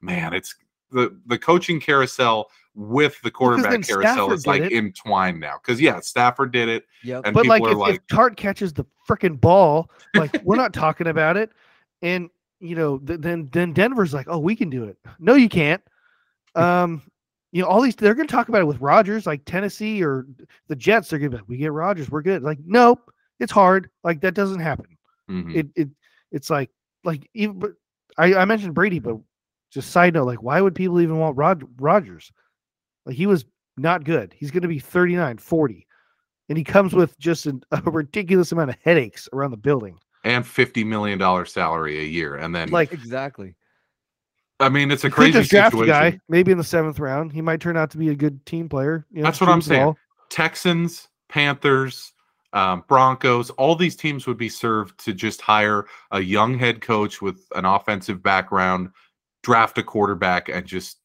[0.01, 0.55] man, it's
[0.91, 4.73] the the coaching carousel with the quarterback carousel Stafford is like it.
[4.73, 5.59] entwined now.
[5.61, 8.37] Because yeah, Stafford did it, Yeah, and but people like are if, like, if Tart
[8.37, 11.51] catches the freaking ball, like we're not talking about it.
[12.01, 12.29] And
[12.59, 14.97] you know, th- then then Denver's like, oh, we can do it.
[15.19, 15.81] No, you can't.
[16.55, 17.03] Um,
[17.51, 20.27] you know, all these they're gonna talk about it with Rodgers, like Tennessee or
[20.67, 22.43] the Jets, they're gonna be like, we get Rodgers, we're good.
[22.43, 23.89] Like, nope, it's hard.
[24.03, 24.97] Like that doesn't happen.
[25.29, 25.55] mhm.
[25.55, 25.89] it it
[26.31, 26.69] it's like
[27.03, 27.71] like even but
[28.17, 29.17] I, I mentioned Brady, but
[29.71, 32.31] just side note, like why would people even want Rod Rodgers?
[33.05, 33.45] Like he was
[33.77, 34.33] not good.
[34.37, 35.87] He's going to be 39, 40.
[36.49, 39.97] And he comes with just an, a ridiculous amount of headaches around the building.
[40.23, 43.55] and 50 million dollar salary a year, and then Like exactly.
[44.59, 45.87] I mean, it's a you crazy draft situation.
[45.87, 47.31] guy, maybe in the seventh round.
[47.31, 49.05] He might turn out to be a good team player.
[49.11, 49.85] you know, That's what I'm saying.
[49.85, 49.97] ball.
[50.29, 52.13] Texans, Panthers,
[52.53, 57.21] um, Broncos, all these teams would be served to just hire a young head coach
[57.21, 58.89] with an offensive background,
[59.43, 60.97] draft a quarterback, and just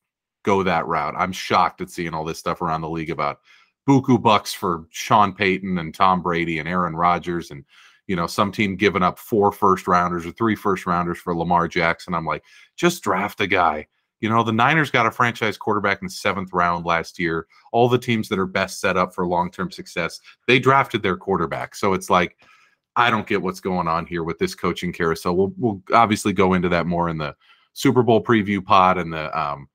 [0.42, 1.14] go that route.
[1.16, 3.40] I'm shocked at seeing all this stuff around the league about
[3.88, 7.64] buku bucks for Sean Payton and Tom Brady and Aaron Rodgers and
[8.06, 11.68] you know some team giving up four first rounders or three first rounders for Lamar
[11.68, 12.14] Jackson.
[12.14, 12.44] I'm like,
[12.76, 13.86] just draft a guy.
[14.20, 17.46] You know, the Niners got a franchise quarterback in the seventh round last year.
[17.72, 21.16] All the teams that are best set up for long term success, they drafted their
[21.16, 21.74] quarterback.
[21.74, 22.38] So it's like,
[22.96, 25.36] I don't get what's going on here with this coaching carousel.
[25.36, 27.34] We'll, we'll obviously go into that more in the
[27.74, 29.68] Super Bowl preview pod and the um,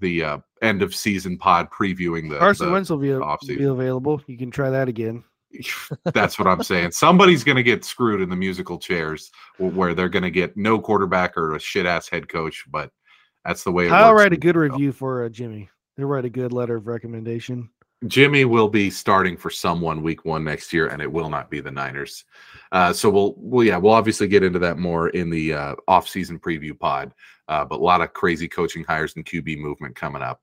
[0.00, 2.38] the uh, end of season pod previewing the.
[2.38, 4.22] Carson the- Wentz will be, a- be available.
[4.26, 5.24] You can try that again.
[6.14, 6.92] That's what I'm saying.
[6.92, 10.78] Somebody's going to get screwed in the musical chairs where they're going to get no
[10.78, 12.90] quarterback or a shit ass head coach, but
[13.44, 15.68] that's the way it I'll write a good review for uh, Jimmy.
[15.96, 17.70] They'll write a good letter of recommendation.
[18.06, 21.60] Jimmy will be starting for someone week one next year, and it will not be
[21.60, 22.24] the Niners.
[22.72, 26.38] Uh, so we'll, well, yeah, we'll obviously get into that more in the uh, off-season
[26.38, 27.14] preview pod.
[27.48, 30.40] Uh, but a lot of crazy coaching hires and QB movement coming up.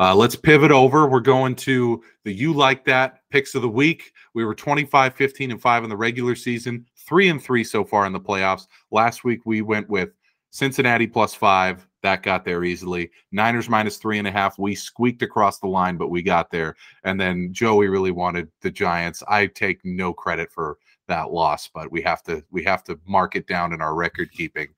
[0.00, 1.06] Uh, let's pivot over.
[1.06, 4.12] We're going to the You Like That picks of the week.
[4.32, 8.06] We were 25, 15, and 5 in the regular season, 3 and 3 so far
[8.06, 8.66] in the playoffs.
[8.90, 10.08] Last week we went with
[10.48, 11.86] Cincinnati plus 5.
[12.02, 13.10] That got there easily.
[13.30, 14.58] Niners minus three and a half.
[14.58, 16.76] We squeaked across the line, but we got there.
[17.04, 19.22] And then Joey really wanted the Giants.
[19.28, 20.78] I take no credit for
[21.08, 24.32] that loss, but we have to we have to mark it down in our record
[24.32, 24.68] keeping.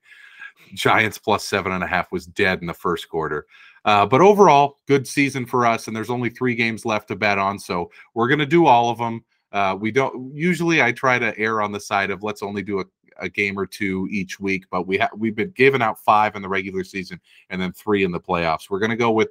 [0.73, 3.45] Giants plus seven and a half was dead in the first quarter.
[3.85, 7.37] Uh, but overall, good season for us, and there's only three games left to bet
[7.37, 9.23] on, so we're going to do all of them.
[9.51, 10.81] Uh, we don't usually.
[10.81, 12.85] I try to err on the side of let's only do a,
[13.19, 16.41] a game or two each week, but we have we've been giving out five in
[16.41, 17.19] the regular season
[17.49, 18.69] and then three in the playoffs.
[18.69, 19.29] We're going to go with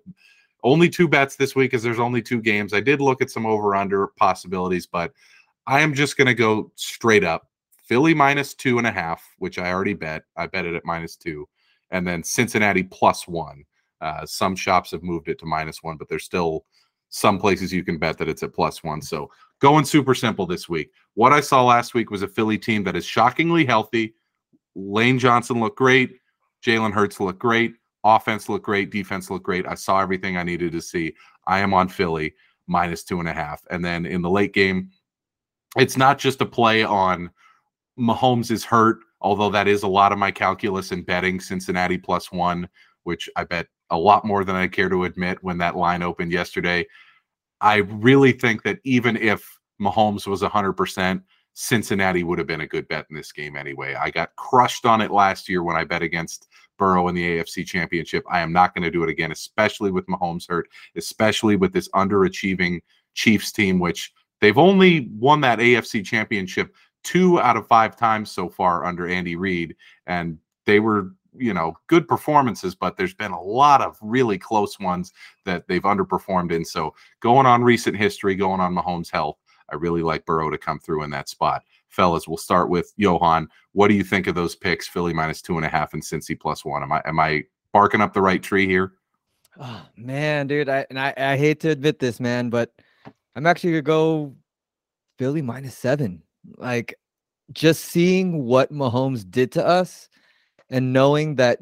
[0.63, 2.73] only two bets this week, as there's only two games.
[2.73, 5.13] I did look at some over under possibilities, but
[5.67, 7.49] I am just going to go straight up
[7.85, 10.23] Philly minus two and a half, which I already bet.
[10.37, 11.49] I bet it at minus two,
[11.91, 13.65] and then Cincinnati plus one.
[14.03, 16.65] Uh, some shops have moved it to minus one, but there's still
[17.09, 19.01] some places you can bet that it's at plus one.
[19.01, 19.31] So
[19.61, 20.91] going super simple this week.
[21.15, 24.15] What I saw last week was a Philly team that is shockingly healthy.
[24.75, 26.19] Lane Johnson looked great.
[26.65, 27.75] Jalen Hurts looked great.
[28.05, 28.91] Offense looked great.
[28.91, 29.67] Defense looked great.
[29.67, 31.15] I saw everything I needed to see.
[31.47, 32.35] I am on Philly
[32.67, 33.63] minus two and a half.
[33.71, 34.91] And then in the late game,
[35.77, 37.31] it's not just a play on
[37.99, 42.33] Mahomes is hurt, although that is a lot of my calculus in betting Cincinnati plus
[42.33, 42.69] one,
[43.05, 46.33] which I bet a lot more than I care to admit when that line opened
[46.33, 46.87] yesterday.
[47.61, 51.23] I really think that even if Mahomes was 100%,
[51.55, 53.95] Cincinnati would have been a good bet in this game anyway.
[53.95, 57.67] I got crushed on it last year when I bet against Burrow in the AFC
[57.67, 58.25] Championship.
[58.31, 61.89] I am not going to do it again, especially with Mahomes hurt, especially with this
[61.91, 62.81] underachieving
[63.15, 66.75] Chiefs team, which they've only won that AFC Championship
[67.05, 69.77] two out of five times so far under Andy Reid.
[70.07, 74.79] And they were, you know, good performances, but there's been a lot of really close
[74.79, 75.13] ones
[75.45, 76.65] that they've underperformed in.
[76.65, 79.39] So going on recent history, going on Mahomes' health,
[79.71, 81.63] I really like Burrow to come through in that spot.
[81.89, 83.49] Fellas, we'll start with Johann.
[83.73, 84.89] What do you think of those picks?
[84.89, 86.83] Philly minus two and a half and Cincy plus one.
[86.83, 88.93] Am I am I barking up the right tree here?
[89.59, 90.69] Oh man, dude.
[90.69, 92.73] I and I, I hate to admit this, man, but
[93.37, 94.35] I'm actually gonna go
[95.19, 96.23] Philly minus seven.
[96.57, 96.95] Like
[97.53, 100.09] just seeing what Mahomes did to us
[100.73, 101.59] and knowing that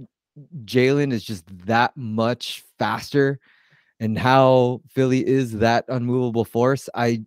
[0.64, 3.38] Jalen is just that much faster
[3.98, 7.22] and how Philly is that unmovable force, I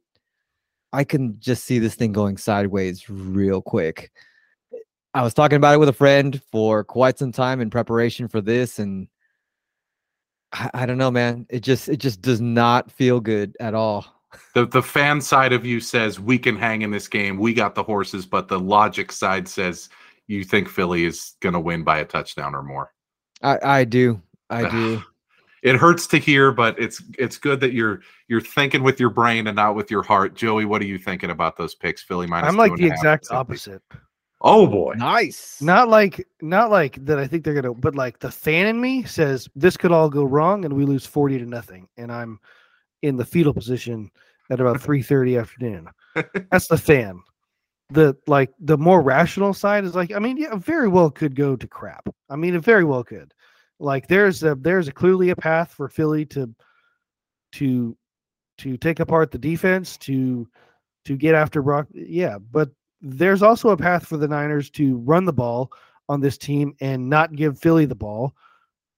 [0.91, 4.11] I can just see this thing going sideways real quick.
[5.13, 8.41] I was talking about it with a friend for quite some time in preparation for
[8.41, 9.07] this, and
[10.51, 11.45] I, I don't know, man.
[11.49, 14.05] It just it just does not feel good at all
[14.53, 17.37] the the fan side of you says we can hang in this game.
[17.37, 19.89] We got the horses, but the logic side says
[20.27, 22.91] you think Philly is going to win by a touchdown or more.
[23.41, 24.21] I I do.
[24.49, 25.03] I do.
[25.63, 29.47] it hurts to hear, but it's it's good that you're you're thinking with your brain
[29.47, 30.35] and not with your heart.
[30.35, 32.01] Joey, what are you thinking about those picks?
[32.01, 32.47] Philly minus.
[32.47, 33.81] I'm like the exact opposite.
[34.41, 35.61] Oh boy, nice.
[35.61, 37.17] Not like not like that.
[37.17, 40.25] I think they're gonna, but like the fan in me says this could all go
[40.25, 42.39] wrong and we lose forty to nothing, and I'm
[43.01, 44.11] in the fetal position
[44.49, 45.87] at about 3:30 afternoon.
[46.51, 47.21] That's the fan.
[47.93, 51.55] The like the more rational side is like, I mean, yeah, very well could go
[51.55, 52.09] to crap.
[52.29, 53.33] I mean, it very well could.
[53.79, 56.53] Like there's a there's a clearly a path for Philly to
[57.53, 57.95] to
[58.59, 60.47] to take apart the defense, to
[61.05, 61.87] to get after Brock.
[61.93, 62.69] Yeah, but
[63.01, 65.71] there's also a path for the Niners to run the ball
[66.09, 68.33] on this team and not give Philly the ball.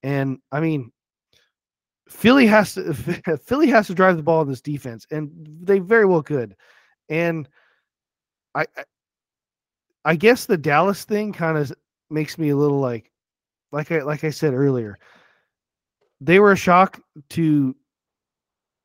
[0.03, 0.91] And I mean,
[2.07, 2.93] Philly has to
[3.43, 5.31] Philly has to drive the ball in this defense, and
[5.61, 6.55] they very well could.
[7.09, 7.49] And
[8.55, 8.65] I,
[10.05, 11.73] I guess the Dallas thing kind of
[12.09, 13.11] makes me a little like,
[13.71, 14.97] like I like I said earlier,
[16.21, 17.01] they were a shock
[17.31, 17.75] to,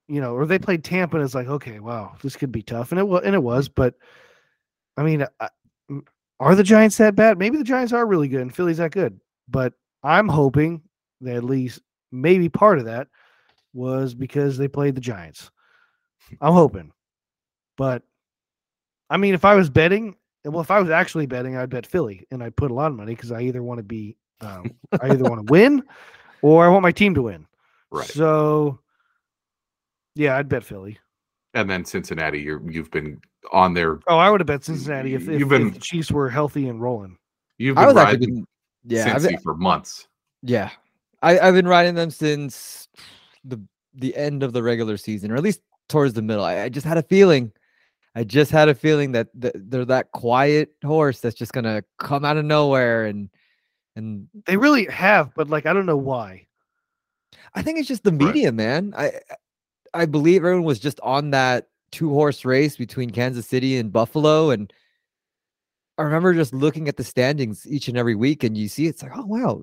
[0.09, 2.91] you know, or they played Tampa and it's like, okay, wow, this could be tough,
[2.91, 3.69] and it was, and it was.
[3.69, 3.95] But
[4.97, 5.49] I mean, I,
[6.41, 7.39] are the Giants that bad?
[7.39, 9.21] Maybe the Giants are really good, and Philly's that good.
[9.49, 10.83] But I'm hoping
[11.21, 13.09] that at least maybe part of that
[13.73, 15.51] was because they played the Giants.
[16.41, 16.93] I'm hoping.
[17.77, 18.03] But
[19.11, 22.27] I mean, if I was betting, well, if I was actually betting, I'd bet Philly
[22.31, 24.71] and I'd put a lot of money because I either want to be, um,
[25.03, 25.83] I either want to win
[26.43, 27.47] or I want my team to win.
[27.91, 28.07] Right.
[28.07, 28.79] So,
[30.15, 30.99] yeah, I'd bet Philly.
[31.55, 33.21] And then Cincinnati, you're you've been
[33.53, 33.99] on there.
[34.07, 36.81] Oh, I would have bet Cincinnati if, if, been, if the Chiefs were healthy and
[36.81, 37.19] rolling.
[37.59, 38.47] You've been riding
[38.85, 40.07] yeah, Cincy been, for months.
[40.43, 40.71] Yeah,
[41.23, 42.89] I, I've been riding them since
[43.45, 43.61] the
[43.95, 46.45] the end of the regular season, or at least towards the middle.
[46.45, 47.53] I, I just had a feeling.
[48.15, 52.25] I just had a feeling that th- they're that quiet horse that's just gonna come
[52.25, 53.29] out of nowhere and
[53.97, 56.47] and They really have, but like I don't know why.
[57.55, 58.35] I think it's just the Right.
[58.35, 58.95] media, man.
[58.97, 59.13] I
[59.95, 64.51] I believe everyone was just on that two horse race between Kansas City and Buffalo,
[64.51, 64.73] and
[65.99, 69.03] I remember just looking at the standings each and every week, and you see it's
[69.03, 69.63] like, oh wow,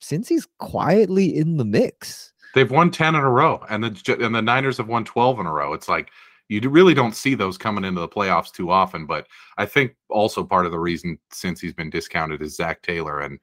[0.00, 2.32] Cincy's quietly in the mix.
[2.54, 5.46] They've won 10 in a row, and the and the Niners have won 12 in
[5.46, 5.72] a row.
[5.72, 6.10] It's like
[6.50, 9.06] you really don't see those coming into the playoffs too often.
[9.06, 13.38] But I think also part of the reason Cincy's been discounted is Zac Taylor, and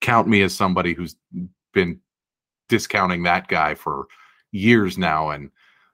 [0.00, 1.16] count me as somebody who's
[1.74, 2.00] been
[2.70, 4.06] discounting that guy for
[4.52, 5.30] years now.
[5.30, 5.50] And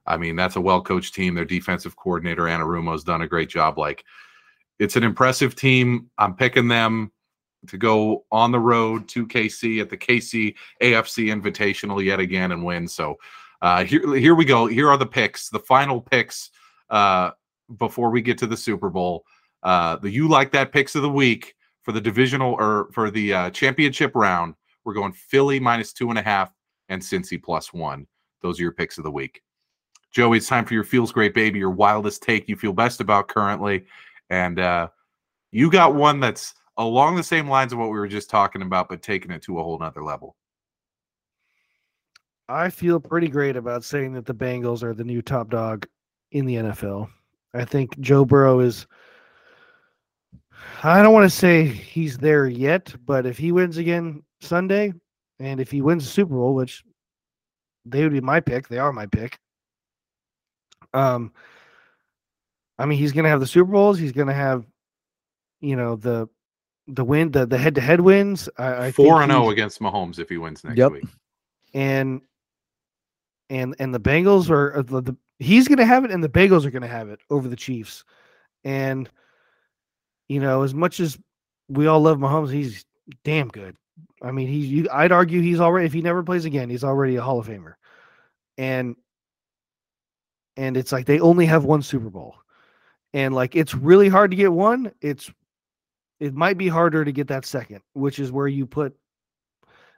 [0.07, 1.35] I mean, that's a well coached team.
[1.35, 3.77] Their defensive coordinator anna Anarumo's done a great job.
[3.77, 4.05] Like,
[4.79, 6.09] it's an impressive team.
[6.17, 7.11] I'm picking them
[7.67, 12.65] to go on the road to KC at the KC AFC Invitational yet again and
[12.65, 12.87] win.
[12.87, 13.17] So
[13.67, 14.67] uh, here, here we go.
[14.67, 16.51] Here are the picks, the final picks
[16.89, 17.33] uh,
[17.79, 19.25] before we get to the Super Bowl.
[19.65, 21.53] Uh, the you like that picks of the week
[21.83, 24.55] for the divisional or for the uh, championship round.
[24.85, 26.55] We're going Philly minus two and a half
[26.91, 28.07] and Cincy plus one.
[28.41, 29.43] Those are your picks of the week.
[30.13, 33.27] Joey, it's time for your feels great baby, your wildest take you feel best about
[33.27, 33.85] currently,
[34.31, 34.87] and uh,
[35.51, 38.89] you got one that's along the same lines of what we were just talking about,
[38.89, 40.37] but taking it to a whole nother level.
[42.49, 45.87] I feel pretty great about saying that the Bengals are the new top dog
[46.33, 47.09] in the NFL.
[47.55, 48.87] I think Joe Burrow is.
[50.83, 54.93] I don't want to say he's there yet, but if he wins again Sunday,
[55.39, 56.85] and if he wins the Super Bowl, which
[57.85, 59.39] they would be my pick, they are my pick.
[60.95, 61.33] Um,
[62.79, 63.99] I mean, he's going to have the Super Bowls.
[63.99, 64.65] He's going to have,
[65.61, 66.29] you know, the
[66.89, 68.49] the win, the the head to head wins.
[68.59, 70.93] I, I Four think and zero he's- against Mahomes if he wins next Yep.
[70.93, 71.05] week.
[71.75, 72.21] and
[73.51, 76.29] and and the Bengals are are the, the he's going to have it, and the
[76.29, 78.05] Bengals are going to have it over the Chiefs.
[78.65, 79.09] And
[80.29, 81.19] you know, as much as
[81.69, 82.85] we all love Mahomes, he's
[83.25, 83.77] damn good.
[84.23, 87.17] I mean, he's you, I'd argue he's already if he never plays again, he's already
[87.17, 87.75] a Hall of Famer.
[88.59, 88.97] And
[90.57, 92.37] and it's like they only have one Super Bowl,
[93.13, 94.93] and like it's really hard to get one.
[95.01, 95.31] It's
[96.19, 98.97] it might be harder to get that second, which is where you put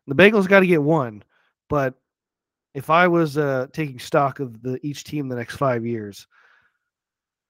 [0.08, 1.22] the Bengals got to get one,
[1.68, 1.94] but
[2.74, 6.26] if I was uh, taking stock of the each team the next five years,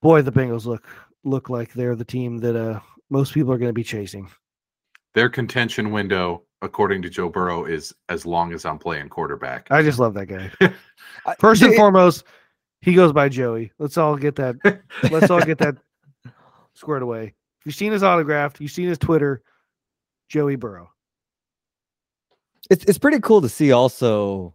[0.00, 0.86] boy, the Bengals look
[1.24, 4.30] look like they're the team that uh, most people are going to be chasing.
[5.14, 9.68] Their contention window, according to Joe Burrow, is as long as I'm playing quarterback.
[9.70, 10.50] I just love that guy.
[11.38, 12.24] First and foremost,
[12.80, 13.72] he goes by Joey.
[13.78, 14.56] Let's all get that.
[15.10, 15.76] Let's all get that
[16.74, 17.34] squared away.
[17.60, 19.42] If you've seen his autograph, you've seen his Twitter,
[20.28, 20.90] Joey Burrow.
[22.70, 24.54] it's it's pretty cool to see also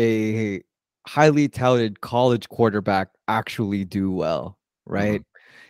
[0.00, 0.62] a
[1.06, 4.92] highly touted college quarterback actually do well, mm-hmm.
[4.92, 5.22] right?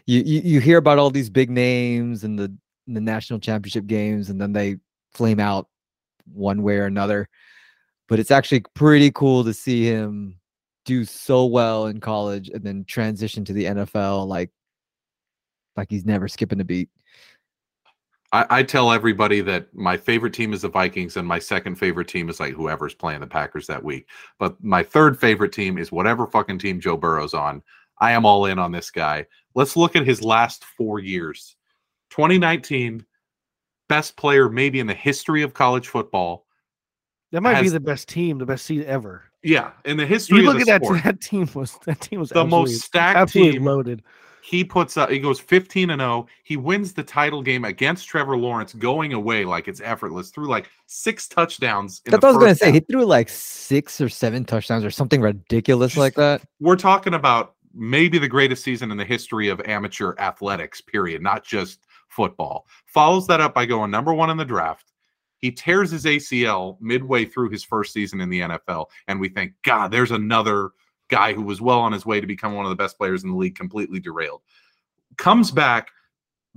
[0.06, 2.54] You, you you hear about all these big names and the
[2.86, 4.76] the national championship games, and then they
[5.12, 5.68] flame out
[6.32, 7.28] one way or another.
[8.08, 10.40] But it's actually pretty cool to see him
[10.84, 14.50] do so well in college and then transition to the NFL like
[15.76, 16.88] like he's never skipping a beat.
[18.32, 22.08] I, I tell everybody that my favorite team is the Vikings, and my second favorite
[22.08, 24.06] team is like whoever's playing the Packers that week.
[24.38, 27.62] But my third favorite team is whatever fucking team Joe Burrow's on.
[27.98, 29.26] I am all in on this guy.
[29.54, 31.56] Let's look at his last four years
[32.10, 33.04] 2019,
[33.88, 36.46] best player maybe in the history of college football.
[37.32, 39.24] That might be the best team, the best season ever.
[39.42, 40.84] Yeah, in the history You of look the at that.
[40.86, 43.64] sport, That team was that team was the most stacked absolutely team.
[43.64, 44.02] loaded.
[44.42, 45.10] He puts up.
[45.10, 46.26] He goes 15 and 0.
[46.44, 50.70] He wins the title game against Trevor Lawrence, going away like it's effortless through like
[50.86, 52.00] six touchdowns.
[52.06, 52.72] In That's what I was gonna first say.
[52.72, 56.42] He threw like six or seven touchdowns or something ridiculous Just- like that.
[56.60, 61.44] we're talking about maybe the greatest season in the history of amateur athletics, period, not
[61.44, 62.66] just football.
[62.86, 64.86] Follows that up by going number one in the draft.
[65.38, 68.86] He tears his ACL midway through his first season in the NFL.
[69.08, 70.70] And we think, God, there's another
[71.10, 73.30] guy who was well on his way to become one of the best players in
[73.30, 74.40] the league, completely derailed.
[75.16, 75.90] Comes back,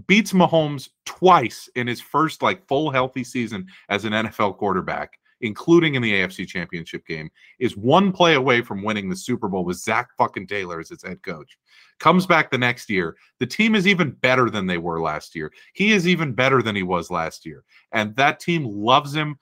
[0.07, 5.95] beats Mahomes twice in his first like full healthy season as an NFL quarterback, including
[5.95, 9.77] in the AFC championship game is one play away from winning the Super Bowl with
[9.77, 11.57] Zac fucking Taylor as its head coach.
[11.99, 13.15] Comes back the next year.
[13.39, 15.51] The team is even better than they were last year.
[15.73, 17.63] He is even better than he was last year.
[17.91, 19.37] And that team loves him.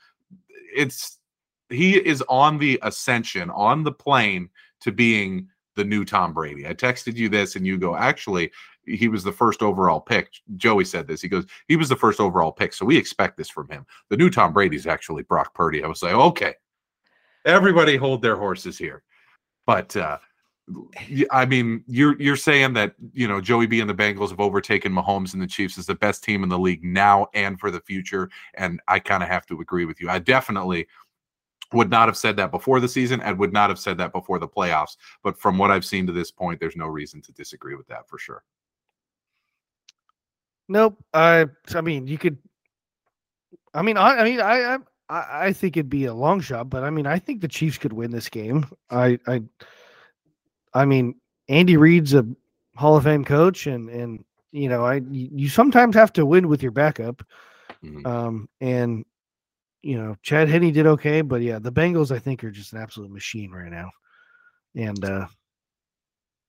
[0.76, 1.18] It's
[1.70, 4.50] he is on the ascension, on the plane
[4.82, 6.68] to being the new Tom Brady.
[6.68, 8.52] I texted you this and you go, actually,
[8.86, 10.30] he was the first overall pick.
[10.58, 11.22] Joey said this.
[11.22, 12.74] He goes, he was the first overall pick.
[12.74, 13.86] So we expect this from him.
[14.10, 15.84] The new Tom Brady is actually Brock Purdy.
[15.84, 16.56] I was like, okay,
[17.46, 19.04] everybody hold their horses here.
[19.66, 20.18] But uh
[21.32, 24.94] I mean, you're you're saying that you know Joey B and the Bengals have overtaken
[24.94, 27.82] Mahomes and the Chiefs as the best team in the league now and for the
[27.82, 30.10] future, and I kind of have to agree with you.
[30.10, 30.88] I definitely
[31.74, 34.40] would not have said that before the season and would not have said that before
[34.40, 34.98] the playoffs.
[35.24, 38.08] But from what I've seen to this point, there's no reason to disagree with that
[38.08, 38.44] for sure.
[40.68, 40.98] Nope.
[41.14, 42.38] I I mean, you could.
[43.74, 44.78] I mean, I, I mean, I,
[45.10, 47.78] I I think it'd be a long shot, but I mean, I think the Chiefs
[47.78, 48.66] could win this game.
[48.90, 49.42] I I
[50.74, 51.16] I mean,
[51.50, 52.26] Andy Reid's a
[52.76, 56.64] Hall of Fame coach, and and you know, I you sometimes have to win with
[56.64, 57.24] your backup.
[57.84, 58.06] Mm-hmm.
[58.06, 59.06] Um, and
[59.82, 62.80] you know, Chad Henne did okay, but yeah, the Bengals I think are just an
[62.80, 63.90] absolute machine right now.
[64.76, 65.28] And uh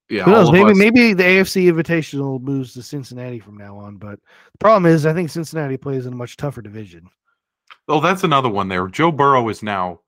[0.09, 0.51] yeah, who knows?
[0.51, 0.77] Maybe us.
[0.77, 3.97] maybe the AFC Invitational moves to Cincinnati from now on.
[3.97, 4.19] But
[4.51, 7.09] the problem is, I think Cincinnati plays in a much tougher division.
[7.87, 8.87] Oh, that's another one there.
[8.87, 10.01] Joe Burrow is now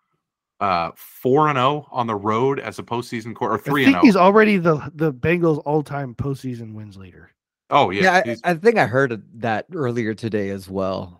[0.62, 3.94] uh four and zero oh on the road as a postseason quarter or three and
[3.94, 4.04] zero.
[4.04, 7.32] He's already the the Bengals all time postseason wins leader.
[7.70, 8.36] Oh yeah, yeah.
[8.44, 11.20] I, I, think I heard that earlier today as well.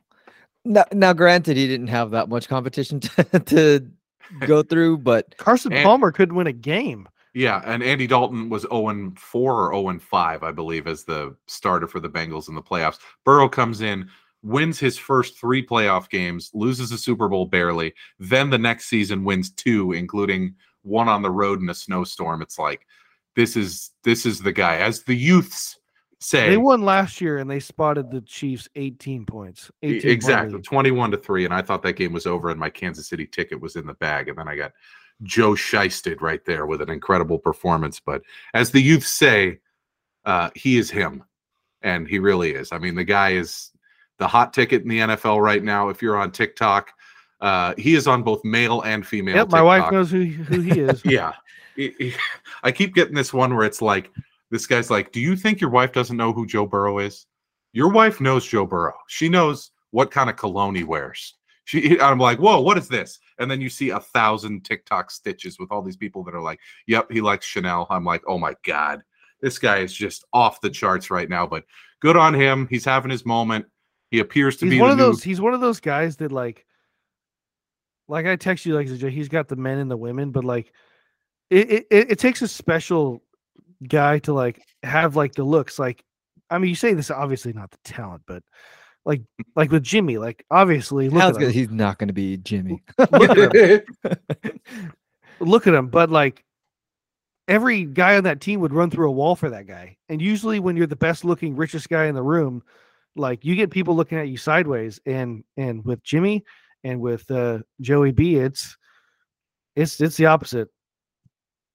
[0.66, 3.88] Now, now, granted, he didn't have that much competition to, to
[4.48, 7.08] go through, but Carson and, Palmer could win a game.
[7.34, 11.88] Yeah, and Andy Dalton was 0 4 or 0 5, I believe, as the starter
[11.88, 12.98] for the Bengals in the playoffs.
[13.24, 14.10] Burrow comes in,
[14.42, 17.94] wins his first three playoff games, loses the Super Bowl barely.
[18.20, 22.42] Then the next season wins two, including one on the road in a snowstorm.
[22.42, 22.88] It's like
[23.36, 24.78] this is this is the guy.
[24.78, 25.78] As the youths
[26.20, 29.72] say they won last year and they spotted the Chiefs 18 points.
[29.84, 31.46] 18 exactly, 21 to 3.
[31.46, 33.94] And I thought that game was over and my Kansas City ticket was in the
[33.96, 34.30] bag.
[34.30, 34.72] And then I got
[35.24, 38.00] Joe Shiested right there with an incredible performance.
[38.00, 38.22] But
[38.54, 39.60] as the youth say,
[40.26, 41.24] uh, he is him.
[41.82, 42.72] And he really is.
[42.72, 43.72] I mean, the guy is
[44.18, 45.90] the hot ticket in the NFL right now.
[45.90, 46.92] If you're on TikTok,
[47.42, 49.36] uh, he is on both male and female.
[49.36, 51.02] Yep, my wife knows who, who he is.
[51.06, 51.34] yeah.
[52.64, 54.10] I keep getting this one where it's like,
[54.52, 57.26] this guy's like, Do you think your wife doesn't know who Joe Burrow is?
[57.74, 58.96] Your wife knows Joe Burrow.
[59.08, 61.36] She knows what kind of cologne he wears.
[61.66, 63.20] She, I'm like, whoa, what is this?
[63.40, 66.60] And then you see a thousand TikTok stitches with all these people that are like,
[66.88, 67.86] yep, he likes Chanel.
[67.90, 69.02] I'm like, oh my God,
[69.42, 71.46] this guy is just off the charts right now.
[71.46, 71.66] But
[72.00, 72.68] good on him.
[72.70, 73.66] He's having his moment.
[74.12, 75.24] He appears to he's be one of those.
[75.24, 76.66] He's one of those guys that like,
[78.08, 80.72] like I text you like he's got the men and the women, but like,
[81.50, 83.22] it it, it takes a special
[83.88, 86.04] guy to like have like the looks like
[86.50, 88.44] I mean you say this obviously not the talent but
[89.06, 89.22] like
[89.56, 92.82] like with Jimmy like obviously look at he's not going to be Jimmy.
[92.98, 93.82] Look, at him.
[95.40, 96.44] look at him but like
[97.48, 100.60] every guy on that team would run through a wall for that guy and usually
[100.60, 102.64] when you're the best looking richest guy in the room
[103.16, 106.44] like you get people looking at you sideways and and with Jimmy
[106.84, 108.78] and with uh Joey B it's
[109.76, 110.70] it's it's the opposite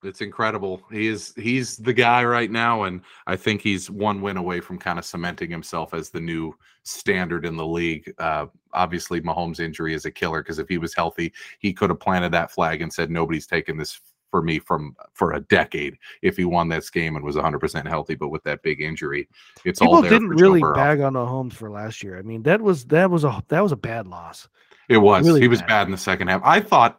[0.02, 0.82] it's incredible.
[0.90, 4.78] He is he's the guy right now, and I think he's one win away from
[4.78, 8.12] kind of cementing himself as the new standard in the league.
[8.18, 12.00] Uh, obviously, Mahomes' injury is a killer because if he was healthy, he could have
[12.00, 14.00] planted that flag and said nobody's taken this
[14.30, 18.14] for me from for a decade if he won this game and was 100% healthy.
[18.14, 19.28] But with that big injury,
[19.64, 20.10] it's People all there.
[20.10, 22.18] didn't really bag on Mahomes for last year.
[22.18, 24.48] I mean, that was that was a that was a bad loss.
[24.88, 25.24] It was.
[25.24, 25.68] Really he was bad.
[25.68, 26.42] bad in the second half.
[26.44, 26.98] I thought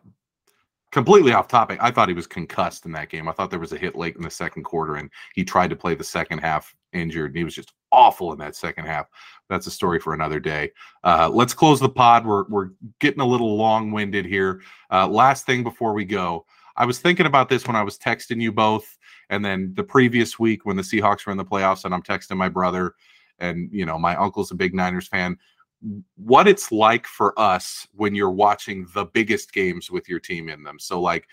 [0.92, 1.80] completely off topic.
[1.82, 3.28] I thought he was concussed in that game.
[3.28, 5.76] I thought there was a hit late in the second quarter, and he tried to
[5.76, 7.32] play the second half injured.
[7.32, 9.08] And he was just awful in that second half.
[9.50, 10.72] That's a story for another day.
[11.04, 12.26] Uh, let's close the pod.
[12.26, 12.70] We're we're
[13.00, 14.62] getting a little long winded here.
[14.92, 16.46] Uh, last thing before we go,
[16.76, 18.98] I was thinking about this when I was texting you both,
[19.30, 22.38] and then the previous week when the Seahawks were in the playoffs, and I'm texting
[22.38, 22.96] my brother,
[23.40, 25.38] and you know my uncle's a big Niners fan
[26.16, 30.64] what it's like for us when you're watching the biggest games with your team in
[30.64, 30.80] them.
[30.80, 31.28] So, like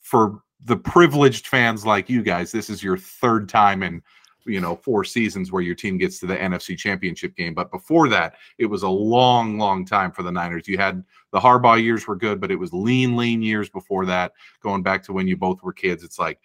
[0.00, 4.02] for the privileged fans like you guys, this is your third time in
[4.44, 7.54] you know four seasons where your team gets to the NFC Championship game.
[7.54, 10.68] But before that, it was a long, long time for the Niners.
[10.68, 14.32] You had the Harbaugh years were good, but it was lean, lean years before that.
[14.62, 16.40] Going back to when you both were kids, it's like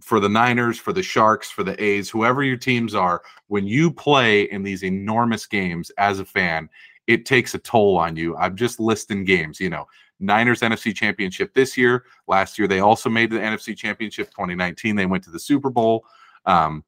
[0.00, 3.90] for the Niners, for the Sharks, for the A's, whoever your teams are, when you
[3.90, 6.68] play in these enormous games as a fan,
[7.06, 8.36] it takes a toll on you.
[8.36, 9.86] I'm just listing games, you know.
[10.20, 12.04] Niners NFC Championship this year.
[12.26, 14.96] Last year, they also made the NFC Championship 2019.
[14.96, 16.04] They went to the Super Bowl.
[16.44, 16.84] Um,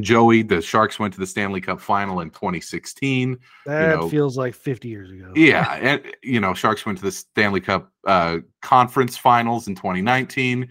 [0.00, 3.38] Joey, the Sharks went to the Stanley Cup final in 2016.
[3.66, 5.32] That you know, feels like 50 years ago.
[5.34, 5.74] Yeah.
[5.74, 10.68] And, you know, Sharks went to the Stanley Cup uh, conference finals in 2019.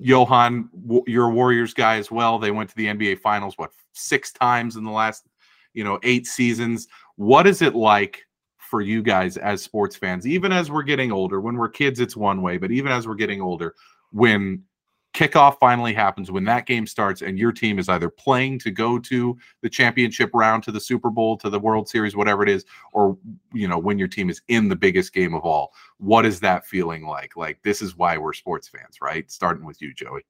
[0.00, 0.70] Johann,
[1.06, 2.38] your Warriors guy as well.
[2.38, 5.28] They went to the NBA Finals what six times in the last,
[5.74, 6.88] you know, eight seasons.
[7.16, 8.24] What is it like
[8.56, 11.40] for you guys as sports fans, even as we're getting older?
[11.40, 13.74] When we're kids, it's one way, but even as we're getting older,
[14.10, 14.62] when
[15.12, 18.98] kickoff finally happens, when that game starts, and your team is either playing to go
[18.98, 22.64] to the championship round, to the Super Bowl, to the World Series, whatever it is,
[22.92, 23.18] or
[23.52, 26.66] you know, when your team is in the biggest game of all, what is that
[26.66, 27.36] feeling like?
[27.36, 29.30] Like, this is why we're sports fans, right?
[29.30, 30.22] Starting with you, Joey.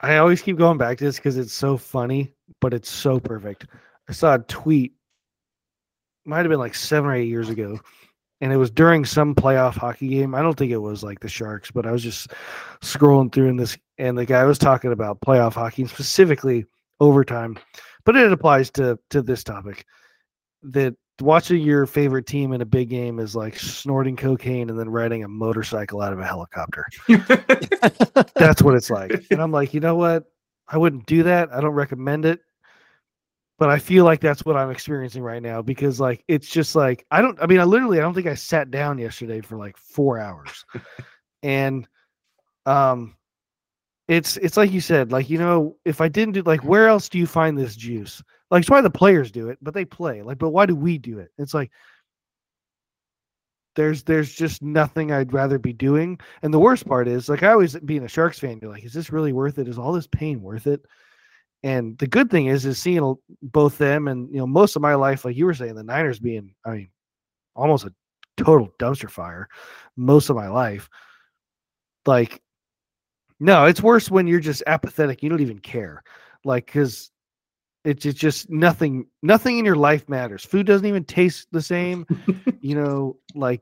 [0.00, 3.66] I always keep going back to this because it's so funny, but it's so perfect.
[4.08, 4.94] I saw a tweet,
[6.26, 7.80] might have been like seven or eight years ago,
[8.40, 10.34] and it was during some playoff hockey game.
[10.34, 12.28] I don't think it was like the Sharks, but I was just
[12.82, 16.66] scrolling through in this, and the guy was talking about playoff hockey and specifically
[17.00, 17.58] overtime,
[18.04, 19.84] but it applies to to this topic.
[20.62, 24.88] That watching your favorite team in a big game is like snorting cocaine and then
[24.88, 26.86] riding a motorcycle out of a helicopter.
[28.34, 29.24] That's what it's like.
[29.30, 30.24] And I'm like, you know what?
[30.68, 31.52] I wouldn't do that.
[31.52, 32.40] I don't recommend it.
[33.58, 37.06] But I feel like that's what I'm experiencing right now because like it's just like
[37.10, 39.76] I don't I mean I literally I don't think I sat down yesterday for like
[39.78, 40.64] 4 hours.
[41.42, 41.88] and
[42.66, 43.16] um
[44.08, 47.08] it's it's like you said like you know if I didn't do like where else
[47.08, 48.22] do you find this juice?
[48.50, 50.22] Like it's why the players do it, but they play.
[50.22, 51.30] Like but why do we do it?
[51.38, 51.70] It's like
[53.76, 56.18] there's there's just nothing I'd rather be doing.
[56.42, 58.92] And the worst part is like I always being a Sharks fan, you're like, is
[58.92, 59.68] this really worth it?
[59.68, 60.84] Is all this pain worth it?
[61.66, 64.94] And the good thing is, is seeing both them and you know most of my
[64.94, 66.88] life, like you were saying, the Niners being, I mean,
[67.56, 67.92] almost a
[68.36, 69.48] total dumpster fire
[69.96, 70.88] most of my life.
[72.06, 72.40] Like,
[73.40, 75.24] no, it's worse when you're just apathetic.
[75.24, 76.04] You don't even care,
[76.44, 77.10] like, because
[77.84, 79.08] it's, it's just nothing.
[79.24, 80.44] Nothing in your life matters.
[80.44, 82.06] Food doesn't even taste the same.
[82.60, 83.60] you know, like,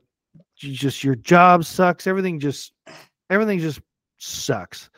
[0.55, 2.05] just your job sucks.
[2.05, 2.71] Everything just,
[3.31, 3.81] everything just
[4.19, 4.91] sucks.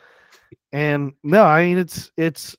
[0.74, 2.54] And no, I mean it's it's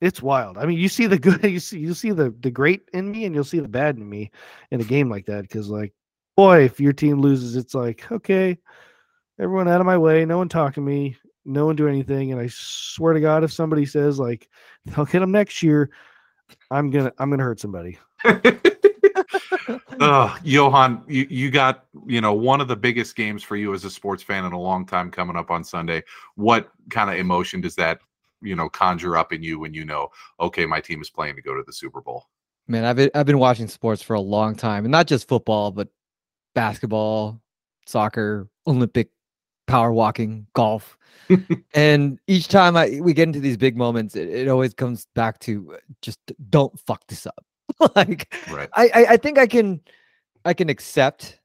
[0.00, 0.58] it's wild.
[0.58, 3.24] I mean, you see the good, you see you see the the great in me,
[3.24, 4.30] and you'll see the bad in me
[4.70, 5.42] in a game like that.
[5.42, 5.92] Because like,
[6.36, 8.58] boy, if your team loses, it's like okay,
[9.38, 12.40] everyone out of my way, no one talk to me, no one do anything, and
[12.40, 14.48] I swear to God, if somebody says like
[14.84, 15.90] they'll hit them next year,
[16.70, 17.98] I'm gonna I'm gonna hurt somebody.
[20.00, 23.84] uh, Johann, you, you got you know one of the biggest games for you as
[23.84, 26.02] a sports fan in a long time coming up on Sunday.
[26.34, 28.00] What kind of emotion does that
[28.46, 30.08] you know conjure up in you when you know
[30.40, 32.28] okay my team is playing to go to the super bowl.
[32.68, 35.70] Man i've been, i've been watching sports for a long time and not just football
[35.70, 35.88] but
[36.54, 37.40] basketball
[37.86, 39.10] soccer olympic
[39.66, 40.96] power walking golf.
[41.74, 45.38] And each time i we get into these big moments it, it always comes back
[45.40, 47.44] to uh, just don't fuck this up.
[47.96, 48.68] Like right.
[48.74, 49.80] I, I i think i can
[50.44, 51.40] i can accept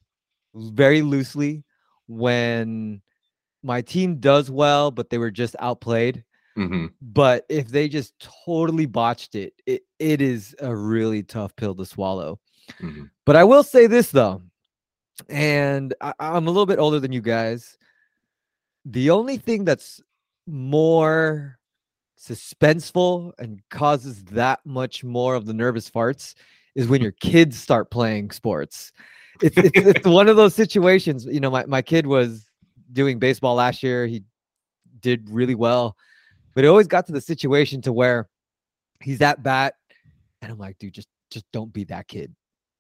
[0.54, 1.64] very loosely
[2.08, 3.02] when
[3.64, 6.24] my team does well but they were just outplayed
[6.58, 6.88] Mm-hmm.
[7.02, 8.14] But if they just
[8.46, 12.40] totally botched it, it, it is a really tough pill to swallow.
[12.82, 13.06] Mm-hmm.
[13.26, 14.42] But I will say this though,
[15.30, 17.78] and I, I'm a little bit older than you guys.
[18.86, 20.02] The only thing that's
[20.48, 21.60] more
[22.20, 26.36] suspenseful and causes that much more of the nervous farts
[26.76, 28.92] is when your kids start playing sports.
[29.42, 31.26] It's, it's, it's one of those situations.
[31.26, 32.46] You know, my, my kid was
[32.94, 34.06] doing baseball last year.
[34.06, 34.24] He
[35.00, 35.96] did really well.
[36.54, 38.28] But it always got to the situation to where
[39.02, 39.76] he's at bat,
[40.42, 42.34] and I'm like, dude, just just don't be that kid.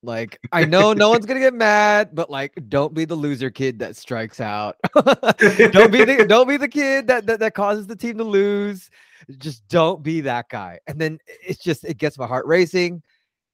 [0.03, 3.79] Like, I know no one's gonna get mad, but like, don't be the loser kid
[3.79, 4.77] that strikes out.
[4.93, 8.89] don't be the don't be the kid that, that that causes the team to lose.
[9.37, 10.79] Just don't be that guy.
[10.87, 13.03] And then it's just it gets my heart racing.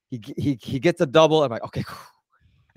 [0.10, 1.44] He he he gets a double.
[1.44, 1.84] I'm like, okay,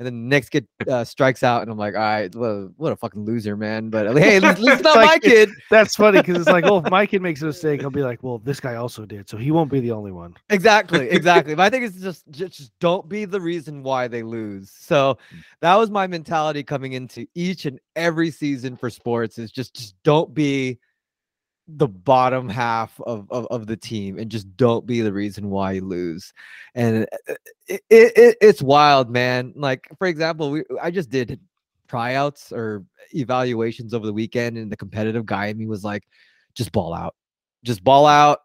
[0.01, 2.91] and then the next kid uh, strikes out, and I'm like, all right, well, what
[2.91, 3.91] a fucking loser, man.
[3.91, 5.51] But hey, it's, it's not like, my kid.
[5.71, 8.23] That's funny because it's like, oh, if my kid makes a mistake, I'll be like,
[8.23, 10.37] well, this guy also did, so he won't be the only one.
[10.49, 11.55] Exactly, exactly.
[11.55, 14.71] but I think it's just, just just don't be the reason why they lose.
[14.71, 15.19] So
[15.61, 19.95] that was my mentality coming into each and every season for sports is just just
[20.03, 20.79] don't be
[21.77, 25.73] the bottom half of, of, of, the team and just don't be the reason why
[25.73, 26.33] you lose.
[26.75, 27.35] And uh,
[27.69, 29.53] it, it, it, it's wild, man.
[29.55, 31.39] Like, for example, we, I just did
[31.89, 32.85] tryouts or
[33.15, 36.05] evaluations over the weekend, and the competitive guy in me was like,
[36.55, 37.15] just ball out,
[37.65, 38.41] just ball out,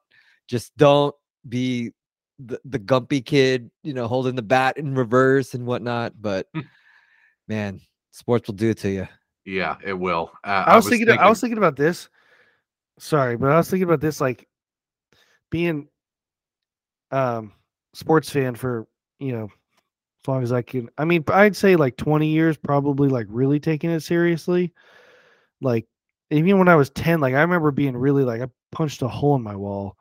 [0.47, 1.15] just don't
[1.47, 1.91] be
[2.39, 6.13] the, the gumpy kid, you know, holding the bat in reverse and whatnot.
[6.21, 6.61] But hmm.
[7.47, 7.81] man,
[8.11, 9.07] sports will do it to you.
[9.45, 10.31] Yeah, it will.
[10.43, 12.09] Uh, I, was I was thinking, thinking, I was thinking about this
[12.99, 14.47] sorry, but I was thinking about this like
[15.51, 15.87] being
[17.11, 17.53] um
[17.93, 18.87] sports fan for,
[19.19, 20.89] you know, as long as I can.
[20.97, 24.73] I mean, I'd say like 20 years probably like really taking it seriously.
[25.61, 25.85] Like
[26.31, 29.35] even when I was 10, like I remember being really like I punched a hole
[29.35, 29.97] in my wall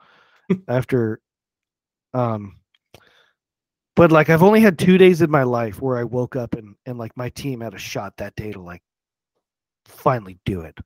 [0.69, 1.21] after
[2.13, 2.57] um
[3.97, 6.75] but like I've only had two days in my life where I woke up and
[6.87, 8.83] and like my team had a shot that day to like
[9.87, 10.79] finally do it.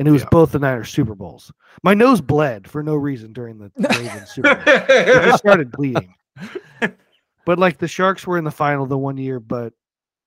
[0.00, 0.28] And it was Yeah.
[0.32, 1.52] both the Niners Super Bowls.
[1.84, 4.64] My nose bled for no reason during the Ravens Super Bowl.
[4.66, 6.12] It just started bleeding.
[7.46, 9.72] But like the Sharks were in the final the one year, but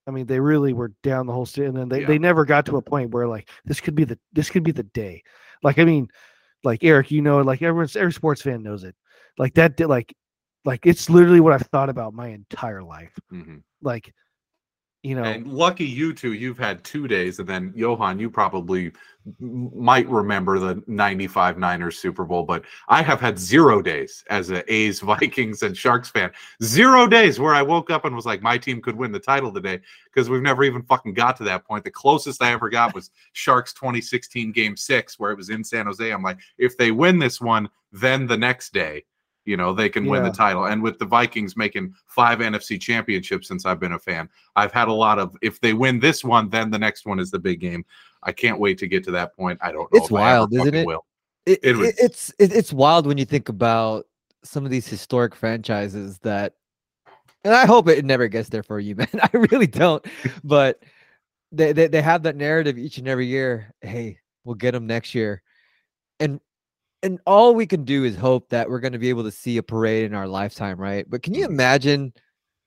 [0.08, 2.08] I mean they really were down the whole state, and then they, Yeah.
[2.08, 4.72] they never got to a point where like this could be the this could be
[4.72, 5.24] the day.
[5.62, 6.08] Like I mean,
[6.64, 8.96] like Erik, you know, like everyone's every sports fan knows it.
[9.38, 10.14] Like that, di- like
[10.66, 13.18] like it's literally what I've thought about my entire life.
[13.32, 13.62] Mhm.
[13.82, 14.14] Like,
[15.04, 18.94] you know, And lucky you two, you've had two days, and then Johann, you probably
[19.42, 24.74] might remember the '95 Niners Super Bowl, but I have had zero days as a
[24.74, 26.32] A's, Vikings, and Sharks fan.
[26.64, 29.52] Zero days where I woke up and was like, my team could win the title
[29.52, 31.84] today because we've never even fucking got to that point.
[31.84, 35.86] The closest I ever got was Sharks 2016 Game Six, where it was in San
[35.86, 36.10] Jose.
[36.10, 39.04] I'm like, if they win this one, then the next day.
[39.46, 40.66] You know, they can win the title.
[40.66, 44.88] And with the Vikings making five NFC championships since I've been a fan, I've had
[44.88, 47.60] a lot of if they win this one, then the next one is the big
[47.60, 47.84] game.
[48.24, 49.60] I can't wait to get to that point.
[49.62, 49.98] I don't know.
[50.00, 50.88] It's if I ever wild, isn't it?
[50.88, 51.06] Will.
[51.46, 54.06] it, It was- it- it's it, it's wild when you think about
[54.46, 56.54] some of these historic franchises that
[57.46, 59.08] and I hope it never gets there for you, man.
[59.22, 60.06] I really don't.
[60.44, 60.82] But
[61.52, 63.74] they, they they have that narrative each and every year.
[63.82, 65.42] Hey, we'll get them next year.
[66.22, 66.40] And
[67.04, 69.58] and all we can do is hope that we're going to be able to see
[69.58, 71.06] a parade in our lifetime, right?
[71.08, 71.52] But can you Mhm.
[71.52, 72.14] imagine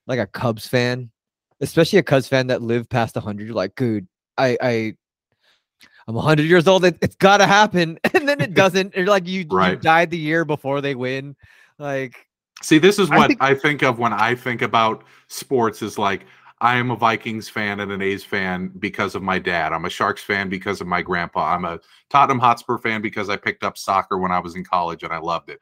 [0.05, 1.11] like a Cubs fan,
[1.59, 4.07] especially a Cubs fan that lived past 100 you're like, dude,
[4.37, 4.93] I I
[6.07, 6.85] I'm 100 years old.
[6.85, 8.95] It, it's got to happen, and then it doesn't.
[8.95, 11.35] You're like you, you died the year before they win.
[11.79, 12.15] Like
[12.63, 15.97] See, this is I what think- I think of when I think about sports is
[15.97, 16.25] like
[16.59, 19.73] I am a Vikings fan and an A's fan because of my dad.
[19.73, 21.53] I'm a Sharks fan because of my grandpa.
[21.53, 21.79] I'm a
[22.09, 25.19] Tottenham Hotspur fan because I picked up soccer when I was in college and I
[25.19, 25.59] loved it.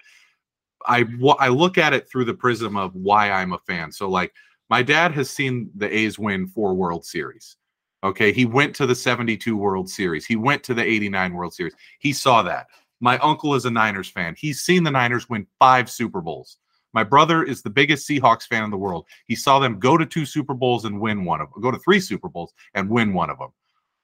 [0.88, 1.06] I
[1.40, 3.92] I look at it through the prism of why I'm a fan.
[3.92, 4.34] So like
[4.70, 7.58] my dad has seen the A's win four World Series.
[8.04, 10.26] Okay, he went to the 72 World Series.
[10.26, 11.74] He went to the 89 World Series.
[12.00, 12.68] He saw that.
[13.02, 14.36] My uncle is a Niners fan.
[14.38, 16.58] He's seen the Niners win 5 Super Bowls.
[16.96, 19.06] My brother is the biggest Seahawks fan in the world.
[19.28, 21.78] He saw them go to two Super Bowls and win one of them, go to
[21.80, 23.50] three Super Bowls and win one of them.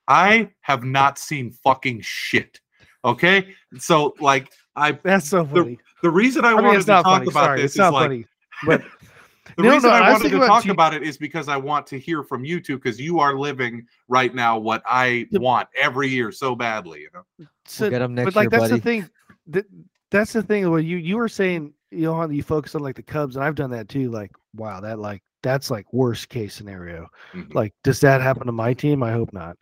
[0.09, 2.59] I have not seen fucking shit.
[3.05, 3.55] Okay.
[3.77, 5.79] So, like, I, that's so funny.
[6.03, 7.23] the reason I, I mean, wanted to talk funny.
[7.27, 8.25] about Sorry, this it's is not like, funny.
[8.65, 8.81] But
[9.55, 11.47] the No, reason no, I I wanted to about talk you- about it is because
[11.47, 15.27] I want to hear from you two because you are living right now what I
[15.31, 17.01] The- want every year so badly.
[17.03, 18.75] You know, so, get 'em next but like year, that's buddy.
[18.75, 19.09] the thing.
[19.47, 19.65] That,
[20.09, 20.69] that's the thing.
[20.69, 23.55] Where you you were saying, you know, you focus on like the Cubs, and I've
[23.55, 24.09] done that too.
[24.09, 27.07] Like, wow, that like that's like worst case scenario.
[27.33, 27.53] Mhm.
[27.53, 29.03] Like, does that happen to my team?
[29.03, 29.57] I hope not.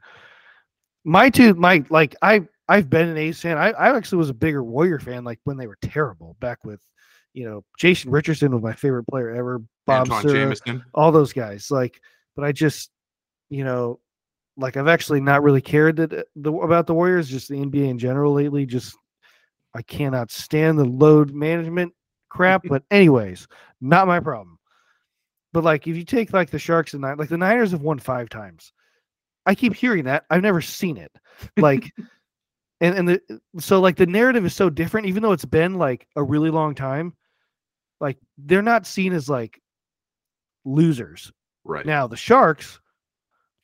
[1.03, 3.57] My two, my like, I I've been an A's fan.
[3.57, 6.81] I I actually was a bigger Warrior fan, like when they were terrible back with,
[7.34, 9.61] you know, Jason Richardson was my favorite player ever.
[9.85, 10.56] Bob Sura,
[10.93, 11.72] all those guys.
[11.72, 11.99] Like,
[12.35, 12.91] but I just,
[13.49, 13.99] you know,
[14.56, 17.89] like I've actually not really cared that uh, the about the Warriors, just the NBA
[17.89, 18.68] in general lately.
[18.68, 18.95] Just
[19.73, 21.93] I cannot stand the load management
[22.30, 22.64] crap.
[22.68, 23.47] but anyways,
[23.81, 24.57] not my problem.
[25.51, 27.99] But like if you take like the Sharks and Niners, like the Niners have won
[27.99, 28.72] five times.
[29.45, 30.26] I keep hearing that.
[30.30, 31.11] I've never seen it.
[31.57, 31.91] Like
[32.81, 36.07] and and the so like the narrative is so different, even though it's been like
[36.15, 37.14] a really long time.
[37.99, 39.60] Like they're not seen as like
[40.65, 41.31] losers.
[41.64, 41.85] Right.
[41.85, 42.80] Now the Sharks,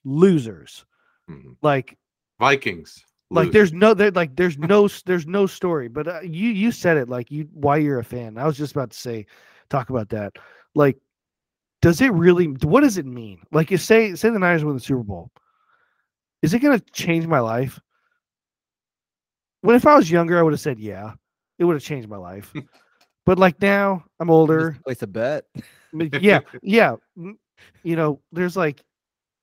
[0.04, 0.86] losers.
[1.30, 1.56] Mhm.
[1.62, 1.98] Like
[2.40, 3.04] Vikings.
[3.32, 5.88] Like there's no there like there's no there's no story.
[5.88, 8.38] But uh, you you said it like you why you're a fan.
[8.38, 9.26] I was just about to say
[9.70, 10.34] talk about that.
[10.74, 10.98] Like,
[11.82, 12.46] does it really?
[12.48, 13.42] What does it mean?
[13.52, 15.32] Like you say say the Niners win the Super Bowl.
[16.42, 17.80] Is it going to change my life?
[19.62, 21.14] When if I was younger, I would have said yeah.
[21.58, 22.54] It would have changed my life.
[23.26, 24.72] but like now, I'm older.
[24.72, 25.46] just place a bet.
[26.22, 26.96] Yeah yeah
[27.84, 28.84] you know there's like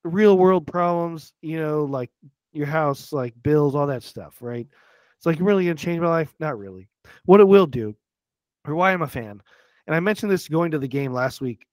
[0.03, 2.11] real world problems you know like
[2.53, 4.67] your house like bills all that stuff right?
[5.17, 6.33] It's like really gonna change my life?
[6.39, 6.89] Not really.
[7.25, 7.95] What it will do
[8.65, 9.41] or why i'm a fan
[9.87, 11.65] and i mentioned this going to the game last week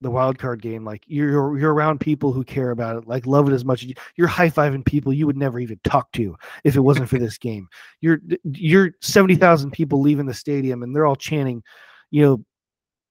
[0.00, 3.48] the wild card game like you're you're around people who care about it like love
[3.48, 6.80] it as much you, you're high-fiving people you would never even talk to if it
[6.80, 7.66] wasn't for this game.
[8.00, 11.64] You're you're 70,000 people leaving the stadium and they're all chanting
[12.10, 12.44] you know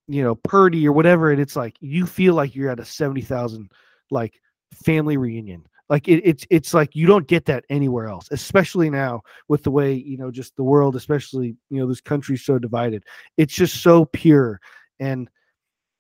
[0.08, 3.22] you know Purdy or whatever, and it's like you feel like you're at a seventy
[3.22, 3.72] thousand
[4.10, 4.34] like
[4.74, 5.66] family reunion.
[5.90, 9.72] Like it, it's it's like you don't get that anywhere else, especially now with the
[9.72, 13.04] way you know just the world, especially you know this country's so divided.
[13.38, 14.60] It's just so pure
[15.00, 15.30] and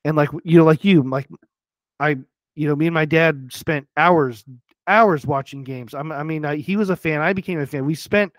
[0.03, 1.27] and like you know like you like
[1.99, 2.17] I
[2.55, 4.43] you know me and my dad spent hours
[4.87, 5.93] hours watching games.
[5.93, 7.21] I'm, I mean I, he was a fan.
[7.21, 7.85] I became a fan.
[7.85, 8.33] We spent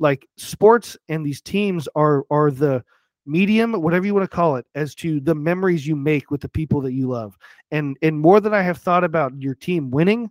[0.00, 2.84] like sports and these teams are are the
[3.24, 6.48] medium, whatever you want to call it, as to the memories you make with the
[6.48, 7.38] people that you love.
[7.70, 10.30] And and more than I have thought about your team winning,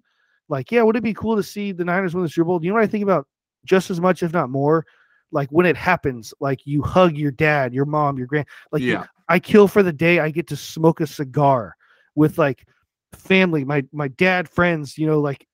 [0.49, 2.63] like, yeah, would it be cool to see the Niners win the Super Bowl?
[2.63, 3.27] You know what I think about
[3.65, 4.85] just as much, if not more?
[5.31, 8.93] Like when it happens, like you hug your dad, your mom, your grand like you-
[8.93, 11.75] yeah, I kill for the day I get to smoke a cigar
[12.15, 12.65] with like
[13.13, 15.45] family, my my dad, friends, you know, like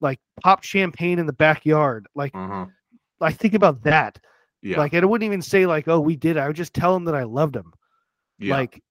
[0.00, 2.08] like pop champagne in the backyard.
[2.16, 2.66] Like uh-huh.
[3.20, 4.18] I think about that.
[4.62, 6.36] yeah, Like I wouldn't even say like, oh, we did.
[6.36, 6.40] it.
[6.40, 7.72] I would just tell them that I loved them.
[8.38, 8.56] yeah.
[8.56, 8.82] Like,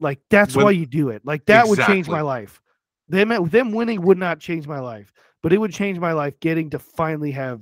[0.00, 1.22] like that's When- why you do it.
[1.24, 2.60] Like that would change my life.
[3.08, 5.12] Them uh, them winning would not change my life,
[5.42, 7.60] but it would change my life getting to finally have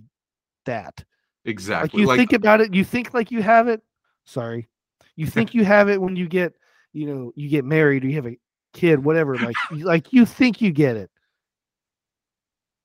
[0.66, 1.04] that.
[1.44, 2.00] Like exactly.
[2.02, 3.82] you Like, think about it, you think like you have it.
[4.24, 4.68] Sorry,
[5.16, 6.54] you think you have it when you get,
[6.92, 8.38] you know, you get married or you have a
[8.74, 9.36] kid, whatever.
[9.36, 11.10] Like, you- like you think you get it.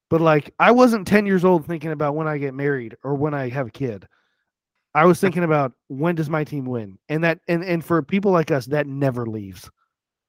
[0.09, 3.33] But like, I wasn't ten years old thinking about when I get married or when
[3.33, 4.07] I have a kid.
[4.93, 8.31] I was thinking about when does my team win, and that, and and for people
[8.31, 9.69] like us, that never leaves.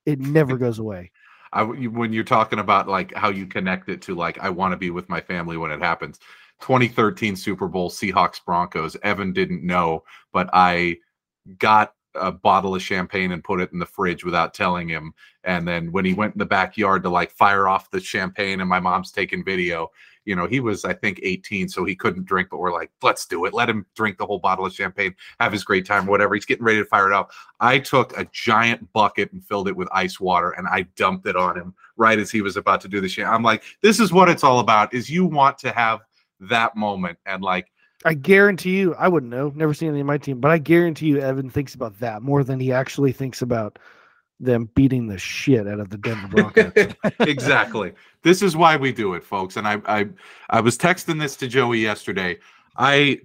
[0.07, 1.11] It never goes away.
[1.57, 4.77] I when you're talking about like how you connect it to like I want to
[4.77, 6.19] be with my family when it happens.
[6.61, 8.97] 2013 Super Bowl Seahawks Broncos.
[9.03, 10.99] Evan didn't know, but I
[11.59, 15.13] got a bottle of champagne and put it in the fridge without telling him.
[15.45, 18.69] And then when he went in the backyard to like fire off the champagne and
[18.69, 19.91] my mom's taking video,
[20.27, 23.25] you know, he was I think 18, so he couldn't drink, but we're like, let's
[23.25, 23.55] do it.
[23.55, 26.35] Let him drink the whole bottle of champagne, have his great time, whatever.
[26.35, 27.33] He's getting ready to fire it up.
[27.61, 31.37] I took a giant bucket and filled it with ice water and I dumped it
[31.37, 33.27] on him right as he was about to do the shit.
[33.27, 36.01] I'm like, this is what it's all about is you want to have
[36.41, 37.71] that moment and like
[38.05, 41.07] I guarantee you, I wouldn't know, never seen any of my team, but I guarantee
[41.07, 43.79] you, Evan thinks about that more than he actually thinks about
[44.39, 46.95] them beating the shit out of the Denver Broncos.
[47.21, 47.93] exactly.
[48.23, 49.57] This is why we do it, folks.
[49.57, 50.07] And I I
[50.51, 52.39] I was texting this to Joey yesterday.
[52.77, 53.21] I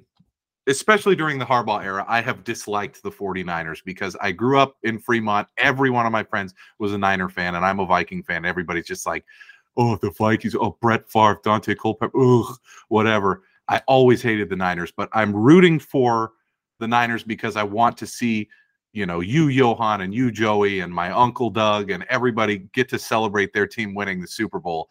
[0.67, 4.99] especially during the Harbaugh era, I have disliked the 49ers because I grew up in
[4.99, 5.47] Fremont.
[5.57, 8.45] Every one of my friends was a Niner fan, and I'm a Viking fan.
[8.45, 9.25] Everybody's just like,
[9.77, 12.57] oh, the Vikings, oh, Brett Favre, Daunte Culpepper, ugh,
[12.89, 13.43] whatever.
[13.67, 16.33] I always hated the Niners, but I'm rooting for
[16.79, 18.49] the Niners because I want to see,
[18.93, 22.99] you know, you, Johann, and you, Joey, and my uncle Doug, and everybody get to
[22.99, 24.89] celebrate their team winning the Super Bowl.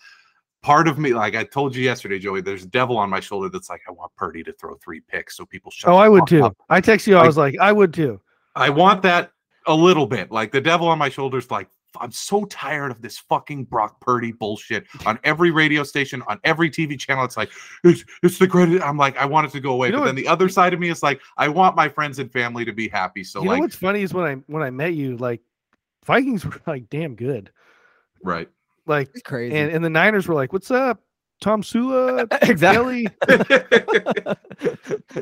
[0.62, 3.48] Part of me, like I told you yesterday, Joey, there's a devil on my shoulder
[3.48, 6.26] that's like, I want Purdy to throw three picks so people shut oh, I would
[6.26, 6.44] too.
[6.44, 6.56] up.
[6.68, 8.20] I text you, I was like, I would too.
[8.54, 9.32] I want that
[9.66, 10.30] a little bit.
[10.30, 11.68] Like the devil on my shoulders, like
[11.98, 16.70] I'm so tired of this fucking Brock Purdy bullshit on every radio station, on every
[16.70, 17.24] TV channel.
[17.24, 17.50] It's like
[17.84, 18.82] it's it's the greatest.
[18.84, 19.88] I'm like, I want it to go away.
[19.88, 22.18] You know but then the other side of me is like, I want my friends
[22.18, 23.24] and family to be happy.
[23.24, 25.40] So you know like, what's funny is when I when I met you, like
[26.04, 27.50] Vikings were like damn good.
[28.22, 28.48] right.
[28.86, 29.56] Like It's crazy.
[29.56, 31.00] and, and the Niners were like, What's up?
[31.42, 33.06] Tomsula, exactly.
[33.26, 34.26] Kelly.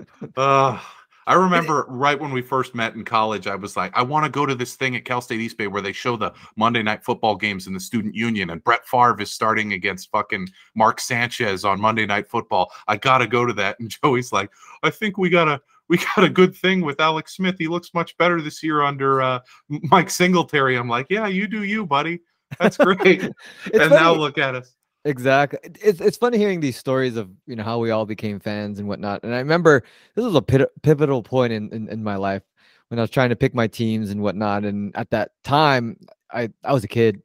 [0.36, 0.80] Uh,
[1.28, 4.30] I remember right when we first met in college, I was like, I want to
[4.30, 7.04] go to this thing at Cal State East Bay where they show the Monday night
[7.04, 11.66] football games in the student union, and Brett Favre is starting against fucking Mark Sanchez
[11.66, 12.72] on Monday night football.
[12.88, 13.76] I gotta go to that.
[13.78, 14.50] And Joey's like,
[14.82, 17.56] I think we got a we got a good thing with Alex Smith.
[17.58, 20.76] He looks much better this year under uh, Mike Singletary.
[20.76, 22.20] I'm like, yeah, you do you, buddy.
[22.58, 23.22] That's great.
[23.22, 23.34] and
[23.66, 24.77] It's now look at us.
[25.08, 25.58] Exactly.
[25.82, 28.86] It's it's funny hearing these stories of you know how we all became fans and
[28.86, 29.22] whatnot.
[29.22, 29.82] And I remember
[30.14, 32.42] this was a pit- pivotal point in, in in my life
[32.88, 34.64] when I was trying to pick my teams and whatnot.
[34.64, 35.96] And at that time,
[36.30, 37.22] I I was a kid.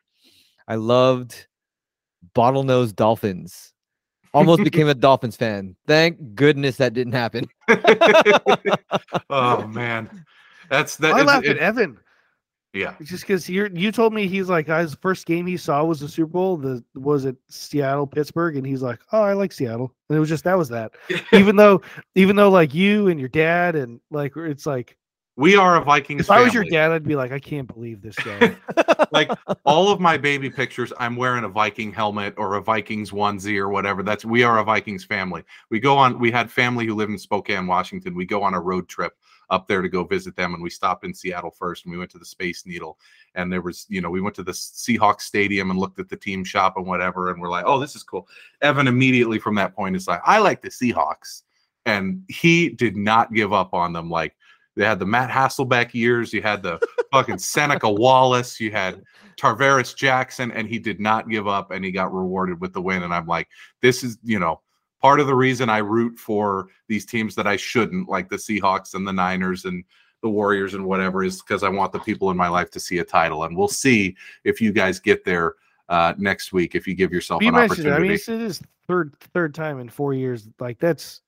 [0.66, 1.48] I loved
[2.34, 3.74] bottlenose dolphins.
[4.34, 5.76] Almost became a Dolphins fan.
[5.86, 7.50] Thank goodness that didn't happen.
[9.30, 10.10] oh man,
[10.70, 11.16] that's that.
[11.16, 11.98] I laughed it- at Evan.
[12.74, 12.96] Yeah.
[13.00, 16.00] It's just because you you told me he's like his first game he saw was
[16.00, 16.58] the Super Bowl.
[16.58, 20.30] The was it Seattle Pittsburgh, and he's like, oh, I like Seattle, and it was
[20.30, 20.94] just that was that.
[21.34, 21.82] even though
[22.16, 24.98] even though like you and your dad and like it's like
[25.36, 28.02] We are a Vikings if I was your dad, I'd be like, I can't believe
[28.02, 28.56] this guy.
[29.12, 29.30] like
[29.66, 33.70] all of my baby pictures, I'm wearing a Viking helmet or a Vikings onesie or
[33.70, 34.02] whatever.
[34.02, 35.44] That's we are a Vikings family.
[35.70, 36.18] We go on.
[36.18, 38.16] We had family who live in Spokane, Washington.
[38.16, 39.14] We go on a road trip
[39.50, 42.12] up there to go visit them, and we stopped in Seattle first, and we went
[42.12, 42.98] to the Space Needle,
[43.36, 46.18] and there was, you know, we went to the Seahawks Stadium and looked at the
[46.18, 48.28] team shop and whatever, and we're like, oh, this is cool.
[48.62, 51.44] Evan immediately from that point is like, I like the Seahawks,
[51.86, 54.10] and he did not give up on them.
[54.10, 54.36] Like
[54.76, 56.80] they had the Matt Hasselbeck years, you had the
[57.12, 59.04] fucking Seneca Wallace, you had
[59.38, 63.04] Tarvaris Jackson, and he did not give up and he got rewarded with the win.
[63.04, 63.48] And I'm like,
[63.82, 64.62] this is, you know,
[65.04, 68.96] part of the reason I root for these teams that I shouldn't, like the Seahawks
[68.96, 69.84] and the Niners and
[70.22, 73.00] the Warriors and whatever, is because I want the people in my life to see
[73.00, 73.44] a title.
[73.44, 74.16] And we'll see
[74.46, 75.56] if you guys get there
[75.90, 77.86] uh, next week if you give yourself you an it.
[77.86, 80.48] I mean, it's, it is third third time in four years.
[80.58, 81.22] Like that's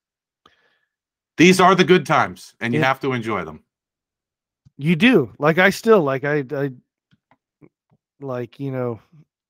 [1.35, 2.87] These are the good times, and you Yeah.
[2.87, 3.61] have to enjoy them.
[4.77, 5.33] You do.
[5.37, 6.71] Like I still like I I
[8.21, 9.01] like, you know,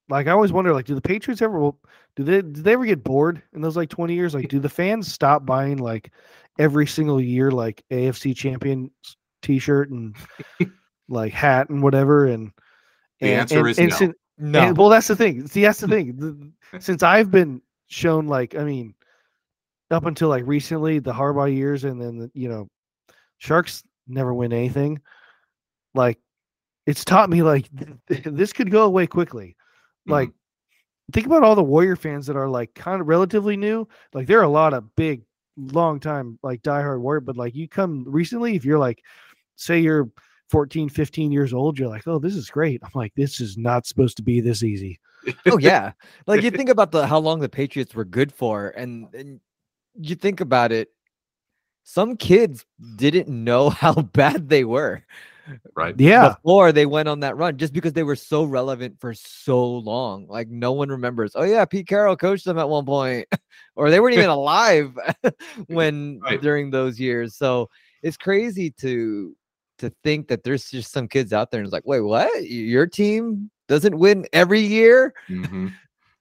[0.09, 1.71] like I always wonder like do the Patriots ever
[2.15, 4.33] do they do they ever get bored in those like 20 years?
[4.33, 6.11] Like do the fans stop buying like
[6.59, 8.91] every single year like AFC champion
[9.41, 10.15] t-shirt and
[11.09, 12.51] like hat and whatever and
[13.19, 13.95] The and, answer and- is and no.
[13.95, 14.59] sin- No.
[14.61, 15.47] and- well, that's the thing.
[15.47, 16.53] See, that's the thing.
[16.79, 18.93] Since I've been shown, like, I mean,
[19.91, 22.67] up until like recently, the Harbaugh years, and then the, you know,
[23.37, 24.99] Sharks never win anything.
[25.93, 26.19] Like,
[26.85, 27.69] it's taught me like
[28.09, 29.55] th- this could go away quickly.
[30.05, 31.11] Like, mm-hmm.
[31.13, 33.87] think about all the Warrior fans that are like kind of relatively new.
[34.13, 35.23] Like, there are a lot of big,
[35.57, 39.03] long time like diehard Warrior, but like you come recently, if you're like,
[39.55, 40.09] say you're
[40.49, 42.81] 14, 15 years old, you're like, oh, this is great.
[42.83, 44.99] I'm like, this is not supposed to be this easy.
[45.47, 45.91] oh yeah
[46.27, 49.39] like you think about the how long the patriots were good for and, and
[49.99, 50.89] you think about it
[51.83, 52.65] some kids
[52.95, 55.03] didn't know how bad they were
[55.75, 55.95] right?
[55.97, 56.29] Yeah.
[56.29, 60.25] before they went on that run just because they were so relevant for so long
[60.27, 63.27] like no one remembers oh yeah pete carroll coached them at one point
[63.75, 64.97] or they weren't even alive
[65.67, 66.41] when Right.
[66.41, 67.69] during those years so
[68.03, 69.35] it's crazy to
[69.77, 72.85] to think that there's just some kids out there and it's like wait what your
[72.87, 75.67] team doesn't win every year hmm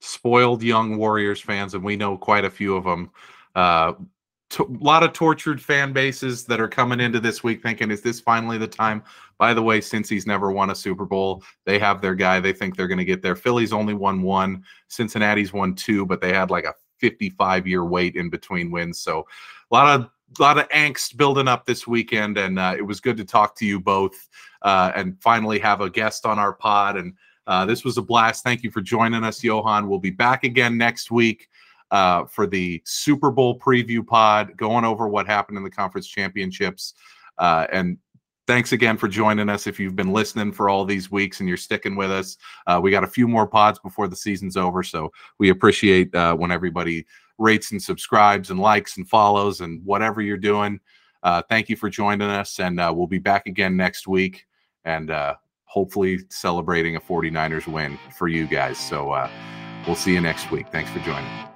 [0.01, 3.11] Spoiled young Warriors fans, and we know quite a few of them.
[4.59, 8.21] A lot of tortured fan bases that are coming into this week thinking, is this
[8.21, 9.03] finally the time?
[9.39, 12.41] By the way, since he's never won a Super Bowl, they have their guy.
[12.41, 13.37] They think they're going to get there.
[13.37, 18.17] Philly's only won one, Cincinnati's won two, but they had like a 55 year wait
[18.17, 18.99] in between wins.
[19.01, 19.27] So
[19.71, 23.01] a lot of a lot of angst building up this weekend, and uh, it was
[23.01, 24.29] good to talk to you both
[24.63, 26.97] uh, and finally have a guest on our pod.
[26.97, 27.15] And
[27.47, 28.43] uh, this was a blast.
[28.43, 29.89] Thank you for joining us, Johann.
[29.89, 31.49] We'll be back again next week
[31.95, 36.95] uh, for the Super Bowl preview pod, going over what happened in the conference championships.
[37.39, 37.99] Uh, and
[38.49, 39.69] thanks again for joining us.
[39.69, 42.91] If you've been listening for all these weeks and you're sticking with us, uh, we
[42.91, 44.83] got a few more pods before the season's over.
[44.83, 47.07] So we appreciate uh, when everybody
[47.39, 50.81] rates and subscribes and likes and follows and whatever you're doing.
[51.23, 52.59] Uh, thank you for joining us.
[52.59, 54.47] And we'll be back again next week.
[54.85, 55.13] And
[55.67, 58.79] hopefully celebrating a 49ers win for you guys.
[58.79, 59.31] So uh,
[59.87, 60.67] we'll see you next week.
[60.73, 61.54] Thanks for joining.